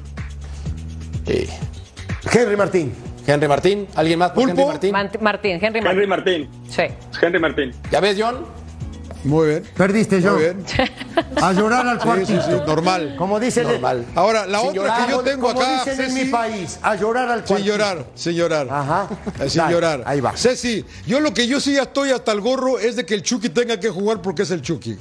Henry 2.33 2.57
Martín. 2.57 2.93
Henry 3.27 3.47
Martín, 3.49 3.87
¿alguien 3.95 4.19
más 4.19 4.31
por 4.33 4.49
Henry 4.49 4.65
Martín? 4.65 4.95
Mant- 4.95 5.21
Martín, 5.21 5.53
Henry 5.63 5.81
Martín. 5.81 5.87
Henry 5.91 6.07
Martín. 6.07 6.49
Sí. 6.69 6.83
Henry 7.23 7.39
Martín. 7.39 7.73
¿Ya 7.91 8.01
ves, 8.01 8.17
John? 8.19 8.45
Muy 9.25 9.49
bien. 9.49 9.63
Perdiste, 9.77 10.21
yo. 10.23 10.33
Muy 10.33 10.43
bien. 10.45 10.65
A 11.43 11.53
llorar 11.53 11.87
al 11.87 11.99
Sí, 12.01 12.05
cuartito. 12.07 12.43
sí, 12.43 12.49
sí, 12.51 12.57
normal. 12.67 13.15
Como 13.19 13.39
dicen, 13.39 13.65
Normal. 13.67 14.07
Ahora, 14.15 14.47
la 14.47 14.61
Sin 14.61 14.69
otra 14.71 14.83
llorar, 14.83 15.07
que 15.07 15.13
yo 15.13 15.21
tengo 15.21 15.49
como 15.49 15.61
acá, 15.61 15.85
dicen 15.85 16.01
en 16.05 16.11
Ceci, 16.11 16.25
mi 16.25 16.31
país, 16.31 16.79
a 16.83 16.95
llorar 16.97 17.29
al 17.31 17.39
Sin 17.41 17.47
cuartito. 17.49 17.69
llorar, 17.73 18.07
sin 18.15 18.33
llorar. 18.35 18.67
Ajá. 18.71 19.09
Eh, 19.41 19.51
Sin 19.51 19.59
Dale, 19.59 19.73
llorar. 19.75 20.03
Ahí 20.07 20.21
va. 20.21 20.37
Ceci, 20.37 20.85
yo 21.07 21.21
lo 21.21 21.35
que 21.35 21.47
yo 21.47 21.61
sí 21.61 21.75
ya 21.75 21.83
estoy 21.83 22.11
hasta 22.13 22.33
el 22.33 22.41
gorro 22.41 22.79
es 22.79 22.97
de 22.97 23.05
que 23.05 23.15
el 23.15 23.23
Chucky 23.23 23.51
tenga 23.51 23.79
que 23.79 23.91
jugar 23.91 24.23
porque 24.23 24.43
es 24.43 24.51
el 24.51 24.63
Chucky. 24.63 24.97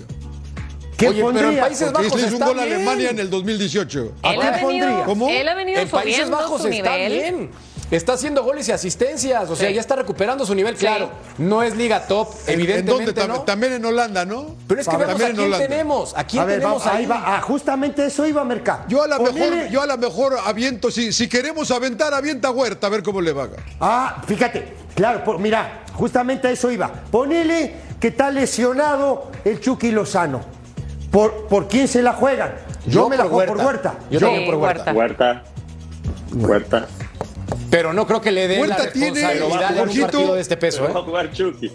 ¿Qué 0.98 1.08
Oye, 1.08 1.18
pero 1.20 1.30
en 1.30 1.36
pondría? 1.38 1.62
Países 1.62 1.92
Bajos 1.94 2.08
hizo 2.18 2.28
un 2.28 2.34
está 2.34 2.46
gol 2.48 2.60
a 2.60 2.64
bien. 2.66 2.76
Alemania 2.76 3.10
en 3.12 3.20
el 3.20 3.30
2018. 3.30 4.00
Él 4.02 4.12
¿A 4.22 4.30
ha, 4.30 4.32
quién 4.34 4.42
venido, 4.42 4.62
pondría? 4.88 5.06
¿Cómo? 5.06 5.30
él 5.30 5.48
ha 5.48 5.54
venido 5.56 5.80
En 5.80 5.88
Países 5.88 6.30
Bajos 6.30 6.62
su 6.62 6.68
está 6.68 6.98
nivel. 6.98 7.14
bien. 7.14 7.50
Está 7.92 8.14
haciendo 8.14 8.44
goles 8.44 8.68
y 8.70 8.72
asistencias. 8.72 9.50
O 9.50 9.56
sea, 9.56 9.70
Sí. 9.70 9.74
ya 9.76 9.82
está 9.82 9.96
recuperando 9.96 10.46
su 10.46 10.54
nivel. 10.54 10.76
Sí. 10.76 10.82
Claro, 10.82 11.10
no 11.40 11.64
es 11.64 11.76
liga 11.76 12.06
top, 12.08 12.30
¿En- 12.46 12.54
¿En 12.54 12.60
evidentemente 12.62 13.14
dónde? 13.14 13.34
No. 13.34 13.42
También 13.42 13.74
en 13.74 13.84
Holanda, 13.86 14.26
¿no? 14.26 14.56
Pero 14.68 14.82
es 14.82 14.88
que 14.88 14.96
vemos 14.98 15.16
a 15.16 15.26
quién 15.26 15.40
Holanda. 15.40 15.58
tenemos. 15.58 16.14
¿A 16.18 16.24
quién 16.24 16.44
A 16.44 16.46
ver, 16.46 16.60
tenemos 16.60 16.84
vamos, 16.86 17.00
ahí 17.00 17.06
va. 17.08 17.24
Ah, 17.26 17.42
justamente 17.42 18.06
eso 18.06 18.28
iba 18.28 18.42
a 18.42 18.46
mercar. 18.46 18.86
Yo 18.88 19.02
a 19.02 19.08
la 19.08 19.18
mejor, 19.18 19.34
Ponele- 19.34 19.70
yo 19.72 19.82
a 19.82 19.88
la 19.88 19.98
mejor 19.98 20.38
aviento, 20.46 20.92
si, 20.92 21.12
si 21.12 21.28
queremos 21.28 21.72
aventar, 21.72 22.14
avienta 22.14 22.52
Huerta, 22.52 22.88
a 22.88 22.90
ver 22.92 23.02
cómo 23.02 23.22
le 23.22 23.32
va. 23.34 23.48
Ah, 23.80 24.22
fíjate, 24.28 24.74
claro, 24.96 25.24
por- 25.24 25.40
mira, 25.40 25.84
justamente 25.94 26.48
a 26.48 26.52
eso 26.52 26.70
iba. 26.70 26.92
Ponele 27.10 27.74
que 28.00 28.10
está 28.10 28.30
lesionado 28.30 29.32
el 29.44 29.60
Chucky 29.60 29.90
Lozano. 29.92 30.42
¿Por, 31.12 31.48
por 31.48 31.68
quién 31.68 31.88
se 31.88 32.04
la 32.04 32.14
juegan? 32.14 32.54
Yo, 32.86 33.10
me 33.10 33.18
la 33.18 33.24
juego 33.26 33.56
por 33.56 33.66
Huerta. 33.66 33.96
Yo 34.12 34.20
Sí, 34.20 34.26
también 34.26 34.46
por 34.46 34.56
Huerta. 34.62 34.94
Huerta. 34.94 35.44
Huerta. 36.36 36.88
Pero 37.70 37.94
no 37.94 38.08
creo 38.08 38.20
que 38.20 38.32
le 38.32 38.48
den 38.48 38.68
la 38.68 38.76
Huerta 38.78 38.92
tiene- 38.92 39.22
responsabilidad 39.22 39.70
de 39.76 39.82
un 39.82 40.00
partido 40.02 40.36
de 40.36 40.42
este 40.42 40.58
peso. 40.58 40.84
Va 40.84 40.90
¿eh? 40.90 40.94
a 40.96 41.02
jugar 41.02 41.32
Chucky. 41.32 41.72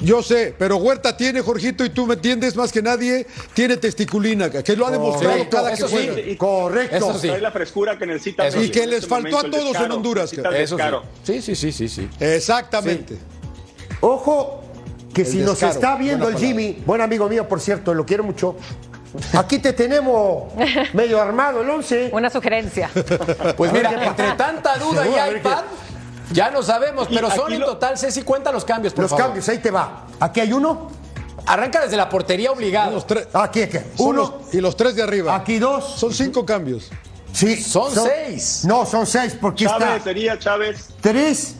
Yo 0.00 0.22
sé, 0.22 0.54
pero 0.56 0.76
Huerta 0.76 1.16
tiene, 1.16 1.40
Jorgito, 1.40 1.84
y 1.84 1.90
tú 1.90 2.06
me 2.06 2.14
entiendes 2.14 2.54
más 2.54 2.70
que 2.70 2.80
nadie, 2.82 3.26
tiene 3.52 3.76
testiculina, 3.76 4.48
que 4.50 4.76
lo 4.76 4.86
ha 4.86 4.90
demostrado 4.92 5.32
Correcto, 5.34 5.56
cada 5.56 5.68
que 5.70 5.74
eso 5.74 5.88
sí. 5.88 5.94
juega. 5.94 6.38
Correcto. 6.38 6.96
Eso 6.96 7.18
sí. 7.18 7.28
Trae 7.28 7.40
la 7.40 7.50
frescura 7.50 7.98
que 7.98 8.06
necesita. 8.06 8.46
Eso. 8.46 8.62
Y 8.62 8.70
que 8.70 8.86
les 8.86 8.98
este 8.98 9.08
faltó 9.08 9.38
a 9.38 9.42
momento, 9.42 9.58
todos 9.58 9.76
en. 9.84 9.92
Honduras, 9.92 10.32
Eso 10.32 10.78
sí. 10.78 10.84
Sí, 11.24 11.42
sí, 11.42 11.54
sí, 11.56 11.72
sí, 11.72 11.88
sí. 11.88 12.08
Exactamente. 12.20 13.16
Ojo, 14.00 14.62
que 15.12 15.22
El 15.22 15.26
si 15.26 15.38
nos 15.38 15.62
está 15.62 15.96
viendo 15.96 16.24
buena 16.26 16.38
el 16.38 16.44
Jimmy, 16.44 16.82
buen 16.86 17.00
amigo 17.00 17.28
mío, 17.28 17.48
por 17.48 17.60
cierto, 17.60 17.94
lo 17.94 18.06
quiero 18.06 18.22
mucho. 18.24 18.56
Aquí 19.38 19.58
te 19.58 19.72
tenemos 19.72 20.52
medio 20.94 21.20
armado 21.20 21.60
el 21.62 21.68
11. 21.70 22.10
Una 22.12 22.30
sugerencia. 22.30 22.90
Pues 23.56 23.72
mira, 23.72 23.90
entre 24.06 24.32
tanta 24.32 24.76
duda 24.78 25.04
y 25.06 25.10
iPad, 25.36 25.64
ya 26.32 26.50
no 26.50 26.62
sabemos, 26.62 27.08
pero 27.12 27.30
son 27.30 27.52
en 27.52 27.60
total, 27.60 27.98
Ceci, 27.98 28.22
cuenta 28.22 28.50
los 28.52 28.64
cambios, 28.64 28.94
por 28.94 29.02
Los 29.02 29.10
favor. 29.10 29.26
cambios, 29.26 29.48
ahí 29.48 29.58
te 29.58 29.70
va. 29.70 30.06
Aquí 30.20 30.40
hay 30.40 30.52
uno. 30.52 30.90
Arranca 31.46 31.80
desde 31.82 31.96
la 31.96 32.08
portería 32.08 32.52
obligado. 32.52 32.92
Los 32.92 33.06
tres- 33.06 33.26
Aquí, 33.32 33.62
aquí. 33.62 33.78
Uno. 33.98 34.40
los- 34.42 34.54
y 34.54 34.60
los 34.60 34.76
tres 34.76 34.94
de 34.94 35.02
arriba. 35.02 35.34
Aquí 35.34 35.58
dos. 35.58 35.96
Son 35.98 36.12
cinco 36.14 36.46
cambios. 36.46 36.88
Sí. 37.32 37.56
Son 37.60 37.90
seis. 37.92 38.62
No, 38.64 38.86
son 38.86 39.06
seis, 39.06 39.36
porque 39.40 39.64
Chávez 39.66 39.88
está 39.88 40.04
sería 40.04 40.38
Chávez. 40.38 40.88
tres, 41.00 41.54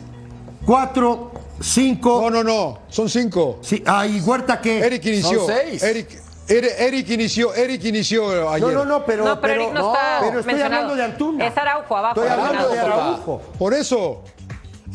cuatro, 0.65 1.31
cinco. 1.59 2.21
No, 2.21 2.29
no, 2.29 2.43
no. 2.43 2.79
Son 2.89 3.09
cinco. 3.09 3.59
Sí, 3.61 3.83
ah, 3.85 4.05
y 4.07 4.21
Huerta 4.21 4.61
que. 4.61 4.79
Eric 4.79 5.05
inició. 5.05 5.45
Son 5.45 5.47
seis. 5.55 5.83
Eric, 5.83 6.21
Eric, 6.47 6.71
Eric 6.77 7.09
inició, 7.09 7.53
Eric 7.53 7.83
inició 7.85 8.49
ayer. 8.49 8.67
No, 8.67 8.73
no, 8.73 8.85
no, 8.85 9.05
pero. 9.05 9.23
no, 9.25 9.39
pero, 9.39 9.53
Eric 9.53 9.73
no, 9.73 9.93
está 9.93 10.17
Pero 10.19 10.39
estoy 10.39 10.53
mencionado. 10.53 10.81
hablando 10.81 10.95
de 10.95 11.03
Antuna. 11.03 11.47
Es 11.47 11.57
Araujo 11.57 11.97
abajo. 11.97 12.21
Estoy 12.23 12.37
hablando 12.39 12.69
de. 12.69 12.79
Araujo. 12.79 13.41
Por 13.57 13.73
eso. 13.73 14.23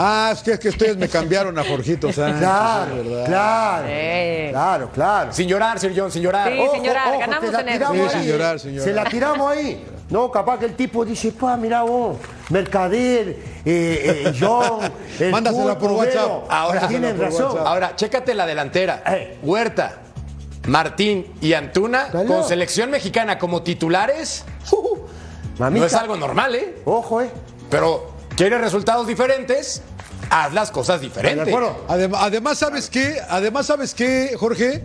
Ah, 0.01 0.30
es 0.32 0.42
que, 0.42 0.53
es 0.53 0.61
que 0.61 0.68
ustedes 0.68 0.96
me 0.96 1.09
cambiaron 1.09 1.59
a 1.59 1.64
Jorgito 1.64 2.12
Sánchez. 2.12 2.38
Claro, 2.38 2.94
verdad. 3.03 3.26
claro. 3.26 3.88
Sí. 3.88 4.51
Claro, 4.51 4.90
claro. 4.92 5.32
Sin 5.32 5.49
llorar, 5.49 5.80
Sir 5.80 5.92
John, 5.96 6.12
sin 6.12 6.22
llorar. 6.22 6.53
Sí, 6.53 6.61
sin 6.72 6.84
llorar, 6.84 7.18
ganamos 7.18 7.49
en 7.53 7.68
eso. 7.68 7.72
tiramos 7.72 7.96
Sí, 7.96 8.03
ahí. 8.03 8.11
sin 8.22 8.30
llorar, 8.32 8.61
sin 8.61 8.70
llorar. 8.74 8.84
Se 8.88 8.94
la 8.94 9.05
tiramos 9.07 9.51
ahí. 9.51 9.84
No, 10.11 10.30
capaz 10.30 10.59
que 10.61 10.66
el 10.66 10.74
tipo 10.76 11.05
dice, 11.05 11.32
pa, 11.32 11.57
mira 11.57 11.82
vos, 11.82 12.16
Mercader, 12.49 13.28
eh, 13.28 14.22
eh, 14.24 14.32
John, 14.38 14.80
el 15.18 15.32
Mándasela 15.32 15.76
por 15.76 15.90
WhatsApp. 15.90 16.44
Ahora- 16.49 16.86
tienen 16.86 17.16
por 17.16 17.24
razón. 17.26 17.46
WhatsApp. 17.46 17.66
Ahora, 17.66 17.96
chécate 17.96 18.34
la 18.34 18.46
delantera. 18.46 19.03
Eh. 19.05 19.38
Huerta, 19.42 19.99
Martín 20.68 21.26
y 21.40 21.52
Antuna 21.54 22.08
con 22.10 22.46
selección 22.46 22.90
mexicana 22.90 23.38
como 23.38 23.62
titulares. 23.62 24.44
uh, 24.72 24.98
no 25.70 25.84
es 25.84 25.94
algo 25.94 26.16
normal, 26.16 26.54
¿eh? 26.54 26.76
Ojo, 26.84 27.20
eh. 27.22 27.30
Pero 27.70 28.12
quieres 28.36 28.60
resultados 28.60 29.06
diferentes, 29.06 29.82
haz 30.30 30.52
las 30.52 30.70
cosas 30.70 31.00
¿De 31.00 31.08
diferentes. 31.08 31.48
acuerdo? 31.48 31.84
Adem- 31.88 32.14
además, 32.16 32.58
¿sabes 32.58 32.88
qué? 32.88 33.16
Además, 33.28 33.66
¿sabes 33.66 33.94
qué, 33.94 34.34
Jorge? 34.38 34.84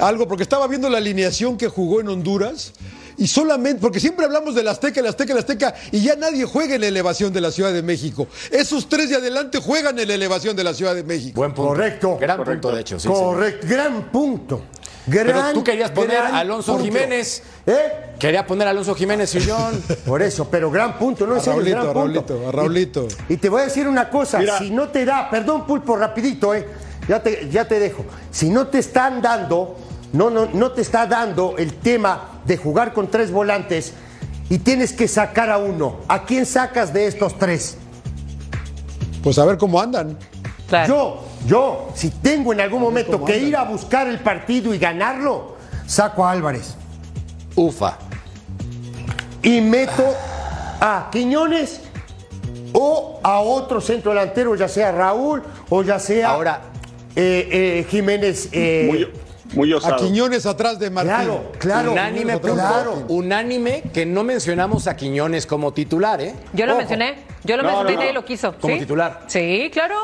Algo, 0.00 0.26
porque 0.28 0.42
estaba 0.42 0.66
viendo 0.66 0.88
la 0.88 0.98
alineación 0.98 1.56
que 1.56 1.68
jugó 1.68 2.00
en 2.00 2.08
Honduras. 2.08 2.72
Y 3.18 3.26
solamente, 3.28 3.80
porque 3.80 4.00
siempre 4.00 4.24
hablamos 4.24 4.54
del 4.54 4.66
Azteca, 4.66 4.98
el 5.00 5.06
Azteca, 5.06 5.32
el 5.34 5.38
Azteca, 5.38 5.74
y 5.92 6.00
ya 6.02 6.16
nadie 6.16 6.44
juega 6.46 6.74
en 6.76 6.80
la 6.80 6.88
elevación 6.88 7.30
de 7.32 7.42
la 7.42 7.50
Ciudad 7.52 7.70
de 7.72 7.82
México. 7.82 8.26
Esos 8.50 8.88
tres 8.88 9.10
de 9.10 9.16
adelante 9.16 9.58
juegan 9.58 9.98
en 9.98 10.08
la 10.08 10.14
elevación 10.14 10.56
de 10.56 10.64
la 10.64 10.72
Ciudad 10.74 10.94
de 10.94 11.04
México. 11.04 11.36
Buen 11.36 11.52
punto. 11.52 11.68
Correcto. 11.68 12.16
Gran 12.18 12.38
Correcto. 12.38 12.68
punto, 12.68 12.74
de 12.74 12.80
hecho. 12.80 12.98
sí. 12.98 13.08
Correcto. 13.08 13.66
Gran 13.68 14.10
punto. 14.10 14.62
Gran, 15.06 15.26
Pero 15.26 15.52
tú 15.52 15.64
querías 15.64 15.90
poner 15.90 16.16
a 16.18 16.38
Alonso 16.38 16.72
punto. 16.72 16.84
Jiménez. 16.84 17.42
¿Eh? 17.66 18.14
Quería 18.18 18.46
poner 18.46 18.68
a 18.68 18.70
Alonso 18.70 18.94
Jiménez, 18.94 19.36
John. 19.46 19.82
Por 20.06 20.22
eso, 20.22 20.48
pero 20.48 20.70
gran 20.70 20.96
punto, 20.98 21.26
no 21.26 21.40
serio, 21.40 21.54
Raulito, 21.54 21.76
gran 21.76 21.88
a 21.88 21.92
punto. 21.92 22.22
Raulito, 22.22 22.48
a 22.48 22.52
Raulito. 22.52 23.08
Y, 23.28 23.34
y 23.34 23.36
te 23.36 23.48
voy 23.48 23.62
a 23.62 23.64
decir 23.64 23.88
una 23.88 24.08
cosa, 24.08 24.38
Mira. 24.38 24.58
si 24.58 24.70
no 24.70 24.88
te 24.88 25.04
da, 25.04 25.28
perdón 25.28 25.66
Pulpo, 25.66 25.96
rapidito, 25.96 26.54
eh, 26.54 26.66
ya 27.08 27.20
te, 27.20 27.48
ya 27.50 27.66
te 27.66 27.80
dejo. 27.80 28.04
Si 28.30 28.48
no 28.48 28.68
te 28.68 28.78
están 28.78 29.20
dando, 29.20 29.76
no, 30.12 30.30
no, 30.30 30.46
no 30.52 30.70
te 30.70 30.82
está 30.82 31.06
dando 31.06 31.56
el 31.58 31.74
tema 31.74 32.40
de 32.44 32.56
jugar 32.56 32.92
con 32.92 33.10
tres 33.10 33.32
volantes 33.32 33.94
y 34.48 34.58
tienes 34.58 34.92
que 34.92 35.08
sacar 35.08 35.50
a 35.50 35.58
uno, 35.58 35.96
¿a 36.06 36.24
quién 36.24 36.46
sacas 36.46 36.92
de 36.92 37.06
estos 37.08 37.36
tres? 37.38 37.76
Pues 39.22 39.38
a 39.38 39.44
ver 39.44 39.56
cómo 39.56 39.80
andan. 39.80 40.16
Claro. 40.72 40.86
Yo, 40.86 41.24
yo, 41.46 41.88
si 41.94 42.08
tengo 42.08 42.50
en 42.54 42.62
algún 42.62 42.80
momento 42.80 43.22
que 43.22 43.36
ir 43.36 43.54
a 43.56 43.64
buscar 43.64 44.06
el 44.08 44.20
partido 44.20 44.72
y 44.72 44.78
ganarlo, 44.78 45.56
saco 45.86 46.24
a 46.24 46.30
Álvarez. 46.30 46.76
Ufa. 47.54 47.98
y 49.42 49.60
meto 49.60 50.14
a 50.80 51.08
Quiñones 51.12 51.82
o 52.72 53.20
a 53.22 53.40
otro 53.40 53.80
centro 53.82 54.12
delantero, 54.12 54.54
ya 54.54 54.68
sea 54.68 54.92
Raúl 54.92 55.42
o 55.68 55.82
ya 55.82 55.98
sea 55.98 56.30
Ahora- 56.30 56.62
eh, 57.14 57.48
eh, 57.52 57.86
Jiménez. 57.90 58.48
eh, 58.52 58.86
Muy, 58.88 59.08
muy 59.54 59.72
A 59.74 59.76
osado. 59.76 59.96
Quiñones 59.98 60.46
atrás 60.46 60.78
de 60.78 60.88
Martín. 60.88 61.12
claro, 61.12 61.52
claro, 61.58 61.92
unánime, 61.92 62.40
claro. 62.40 63.04
unánime 63.08 63.82
que 63.92 64.06
no 64.06 64.24
mencionamos 64.24 64.86
a 64.86 64.96
Quiñones 64.96 65.44
como 65.44 65.72
titular, 65.74 66.22
¿eh? 66.22 66.34
Yo 66.54 66.64
lo 66.64 66.72
Ojo. 66.72 66.78
mencioné. 66.78 67.16
Yo 67.44 67.56
lo 67.58 67.64
No, 67.64 67.82
mencioné 67.82 68.04
y 68.04 68.08
no, 68.08 68.12
lo 68.14 68.24
quiso. 68.24 68.54
Como 68.58 68.72
¿Sí? 68.74 68.80
titular. 68.80 69.24
Sí, 69.26 69.68
claro. 69.72 69.96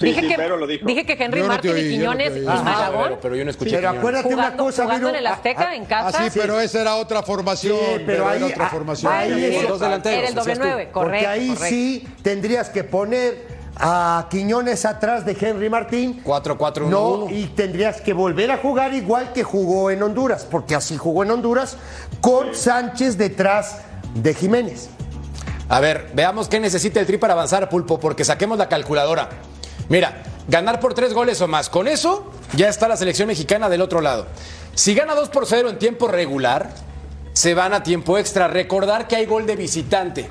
Sí, 0.00 0.06
dije, 0.06 0.20
sí, 0.22 0.28
que, 0.28 0.36
Vero 0.36 0.56
lo 0.56 0.66
dijo. 0.66 0.84
dije 0.86 1.06
que 1.06 1.12
Henry 1.12 1.40
no 1.42 1.48
oí, 1.54 1.54
y 1.54 1.98
no 1.98 2.12
Quiñones 2.12 2.32
oí. 2.32 2.40
y 2.40 2.44
Malagón 2.44 3.02
Pero, 3.04 3.20
pero 3.20 3.36
yo 3.36 3.44
no 3.44 3.50
escuché 3.52 3.70
Pero 3.76 3.88
a 3.88 3.92
Quiñones. 3.92 3.98
acuérdate 4.00 4.28
una 4.28 4.36
jugando, 4.42 4.64
cosa, 4.64 4.82
jugando 4.82 5.06
Vero, 5.06 5.18
en 5.18 5.24
el 5.24 5.26
Azteca, 5.32 5.68
ah, 5.68 5.74
en 5.76 5.82
Ah, 5.84 5.88
casa. 5.88 6.24
sí, 6.30 6.38
pero 6.40 6.60
esa 6.60 6.80
era 6.80 6.96
otra 6.96 7.22
formación. 7.22 7.76
Sí, 7.78 8.02
pero 8.04 8.28
ahí- 8.28 8.36
era 8.38 8.46
otra 8.46 8.66
ah, 8.66 8.70
formación. 8.70 9.12
ahí 9.12 9.30
Con 9.30 9.38
eso- 9.40 9.68
dos 9.68 9.80
delanteros, 9.80 10.18
Era 10.18 10.28
el 10.28 10.34
doble 10.34 10.54
nueve, 10.56 10.88
Porque 10.92 10.92
correcto. 10.92 11.28
ahí 11.30 11.48
correcto. 11.48 11.66
sí 11.68 12.08
tendrías 12.22 12.70
que 12.70 12.84
poner 12.84 13.46
a 13.76 14.26
Quiñones 14.30 14.84
atrás 14.84 15.24
de 15.24 15.36
Henry 15.40 15.68
Martín. 15.70 16.20
4-4-1-1. 16.24 17.26
No, 17.28 17.30
y 17.30 17.46
tendrías 17.46 18.00
que 18.00 18.12
volver 18.12 18.50
a 18.50 18.58
jugar 18.58 18.94
igual 18.94 19.32
que 19.32 19.42
jugó 19.44 19.90
en 19.90 20.02
Honduras, 20.02 20.46
porque 20.50 20.74
así 20.74 20.96
jugó 20.96 21.22
en 21.24 21.30
Honduras, 21.30 21.76
con 22.20 22.54
Sánchez 22.54 23.16
detrás 23.16 23.78
de 24.14 24.34
Jiménez. 24.34 24.90
A 25.68 25.80
ver, 25.80 26.10
veamos 26.14 26.48
qué 26.48 26.60
necesita 26.60 27.00
el 27.00 27.06
Tri 27.06 27.16
para 27.16 27.32
avanzar, 27.32 27.68
Pulpo, 27.68 27.98
porque 27.98 28.24
saquemos 28.24 28.58
la 28.58 28.68
calculadora. 28.68 29.28
Mira, 29.88 30.22
ganar 30.48 30.80
por 30.80 30.94
tres 30.94 31.14
goles 31.14 31.40
o 31.40 31.48
más. 31.48 31.68
Con 31.68 31.88
eso, 31.88 32.30
ya 32.54 32.68
está 32.68 32.88
la 32.88 32.96
selección 32.96 33.28
mexicana 33.28 33.68
del 33.68 33.82
otro 33.82 34.00
lado. 34.00 34.26
Si 34.74 34.94
gana 34.94 35.14
2 35.14 35.28
por 35.28 35.46
0 35.46 35.70
en 35.70 35.78
tiempo 35.78 36.08
regular, 36.08 36.70
se 37.32 37.54
van 37.54 37.74
a 37.74 37.82
tiempo 37.82 38.18
extra. 38.18 38.48
Recordar 38.48 39.06
que 39.06 39.16
hay 39.16 39.26
gol 39.26 39.46
de 39.46 39.56
visitante. 39.56 40.26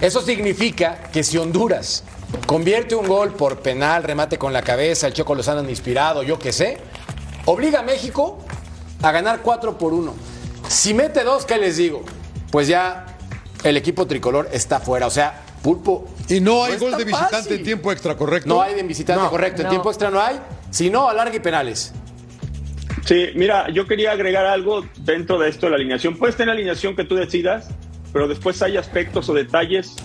Eso 0.00 0.20
significa 0.20 1.10
que 1.12 1.22
si 1.22 1.38
Honduras 1.38 2.04
convierte 2.46 2.94
un 2.94 3.06
gol 3.06 3.34
por 3.34 3.60
penal, 3.60 4.02
remate 4.02 4.38
con 4.38 4.52
la 4.52 4.62
cabeza, 4.62 5.06
el 5.06 5.12
Choco 5.12 5.34
Lozano 5.34 5.68
inspirado, 5.68 6.22
yo 6.22 6.38
qué 6.38 6.52
sé, 6.52 6.78
obliga 7.44 7.80
a 7.80 7.82
México 7.82 8.38
a 9.02 9.12
ganar 9.12 9.40
4 9.42 9.78
por 9.78 9.92
1. 9.92 10.14
Si 10.68 10.94
mete 10.94 11.22
dos, 11.24 11.44
¿qué 11.44 11.58
les 11.58 11.76
digo? 11.76 12.02
Pues 12.50 12.68
ya 12.68 13.06
el 13.64 13.76
equipo 13.76 14.06
tricolor 14.06 14.48
está 14.52 14.80
fuera. 14.80 15.06
O 15.06 15.10
sea, 15.10 15.42
pulpo. 15.62 16.06
Y 16.32 16.40
no 16.40 16.64
hay 16.64 16.76
gol 16.78 16.96
de 16.96 17.04
visitante 17.04 17.36
fácil. 17.36 17.52
en 17.58 17.64
tiempo 17.64 17.92
extra, 17.92 18.16
¿correcto? 18.16 18.48
No 18.48 18.62
hay 18.62 18.74
de 18.74 18.82
visitante, 18.82 19.22
No. 19.22 19.30
correcto. 19.30 19.62
En 19.62 19.68
tiempo 19.68 19.90
extra 19.90 20.10
no 20.10 20.20
hay. 20.20 20.38
Si 20.70 20.88
no, 20.88 21.08
alargue 21.08 21.36
y 21.36 21.40
penales. 21.40 21.92
Sí, 23.04 23.28
mira, 23.34 23.68
yo 23.70 23.86
quería 23.86 24.12
agregar 24.12 24.46
algo 24.46 24.84
dentro 25.00 25.38
de 25.38 25.48
esto 25.48 25.66
de 25.66 25.70
la 25.70 25.76
alineación. 25.76 26.16
Puedes 26.16 26.36
tener 26.36 26.48
la 26.48 26.52
alineación 26.54 26.94
que 26.96 27.04
tú 27.04 27.16
decidas, 27.16 27.68
pero 28.12 28.28
después 28.28 28.62
hay 28.62 28.76
aspectos 28.76 29.28
o 29.28 29.34
detalles 29.34 29.96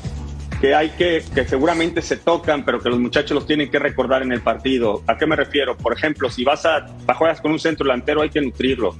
que 0.59 0.73
hay 0.73 0.89
que, 0.89 1.23
que 1.35 1.45
seguramente 1.47 2.01
se 2.01 2.17
tocan, 2.17 2.65
pero 2.65 2.81
que 2.81 2.89
los 2.89 2.99
muchachos 2.99 3.31
los 3.35 3.45
tienen 3.45 3.69
que 3.69 3.77
recordar 3.77 4.23
en 4.23 4.31
el 4.31 4.41
partido. 4.41 5.03
¿A 5.05 5.15
qué 5.17 5.27
me 5.27 5.35
refiero? 5.35 5.77
Por 5.77 5.93
ejemplo, 5.93 6.29
si 6.31 6.43
vas 6.43 6.65
a 6.65 6.87
juegas 7.15 7.39
con 7.41 7.51
un 7.51 7.59
centro 7.59 7.85
delantero, 7.85 8.21
hay 8.23 8.31
que 8.31 8.41
nutrirlo. 8.41 8.95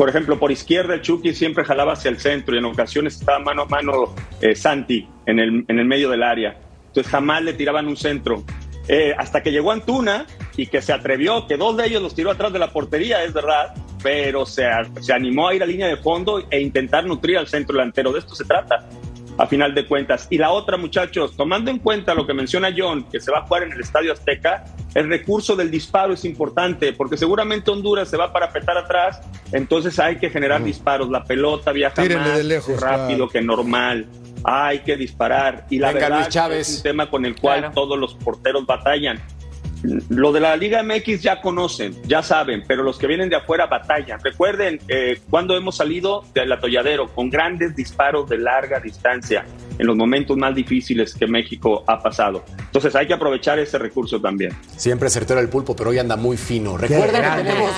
Por 0.00 0.08
ejemplo, 0.08 0.38
por 0.38 0.50
izquierda 0.50 0.94
el 0.94 1.02
Chucky 1.02 1.34
siempre 1.34 1.62
jalaba 1.62 1.92
hacia 1.92 2.08
el 2.08 2.18
centro 2.18 2.54
y 2.54 2.58
en 2.58 2.64
ocasiones 2.64 3.16
estaba 3.16 3.38
mano 3.38 3.64
a 3.64 3.66
mano 3.66 4.14
eh, 4.40 4.54
Santi 4.54 5.06
en 5.26 5.38
el, 5.38 5.66
en 5.68 5.78
el 5.78 5.84
medio 5.84 6.08
del 6.08 6.22
área. 6.22 6.56
Entonces 6.86 7.12
jamás 7.12 7.42
le 7.42 7.52
tiraban 7.52 7.86
un 7.86 7.98
centro. 7.98 8.42
Eh, 8.88 9.14
hasta 9.18 9.42
que 9.42 9.52
llegó 9.52 9.72
Antuna 9.72 10.24
y 10.56 10.68
que 10.68 10.80
se 10.80 10.94
atrevió, 10.94 11.46
que 11.46 11.58
dos 11.58 11.76
de 11.76 11.86
ellos 11.86 12.00
los 12.00 12.14
tiró 12.14 12.30
atrás 12.30 12.50
de 12.50 12.58
la 12.58 12.72
portería, 12.72 13.22
es 13.24 13.34
verdad, 13.34 13.74
pero 14.02 14.46
se, 14.46 14.64
se 15.02 15.12
animó 15.12 15.48
a 15.48 15.54
ir 15.54 15.62
a 15.62 15.66
línea 15.66 15.86
de 15.86 15.98
fondo 15.98 16.46
e 16.48 16.60
intentar 16.62 17.04
nutrir 17.04 17.36
al 17.36 17.46
centro 17.46 17.76
delantero. 17.76 18.10
De 18.10 18.20
esto 18.20 18.34
se 18.34 18.46
trata, 18.46 18.88
a 19.40 19.46
final 19.46 19.74
de 19.74 19.86
cuentas. 19.86 20.26
Y 20.28 20.36
la 20.36 20.50
otra, 20.50 20.76
muchachos, 20.76 21.34
tomando 21.34 21.70
en 21.70 21.78
cuenta 21.78 22.12
lo 22.14 22.26
que 22.26 22.34
menciona 22.34 22.68
John, 22.76 23.04
que 23.10 23.20
se 23.20 23.30
va 23.32 23.38
a 23.38 23.42
jugar 23.46 23.62
en 23.62 23.72
el 23.72 23.80
Estadio 23.80 24.12
Azteca, 24.12 24.66
el 24.94 25.08
recurso 25.08 25.56
del 25.56 25.70
disparo 25.70 26.12
es 26.12 26.26
importante, 26.26 26.92
porque 26.92 27.16
seguramente 27.16 27.70
Honduras 27.70 28.10
se 28.10 28.18
va 28.18 28.26
a 28.26 28.32
parapetar 28.34 28.76
atrás, 28.76 29.22
entonces 29.52 29.98
hay 29.98 30.16
que 30.18 30.28
generar 30.28 30.62
disparos. 30.62 31.08
La 31.08 31.24
pelota 31.24 31.72
viaja 31.72 32.02
Tírenle 32.02 32.28
más 32.28 32.36
de 32.36 32.44
lejos, 32.44 32.78
rápido 32.80 33.16
claro. 33.16 33.28
que 33.30 33.40
normal. 33.40 34.06
Hay 34.44 34.80
que 34.80 34.96
disparar. 34.96 35.64
Y 35.70 35.78
la 35.78 35.88
Venga, 35.92 36.00
verdad 36.00 36.18
Luis 36.18 36.28
Chávez. 36.28 36.68
es 36.68 36.76
un 36.76 36.82
tema 36.82 37.08
con 37.10 37.24
el 37.24 37.34
cual 37.40 37.60
Claro. 37.60 37.74
todos 37.74 37.98
los 37.98 38.14
porteros 38.16 38.66
batallan. 38.66 39.18
Lo 39.82 40.32
de 40.32 40.40
la 40.40 40.56
Liga 40.56 40.82
MX 40.82 41.22
ya 41.22 41.40
conocen, 41.40 41.94
ya 42.06 42.22
saben, 42.22 42.64
pero 42.66 42.82
los 42.82 42.98
que 42.98 43.06
vienen 43.06 43.30
de 43.30 43.36
afuera 43.36 43.66
batallan. 43.66 44.20
Recuerden 44.22 44.78
eh, 44.88 45.20
cuando 45.30 45.56
hemos 45.56 45.76
salido 45.76 46.24
del 46.34 46.52
atolladero 46.52 47.08
con 47.08 47.30
grandes 47.30 47.74
disparos 47.74 48.28
de 48.28 48.38
larga 48.38 48.80
distancia 48.80 49.44
en 49.80 49.86
los 49.86 49.96
momentos 49.96 50.36
más 50.36 50.54
difíciles 50.54 51.14
que 51.14 51.26
México 51.26 51.82
ha 51.86 51.98
pasado. 52.02 52.44
Entonces 52.58 52.94
hay 52.94 53.06
que 53.06 53.14
aprovechar 53.14 53.58
ese 53.58 53.78
recurso 53.78 54.20
también. 54.20 54.54
Siempre 54.76 55.08
certero 55.08 55.40
el 55.40 55.48
pulpo, 55.48 55.74
pero 55.74 55.88
hoy 55.88 55.98
anda 55.98 56.16
muy 56.16 56.36
fino. 56.36 56.76
Recuerden 56.76 57.10
que 57.10 57.18
grande. 57.18 57.50
tenemos 57.50 57.70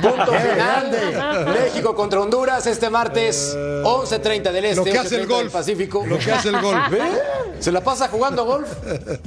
punto 0.00 0.32
Qué 0.32 0.38
final. 0.38 1.54
México 1.62 1.94
contra 1.94 2.20
Honduras 2.20 2.66
este 2.66 2.88
martes, 2.88 3.54
11.30 3.56 4.52
del 4.52 4.64
Este, 4.64 4.76
Lo 4.76 4.84
que 4.84 4.98
hace 4.98 5.08
8:30 5.08 5.12
el 5.12 5.18
del 5.18 5.26
golf. 5.28 5.52
Pacífico. 5.52 6.06
Lo 6.06 6.18
que 6.18 6.32
hace 6.32 6.48
el 6.48 6.60
golf. 6.62 6.90
¿Ve? 6.90 7.00
¿Se 7.58 7.70
la 7.70 7.82
pasa 7.82 8.08
jugando 8.08 8.46
golf? 8.46 8.68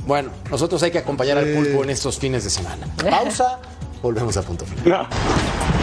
Bueno, 0.08 0.32
nosotros 0.50 0.82
hay 0.82 0.90
que 0.90 0.98
acompañar 0.98 1.38
al 1.38 1.54
pulpo 1.54 1.84
en 1.84 1.92
estos 1.92 2.18
fines 2.18 2.44
de 2.44 2.50
semana. 2.50 2.88
Pausa, 2.98 3.60
volvemos 4.02 4.36
a 4.38 4.42
punto 4.42 4.66
final. 4.66 5.08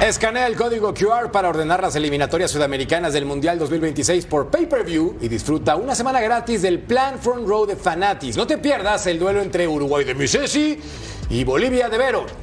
Escanea 0.00 0.46
el 0.46 0.56
código 0.56 0.94
QR 0.94 1.30
para 1.30 1.50
ordenar 1.50 1.82
las 1.82 1.94
eliminatorias 1.94 2.50
sudamericanas 2.50 3.12
del 3.12 3.26
Mundial 3.26 3.58
2026 3.58 4.24
por 4.24 4.48
pay-per-view 4.48 5.18
y 5.20 5.28
disfruta 5.28 5.76
una 5.76 5.94
semana 5.94 6.22
gratis 6.22 6.62
del 6.62 6.78
plan 6.78 7.18
Front 7.18 7.46
Row 7.46 7.66
de 7.66 7.76
Fanatis. 7.76 8.34
No 8.34 8.46
te 8.46 8.56
pierdas 8.56 9.06
el 9.06 9.18
duelo 9.18 9.42
entre 9.42 9.68
Uruguay 9.68 10.06
de 10.06 10.14
Misesi 10.14 10.80
y 11.28 11.44
Bolivia 11.44 11.90
de 11.90 11.98
Vero. 11.98 12.26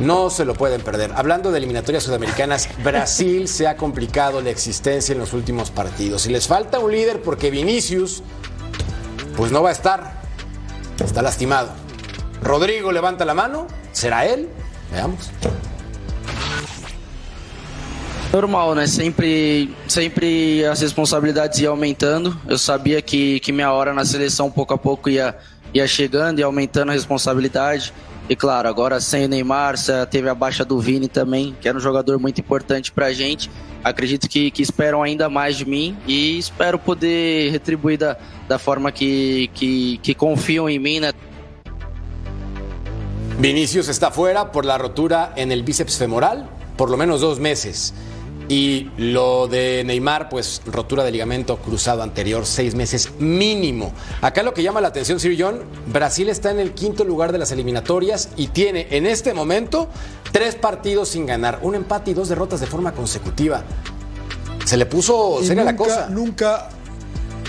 No 0.00 0.28
se 0.28 0.44
lo 0.44 0.52
pueden 0.52 0.82
perder. 0.82 1.10
Hablando 1.14 1.50
de 1.50 1.56
eliminatorias 1.56 2.02
sudamericanas, 2.02 2.68
Brasil 2.84 3.48
se 3.48 3.66
ha 3.66 3.78
complicado 3.78 4.42
la 4.42 4.50
existencia 4.50 5.14
en 5.14 5.18
los 5.18 5.32
últimos 5.32 5.70
partidos. 5.70 6.26
Y 6.26 6.30
les 6.30 6.46
falta 6.46 6.78
un 6.80 6.92
líder 6.92 7.22
porque 7.22 7.50
Vinicius, 7.50 8.22
pues 9.38 9.52
no 9.52 9.62
va 9.62 9.70
a 9.70 9.72
estar. 9.72 10.20
Está 11.02 11.22
lastimado. 11.22 11.70
Rodrigo 12.42 12.92
levanta 12.92 13.24
la 13.24 13.32
mano. 13.32 13.68
¿Será 13.92 14.26
él? 14.26 14.50
Veamos. 14.92 15.30
Normal, 18.36 18.74
né? 18.74 18.86
Sempre, 18.86 19.74
sempre 19.88 20.62
as 20.66 20.82
responsabilidades 20.82 21.58
iam 21.58 21.72
aumentando. 21.72 22.38
Eu 22.46 22.58
sabia 22.58 23.00
que, 23.00 23.40
que 23.40 23.50
minha 23.50 23.72
hora 23.72 23.94
na 23.94 24.04
seleção 24.04 24.50
pouco 24.50 24.74
a 24.74 24.78
pouco 24.78 25.08
ia, 25.08 25.34
ia 25.72 25.88
chegando 25.88 26.38
e 26.38 26.42
aumentando 26.42 26.90
a 26.90 26.92
responsabilidade. 26.92 27.94
E 28.28 28.36
claro, 28.36 28.68
agora 28.68 29.00
sem 29.00 29.24
o 29.24 29.28
Neymar, 29.28 29.76
teve 30.10 30.28
a 30.28 30.34
baixa 30.34 30.66
do 30.66 30.78
Vini 30.78 31.08
também, 31.08 31.56
que 31.62 31.66
era 31.66 31.78
um 31.78 31.80
jogador 31.80 32.18
muito 32.18 32.38
importante 32.38 32.92
pra 32.92 33.10
gente. 33.10 33.50
Acredito 33.82 34.28
que, 34.28 34.50
que 34.50 34.60
esperam 34.60 35.02
ainda 35.02 35.30
mais 35.30 35.56
de 35.56 35.64
mim 35.64 35.96
e 36.06 36.38
espero 36.38 36.78
poder 36.78 37.50
retribuir 37.50 37.96
da, 37.96 38.18
da 38.46 38.58
forma 38.58 38.92
que, 38.92 39.48
que, 39.54 39.96
que 40.02 40.14
confiam 40.14 40.68
em 40.68 40.78
mim, 40.78 41.00
né? 41.00 41.14
Vinicius 43.38 43.88
está 43.88 44.10
fuera 44.10 44.44
por 44.44 44.66
la 44.66 44.76
rotura 44.76 45.32
en 45.36 45.50
el 45.52 45.62
bíceps 45.62 45.96
femoral, 45.96 46.50
por 46.76 46.90
lo 46.90 46.98
menos 46.98 47.22
dos 47.22 47.38
meses. 47.38 47.94
Y 48.48 48.90
lo 48.96 49.48
de 49.48 49.82
Neymar, 49.84 50.28
pues 50.28 50.62
rotura 50.66 51.02
de 51.02 51.10
ligamento 51.10 51.56
cruzado 51.58 52.02
anterior, 52.02 52.46
seis 52.46 52.74
meses 52.74 53.10
mínimo. 53.18 53.92
Acá 54.20 54.42
lo 54.42 54.54
que 54.54 54.62
llama 54.62 54.80
la 54.80 54.88
atención, 54.88 55.18
Sir 55.18 55.36
John, 55.38 55.62
Brasil 55.92 56.28
está 56.28 56.50
en 56.50 56.60
el 56.60 56.72
quinto 56.72 57.04
lugar 57.04 57.32
de 57.32 57.38
las 57.38 57.50
eliminatorias 57.50 58.28
y 58.36 58.48
tiene 58.48 58.86
en 58.90 59.06
este 59.06 59.34
momento 59.34 59.88
tres 60.30 60.54
partidos 60.54 61.08
sin 61.08 61.26
ganar, 61.26 61.58
un 61.62 61.74
empate 61.74 62.12
y 62.12 62.14
dos 62.14 62.28
derrotas 62.28 62.60
de 62.60 62.66
forma 62.66 62.92
consecutiva. 62.92 63.64
Se 64.64 64.76
le 64.76 64.86
puso 64.86 65.42
seria 65.42 65.64
la 65.64 65.76
cosa. 65.76 66.08
Nunca, 66.08 66.68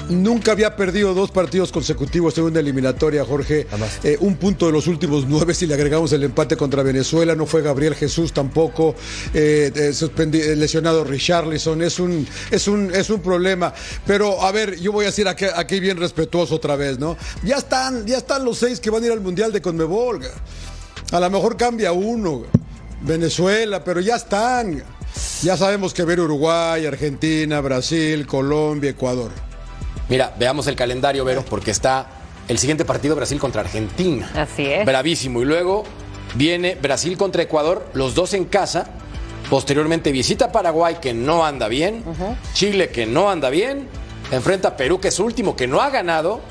nunca 0.09 0.51
había 0.51 0.75
perdido 0.75 1.13
dos 1.13 1.31
partidos 1.31 1.71
consecutivos 1.71 2.37
en 2.37 2.45
una 2.45 2.59
eliminatoria, 2.59 3.25
Jorge. 3.25 3.67
Eh, 4.03 4.17
un 4.19 4.37
punto 4.37 4.65
de 4.65 4.71
los 4.71 4.87
últimos 4.87 5.25
nueve, 5.27 5.53
si 5.53 5.65
le 5.65 5.73
agregamos 5.73 6.11
el 6.13 6.23
empate 6.23 6.55
contra 6.55 6.83
Venezuela, 6.83 7.35
no 7.35 7.45
fue 7.45 7.61
Gabriel 7.61 7.95
Jesús 7.95 8.33
tampoco. 8.33 8.95
Eh, 9.33 9.71
eh, 9.75 10.55
lesionado 10.55 11.03
Richarlison, 11.03 11.81
es 11.81 11.99
un, 11.99 12.27
es, 12.51 12.67
un, 12.67 12.93
es 12.93 13.09
un 13.09 13.21
problema. 13.21 13.73
Pero, 14.05 14.41
a 14.41 14.51
ver, 14.51 14.79
yo 14.79 14.91
voy 14.91 15.05
a 15.05 15.07
decir 15.07 15.27
aquí, 15.27 15.45
aquí 15.55 15.79
bien 15.79 15.97
respetuoso 15.97 16.55
otra 16.55 16.75
vez, 16.75 16.99
¿no? 16.99 17.17
Ya 17.43 17.57
están, 17.57 18.05
ya 18.05 18.17
están 18.17 18.45
los 18.45 18.57
seis 18.57 18.79
que 18.79 18.89
van 18.89 19.03
a 19.03 19.07
ir 19.07 19.11
al 19.11 19.21
Mundial 19.21 19.51
de 19.51 19.61
Conmebol. 19.61 20.21
A 21.11 21.19
lo 21.19 21.29
mejor 21.29 21.55
cambia 21.55 21.91
uno, 21.91 22.43
Venezuela, 23.01 23.83
pero 23.83 24.01
ya 24.01 24.15
están. 24.15 24.83
Ya 25.41 25.57
sabemos 25.57 25.93
que 25.93 26.03
ver 26.03 26.19
Uruguay, 26.19 26.85
Argentina, 26.85 27.61
Brasil, 27.61 28.27
Colombia, 28.27 28.91
Ecuador. 28.91 29.46
Mira, 30.09 30.33
veamos 30.37 30.67
el 30.67 30.75
calendario, 30.75 31.25
Vero, 31.25 31.43
porque 31.49 31.71
está 31.71 32.07
el 32.47 32.57
siguiente 32.57 32.85
partido 32.85 33.15
Brasil 33.15 33.39
contra 33.39 33.61
Argentina. 33.61 34.29
Así 34.35 34.65
es. 34.65 34.85
Bravísimo. 34.85 35.41
Y 35.41 35.45
luego 35.45 35.83
viene 36.35 36.75
Brasil 36.75 37.17
contra 37.17 37.41
Ecuador, 37.43 37.89
los 37.93 38.15
dos 38.15 38.33
en 38.33 38.45
casa. 38.45 38.87
Posteriormente 39.49 40.11
visita 40.11 40.51
Paraguay, 40.51 40.97
que 41.01 41.13
no 41.13 41.45
anda 41.45 41.67
bien. 41.67 42.03
Chile, 42.53 42.89
que 42.89 43.05
no 43.05 43.29
anda 43.29 43.49
bien. 43.49 43.87
Enfrenta 44.31 44.69
a 44.69 44.77
Perú, 44.77 44.99
que 44.99 45.07
es 45.09 45.19
último, 45.19 45.55
que 45.55 45.67
no 45.67 45.81
ha 45.81 45.89
ganado. 45.89 46.41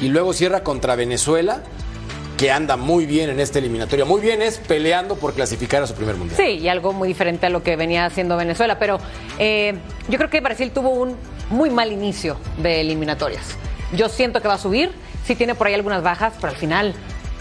y 0.00 0.08
luego 0.08 0.32
cierra 0.32 0.64
contra 0.64 0.96
Venezuela, 0.96 1.62
que 2.36 2.50
anda 2.50 2.76
muy 2.76 3.06
bien 3.06 3.30
en 3.30 3.38
esta 3.40 3.58
eliminatoria. 3.60 4.04
Muy 4.04 4.20
bien 4.20 4.42
es 4.42 4.58
peleando 4.58 5.16
por 5.16 5.32
clasificar 5.32 5.82
a 5.82 5.86
su 5.86 5.94
primer 5.94 6.16
mundial. 6.16 6.36
Sí, 6.36 6.58
y 6.58 6.68
algo 6.68 6.92
muy 6.92 7.06
diferente 7.08 7.46
a 7.46 7.50
lo 7.50 7.62
que 7.62 7.76
venía 7.76 8.04
haciendo 8.04 8.36
Venezuela. 8.36 8.78
Pero 8.78 8.98
eh, 9.38 9.74
yo 10.08 10.18
creo 10.18 10.28
que 10.28 10.40
Brasil 10.40 10.72
tuvo 10.72 10.90
un 10.90 11.16
muy 11.52 11.70
mal 11.70 11.92
inicio 11.92 12.36
de 12.58 12.80
eliminatorias. 12.80 13.56
Yo 13.92 14.08
siento 14.08 14.40
que 14.40 14.48
va 14.48 14.54
a 14.54 14.58
subir, 14.58 14.90
sí 15.24 15.36
tiene 15.36 15.54
por 15.54 15.66
ahí 15.66 15.74
algunas 15.74 16.02
bajas, 16.02 16.32
pero 16.40 16.48
al 16.48 16.56
final 16.56 16.94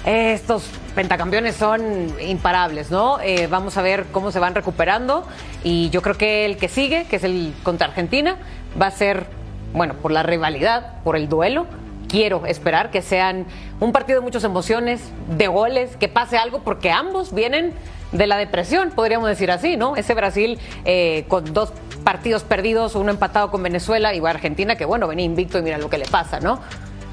estos 0.06 0.64
pentacampeones 0.96 1.56
son 1.56 2.14
imparables, 2.20 2.92
¿no? 2.92 3.20
Eh, 3.22 3.48
vamos 3.48 3.78
a 3.78 3.82
ver 3.82 4.06
cómo 4.12 4.32
se 4.32 4.40
van 4.40 4.54
recuperando 4.54 5.26
y 5.64 5.90
yo 5.92 6.02
creo 6.02 6.18
que 6.18 6.46
el 6.46 6.58
que 6.58 6.68
sigue, 6.68 7.06
que 7.06 7.16
es 7.16 7.24
el 7.24 7.54
contra 7.64 7.88
Argentina, 7.88 8.38
va 8.80 8.88
a 8.88 8.92
ser, 8.92 9.28
bueno, 9.74 9.94
por 9.96 10.12
la 10.12 10.24
rivalidad, 10.24 11.02
por 11.04 11.16
el 11.16 11.30
duelo. 11.30 11.66
Quiero 12.10 12.46
esperar 12.46 12.92
que 12.92 13.02
sean 13.02 13.46
un 13.80 13.94
partido 13.94 14.20
de 14.20 14.26
muchas 14.26 14.44
emociones, 14.44 15.02
de 15.30 15.48
goles, 15.48 15.96
que 15.96 16.10
pase 16.10 16.38
algo, 16.38 16.60
porque 16.60 16.92
ambos 16.92 17.34
vienen 17.34 17.74
de 18.12 18.28
la 18.28 18.38
depresión, 18.38 18.92
podríamos 18.92 19.30
decir 19.30 19.52
así, 19.52 19.78
¿no? 19.78 19.96
Ese 19.96 20.14
Brasil 20.14 20.60
eh, 20.86 21.26
con 21.28 21.54
dos 21.54 21.72
partidos 22.04 22.44
perdidos, 22.44 22.96
uno 22.96 23.12
empatado 23.12 23.52
con 23.52 23.64
Venezuela 23.64 24.14
y 24.14 24.26
Argentina, 24.26 24.76
que 24.76 24.86
bueno, 24.86 25.08
venía 25.08 25.26
invicto 25.26 25.60
y 25.60 25.62
mira 25.62 25.78
lo 25.78 25.90
que 25.90 25.98
le 25.98 26.06
pasa, 26.06 26.40
¿no? 26.40 26.60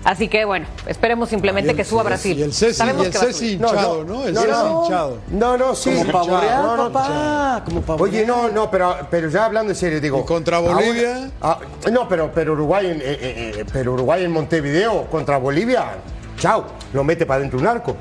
Así 0.05 0.29
que 0.29 0.45
bueno, 0.45 0.67
esperemos 0.87 1.29
simplemente 1.29 1.75
que 1.75 1.85
suba 1.85 2.03
Brasil. 2.03 2.39
Y 2.39 2.43
el 2.43 2.55
Ceci, 2.55 2.75
Sabemos 2.75 3.03
y 3.03 3.07
el 3.07 3.13
que 3.13 3.19
Ceci 3.19 3.53
hinchado, 3.55 4.05
¿no? 4.05 4.25
El 4.25 4.33
no, 4.33 4.41
Ceci 4.41 4.53
no. 4.53 4.83
hinchado. 4.85 5.19
No, 5.29 5.59
no, 5.59 5.75
sí. 5.75 5.91
Como 5.91 6.13
pavorear, 6.13 6.63
No, 6.63 6.77
no, 6.77 6.93
papá, 6.93 7.63
como 7.65 7.83
Oye, 8.03 8.25
no, 8.25 8.49
no, 8.49 8.71
pero, 8.71 8.97
pero 9.11 9.29
ya 9.29 9.45
hablando 9.45 9.73
en 9.73 9.77
serio, 9.77 10.01
digo. 10.01 10.25
contra 10.25 10.61
Bolivia? 10.61 11.31
ah, 11.43 11.59
no, 11.91 12.09
pero, 12.09 12.31
pero 12.33 12.53
Uruguay 12.53 12.87
en, 12.87 13.01
eh, 13.01 13.03
eh, 13.05 13.53
eh, 13.59 13.65
pero 13.73 13.93
Uruguay 13.95 14.25
en 14.25 14.31
Montevideo 14.31 15.07
contra 15.11 15.37
Bolivia, 15.37 15.97
chao, 16.39 16.65
lo 16.93 17.05
mete 17.05 17.27
para 17.27 17.41
dentro 17.41 17.59
un 17.59 17.67
arco. 17.67 17.97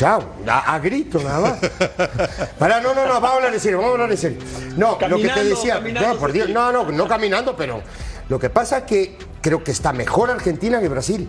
Chao, 0.00 0.24
a, 0.46 0.76
a 0.76 0.78
grito 0.78 1.22
nada 1.22 1.40
más. 1.40 1.58
Pará, 2.58 2.80
no, 2.80 2.94
no, 2.94 3.04
no, 3.04 3.20
vamos 3.20 3.32
a 3.32 3.34
hablar 3.34 3.52
en 3.52 3.60
serio, 3.60 3.76
vamos 3.76 3.90
a 3.90 3.94
hablar 3.96 4.10
en 4.10 4.16
serio. 4.16 4.38
No, 4.74 4.96
lo 4.98 5.18
que 5.18 5.28
te 5.28 5.44
decía, 5.44 5.78
no, 5.78 6.16
por 6.16 6.32
Dios, 6.32 6.48
no, 6.48 6.72
no, 6.72 6.90
no 6.90 7.06
caminando, 7.06 7.54
pero 7.54 7.82
lo 8.30 8.38
que 8.38 8.48
pasa 8.48 8.78
es 8.78 8.84
que 8.84 9.18
creo 9.42 9.62
que 9.62 9.72
está 9.72 9.92
mejor 9.92 10.30
Argentina 10.30 10.80
que 10.80 10.88
Brasil. 10.88 11.28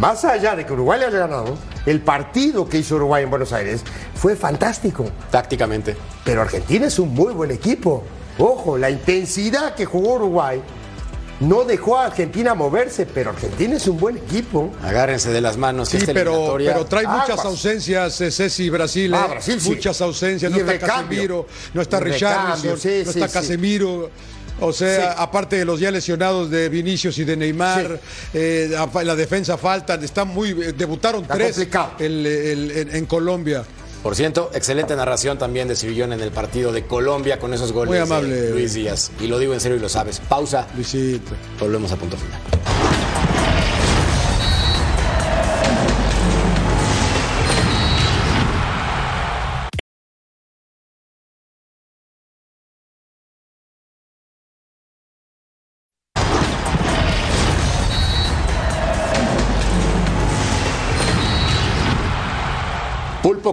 Más 0.00 0.24
allá 0.24 0.56
de 0.56 0.66
que 0.66 0.72
Uruguay 0.72 0.98
le 0.98 1.06
haya 1.06 1.20
ganado, 1.20 1.56
el 1.86 2.00
partido 2.00 2.68
que 2.68 2.78
hizo 2.78 2.96
Uruguay 2.96 3.22
en 3.22 3.30
Buenos 3.30 3.52
Aires 3.52 3.84
fue 4.16 4.34
fantástico. 4.34 5.04
Tácticamente. 5.30 5.96
Pero 6.24 6.42
Argentina 6.42 6.86
es 6.88 6.98
un 6.98 7.14
muy 7.14 7.32
buen 7.32 7.52
equipo. 7.52 8.02
Ojo, 8.38 8.76
la 8.76 8.90
intensidad 8.90 9.76
que 9.76 9.84
jugó 9.84 10.14
Uruguay 10.14 10.60
no 11.40 11.64
dejó 11.64 11.98
a 11.98 12.06
Argentina 12.06 12.54
moverse, 12.54 13.06
pero 13.06 13.30
Argentina 13.30 13.76
es 13.76 13.86
un 13.88 13.98
buen 13.98 14.16
equipo. 14.16 14.72
Agárrense 14.82 15.30
de 15.30 15.40
las 15.40 15.56
manos. 15.56 15.88
Sí, 15.90 15.98
pero, 16.12 16.54
pero 16.58 16.86
trae 16.86 17.06
muchas 17.06 17.38
ausencias, 17.44 18.20
eh, 18.20 18.30
Ceci, 18.30 18.70
Brasil. 18.70 19.12
Ah, 19.14 19.24
eh. 19.26 19.30
Brasil 19.32 19.60
sí. 19.60 19.70
Muchas 19.70 20.00
ausencias. 20.00 20.50
No 20.50 20.58
Y 20.58 20.60
está. 20.60 20.78
Casemiro, 20.78 21.46
no 21.74 21.82
está 21.82 22.00
Richarlison, 22.00 22.78
sí, 22.78 23.02
no 23.04 23.12
sí, 23.12 23.18
está 23.20 23.28
sí. 23.28 23.34
Casemiro. 23.34 24.10
O 24.58 24.72
sea, 24.72 25.12
Sí. 25.12 25.16
aparte 25.18 25.56
de 25.56 25.66
los 25.66 25.78
ya 25.80 25.90
lesionados 25.90 26.50
de 26.50 26.70
Vinicius 26.70 27.18
y 27.18 27.24
de 27.24 27.36
Neymar, 27.36 28.00
eh, 28.32 28.74
la 29.04 29.14
defensa 29.14 29.58
faltan, 29.58 30.02
están 30.02 30.28
muy, 30.28 30.54
debutaron 30.54 31.22
Está 31.22 31.34
tres 31.34 31.58
el- 31.98 32.24
el- 32.26 32.88
en 32.94 33.04
Colombia. 33.04 33.64
Por 34.06 34.14
cierto, 34.14 34.50
excelente 34.54 34.94
narración 34.94 35.36
también 35.36 35.66
de 35.66 35.74
Civillón 35.74 36.12
en 36.12 36.20
el 36.20 36.30
partido 36.30 36.70
de 36.70 36.86
Colombia 36.86 37.40
con 37.40 37.52
esos 37.52 37.72
goles 37.72 37.88
Muy 37.90 37.98
amable. 37.98 38.28
de 38.36 38.50
Luis 38.52 38.72
Díaz. 38.72 39.10
Y 39.18 39.26
lo 39.26 39.36
digo 39.36 39.52
en 39.52 39.58
serio 39.58 39.78
y 39.78 39.80
lo 39.80 39.88
sabes. 39.88 40.20
Pausa. 40.20 40.68
Luisito. 40.76 41.32
Volvemos 41.58 41.90
a 41.90 41.96
punto 41.96 42.16
final. 42.16 42.40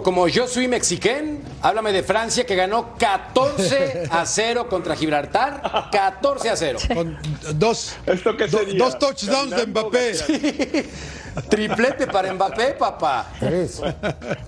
Como 0.03 0.27
yo 0.27 0.47
soy 0.47 0.67
mexicano, 0.67 1.39
háblame 1.61 1.91
de 1.91 2.03
Francia 2.03 2.45
que 2.45 2.55
ganó 2.55 2.93
14 2.97 4.07
a 4.11 4.25
0 4.27 4.67
contra 4.69 4.95
Gibraltar. 4.95 5.89
14 5.91 6.49
a 6.49 6.55
0. 6.55 6.79
Con 6.93 7.17
dos, 7.55 7.95
¿Esto 8.05 8.35
qué 8.37 8.47
sería? 8.49 8.77
dos 8.77 8.99
touchdowns 8.99 9.51
de 9.55 9.65
Mbappé. 9.67 10.13
Triplete 11.49 12.05
para 12.07 12.31
Mbappé, 12.33 12.73
papá. 12.73 13.27
Tres. 13.39 13.81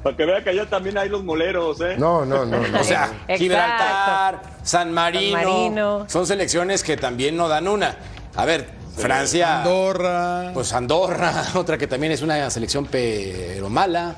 Para 0.03 0.15
que 0.15 0.25
vea 0.25 0.43
que 0.43 0.51
allá 0.51 0.69
también 0.69 0.97
hay 0.97 1.09
los 1.09 1.23
moleros, 1.23 1.81
¿eh? 1.81 1.95
No, 1.97 2.25
no, 2.25 2.45
no. 2.45 2.59
no. 2.67 2.79
O 2.79 2.83
sea, 2.83 3.05
Exacto. 3.27 3.37
Gibraltar, 3.37 4.41
San 4.63 4.91
Marino, 4.93 5.37
San 5.37 5.45
Marino. 5.47 6.05
son 6.07 6.27
selecciones 6.27 6.83
que 6.83 6.95
también 6.97 7.35
no 7.35 7.47
dan 7.47 7.67
una. 7.67 7.97
A 8.35 8.45
ver, 8.45 8.69
Francia, 8.95 9.59
Andorra. 9.63 10.51
pues 10.53 10.73
Andorra, 10.73 11.45
otra 11.55 11.77
que 11.77 11.87
también 11.87 12.11
es 12.13 12.21
una 12.21 12.49
selección 12.51 12.85
pero 12.85 13.69
mala. 13.69 14.15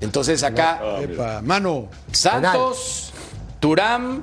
Entonces 0.00 0.42
acá 0.42 0.80
Epa, 1.00 1.40
mano. 1.42 1.88
Santos, 2.12 3.12
Turam, 3.60 4.22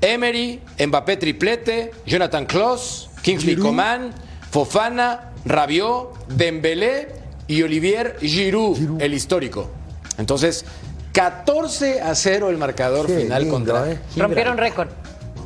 Emery, 0.00 0.60
Mbappé 0.86 1.16
triplete, 1.16 1.92
Jonathan 2.06 2.46
Kloss, 2.46 3.10
Kingsley 3.22 3.54
Giroud. 3.54 3.66
Coman, 3.66 4.14
Fofana, 4.50 5.32
Rabiot, 5.44 6.26
Dembélé 6.28 7.08
y 7.46 7.62
Olivier 7.62 8.16
Giroud, 8.20 9.00
el 9.00 9.14
histórico. 9.14 9.70
Entonces, 10.18 10.64
14 11.12 12.00
a 12.02 12.14
0 12.14 12.50
el 12.50 12.58
marcador 12.58 13.06
Qué 13.06 13.20
final 13.20 13.42
lindo, 13.42 13.54
contra 13.56 13.90
¿eh? 13.90 13.98
Rompieron 14.16 14.58
récord 14.58 14.88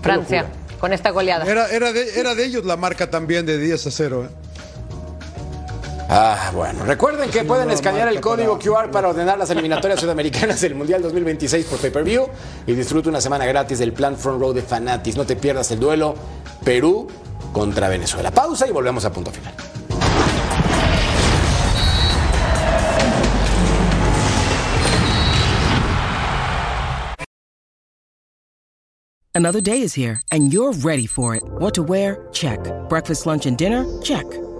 Francia 0.03 0.47
con 0.81 0.93
esta 0.93 1.11
goleada. 1.11 1.45
Era, 1.45 1.69
era, 1.69 1.93
de, 1.93 2.19
era 2.19 2.35
de 2.35 2.45
ellos 2.45 2.65
la 2.65 2.77
marca 2.77 3.11
también 3.11 3.47
de 3.47 3.59
10 3.59 3.87
a 3.87 3.91
0. 3.91 4.25
¿eh? 4.25 4.50
Ah, 6.13 6.51
bueno. 6.53 6.85
Recuerden 6.85 7.31
que 7.31 7.39
una 7.39 7.45
pueden 7.45 7.71
escanear 7.71 8.09
el 8.09 8.21
código 8.21 8.59
QR 8.59 8.91
para 8.91 9.11
ordenar 9.11 9.39
las 9.39 9.49
eliminatorias 9.51 10.01
sudamericanas 10.01 10.61
del 10.61 10.75
Mundial 10.75 11.01
2026 11.03 11.67
por 11.67 11.79
pay-per-view 11.79 12.27
y 12.67 12.73
disfruta 12.73 13.11
una 13.11 13.21
semana 13.21 13.47
gratis 13.47 13.79
del 13.79 13.93
plan 13.93 14.17
Front 14.17 14.41
Row 14.41 14.53
de 14.53 14.61
Fanatis. 14.61 15.17
No 15.17 15.25
te 15.25 15.37
pierdas 15.37 15.71
el 15.71 15.79
duelo 15.79 16.17
Perú 16.65 17.07
contra 17.53 17.89
Venezuela. 17.89 18.33
Pausa 18.33 18.67
y 18.67 18.73
volvemos 18.73 19.05
a 19.05 19.13
punto 19.13 19.31
final. 19.31 19.55
Another 29.33 29.61
day 29.61 29.83
is 29.83 29.95
here, 29.95 30.21
and 30.33 30.53
you're 30.53 30.73
ready 30.73 31.07
for 31.07 31.37
it. 31.37 31.45
What 31.61 31.73
to 31.75 31.85
wear? 31.85 32.27
Check. 32.33 32.59
Breakfast, 32.89 33.27
lunch, 33.27 33.47
and 33.47 33.57
dinner? 33.57 33.87
Check. 34.03 34.27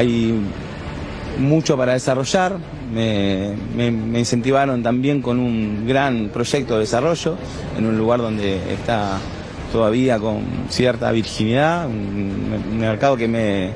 Hay 0.00 0.34
mucho 1.38 1.76
para 1.76 1.92
desarrollar. 1.92 2.56
Me, 2.92 3.52
incentivaron 4.18 4.82
también 4.82 5.22
con 5.22 5.38
un 5.38 5.86
gran 5.86 6.30
proyecto 6.32 6.74
de 6.74 6.80
desarrollo 6.80 7.36
en 7.78 7.86
un 7.86 7.96
lugar 7.96 8.20
donde 8.20 8.56
está 8.72 9.18
todavía 9.70 10.18
con 10.18 10.42
cierta 10.70 11.12
virginidad, 11.12 11.86
un, 11.86 12.60
un 12.72 12.78
mercado 12.78 13.16
que 13.16 13.28
me, 13.28 13.70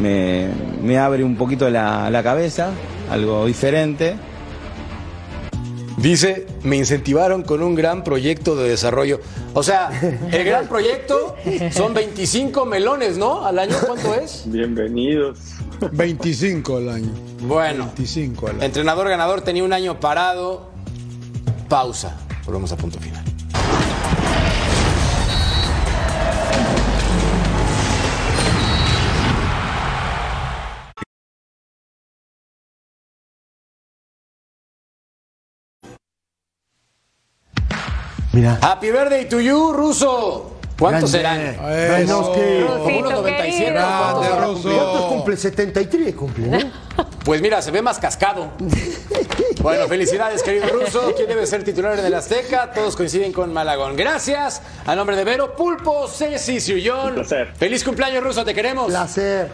me- 0.00 0.98
abre 0.98 1.24
un 1.24 1.34
poquito 1.34 1.68
la 1.68 2.20
cabeza, 2.22 2.68
algo 3.10 3.46
diferente. 3.46 4.14
Dice, 6.04 6.46
me 6.62 6.76
incentivaron 6.76 7.44
con 7.44 7.62
un 7.62 7.74
gran 7.74 8.04
proyecto 8.04 8.56
de 8.56 8.68
desarrollo. 8.68 9.20
O 9.54 9.62
sea, 9.62 9.88
el 10.30 10.44
gran 10.44 10.68
proyecto 10.68 11.34
son 11.72 11.94
25 11.94 12.66
melones, 12.66 13.16
¿no? 13.16 13.46
Al 13.46 13.58
año, 13.58 13.74
¿cuánto 13.86 14.14
es? 14.14 14.42
Bienvenidos. 14.44 15.38
25 15.92 16.76
al 16.76 16.90
año. 16.90 17.10
Bueno, 17.48 17.86
25 17.86 18.48
al 18.48 18.56
año. 18.56 18.64
entrenador 18.64 19.08
ganador 19.08 19.40
tenía 19.40 19.64
un 19.64 19.72
año 19.72 19.98
parado. 19.98 20.68
Pausa. 21.70 22.18
Volvemos 22.44 22.70
a 22.72 22.76
punto 22.76 23.00
final. 23.00 23.23
Mira. 38.34 38.58
Happy 38.60 38.90
birthday 38.90 39.28
to 39.28 39.40
you, 39.40 39.72
Ruso. 39.72 40.50
¿Cuántos 40.78 41.12
Grande. 41.12 41.52
serán? 41.52 42.00
Menos 42.00 42.28
que- 42.30 42.66
Como 42.66 42.98
unos 42.98 43.12
97. 43.12 43.70
Grande, 43.70 44.28
¿cuántos 44.28 44.40
Ruso. 44.40 44.52
cumple? 44.54 44.74
¿Cuántos 44.74 45.02
cumple? 45.06 45.36
73 45.36 46.14
cumple, 46.14 46.46
¿no? 46.48 46.58
Pues 47.24 47.40
mira, 47.40 47.62
se 47.62 47.70
ve 47.70 47.80
más 47.80 47.98
cascado. 47.98 48.50
Bueno, 49.62 49.86
felicidades, 49.88 50.42
querido 50.42 50.66
Ruso. 50.68 51.12
¿Quién 51.16 51.26
debe 51.28 51.46
ser 51.46 51.64
titular 51.64 51.98
en 51.98 52.04
el 52.04 52.12
Azteca? 52.12 52.70
Todos 52.72 52.96
coinciden 52.96 53.32
con 53.32 53.50
Malagón. 53.52 53.96
Gracias. 53.96 54.60
A 54.84 54.94
nombre 54.94 55.16
de 55.16 55.24
Vero, 55.24 55.56
Pulpo, 55.56 56.06
Ceci, 56.06 56.60
Ciullón. 56.60 57.08
Un 57.10 57.14
placer. 57.14 57.52
Feliz 57.56 57.82
cumpleaños, 57.82 58.22
Ruso. 58.22 58.44
Te 58.44 58.52
queremos. 58.52 58.88
Placer. 58.88 59.50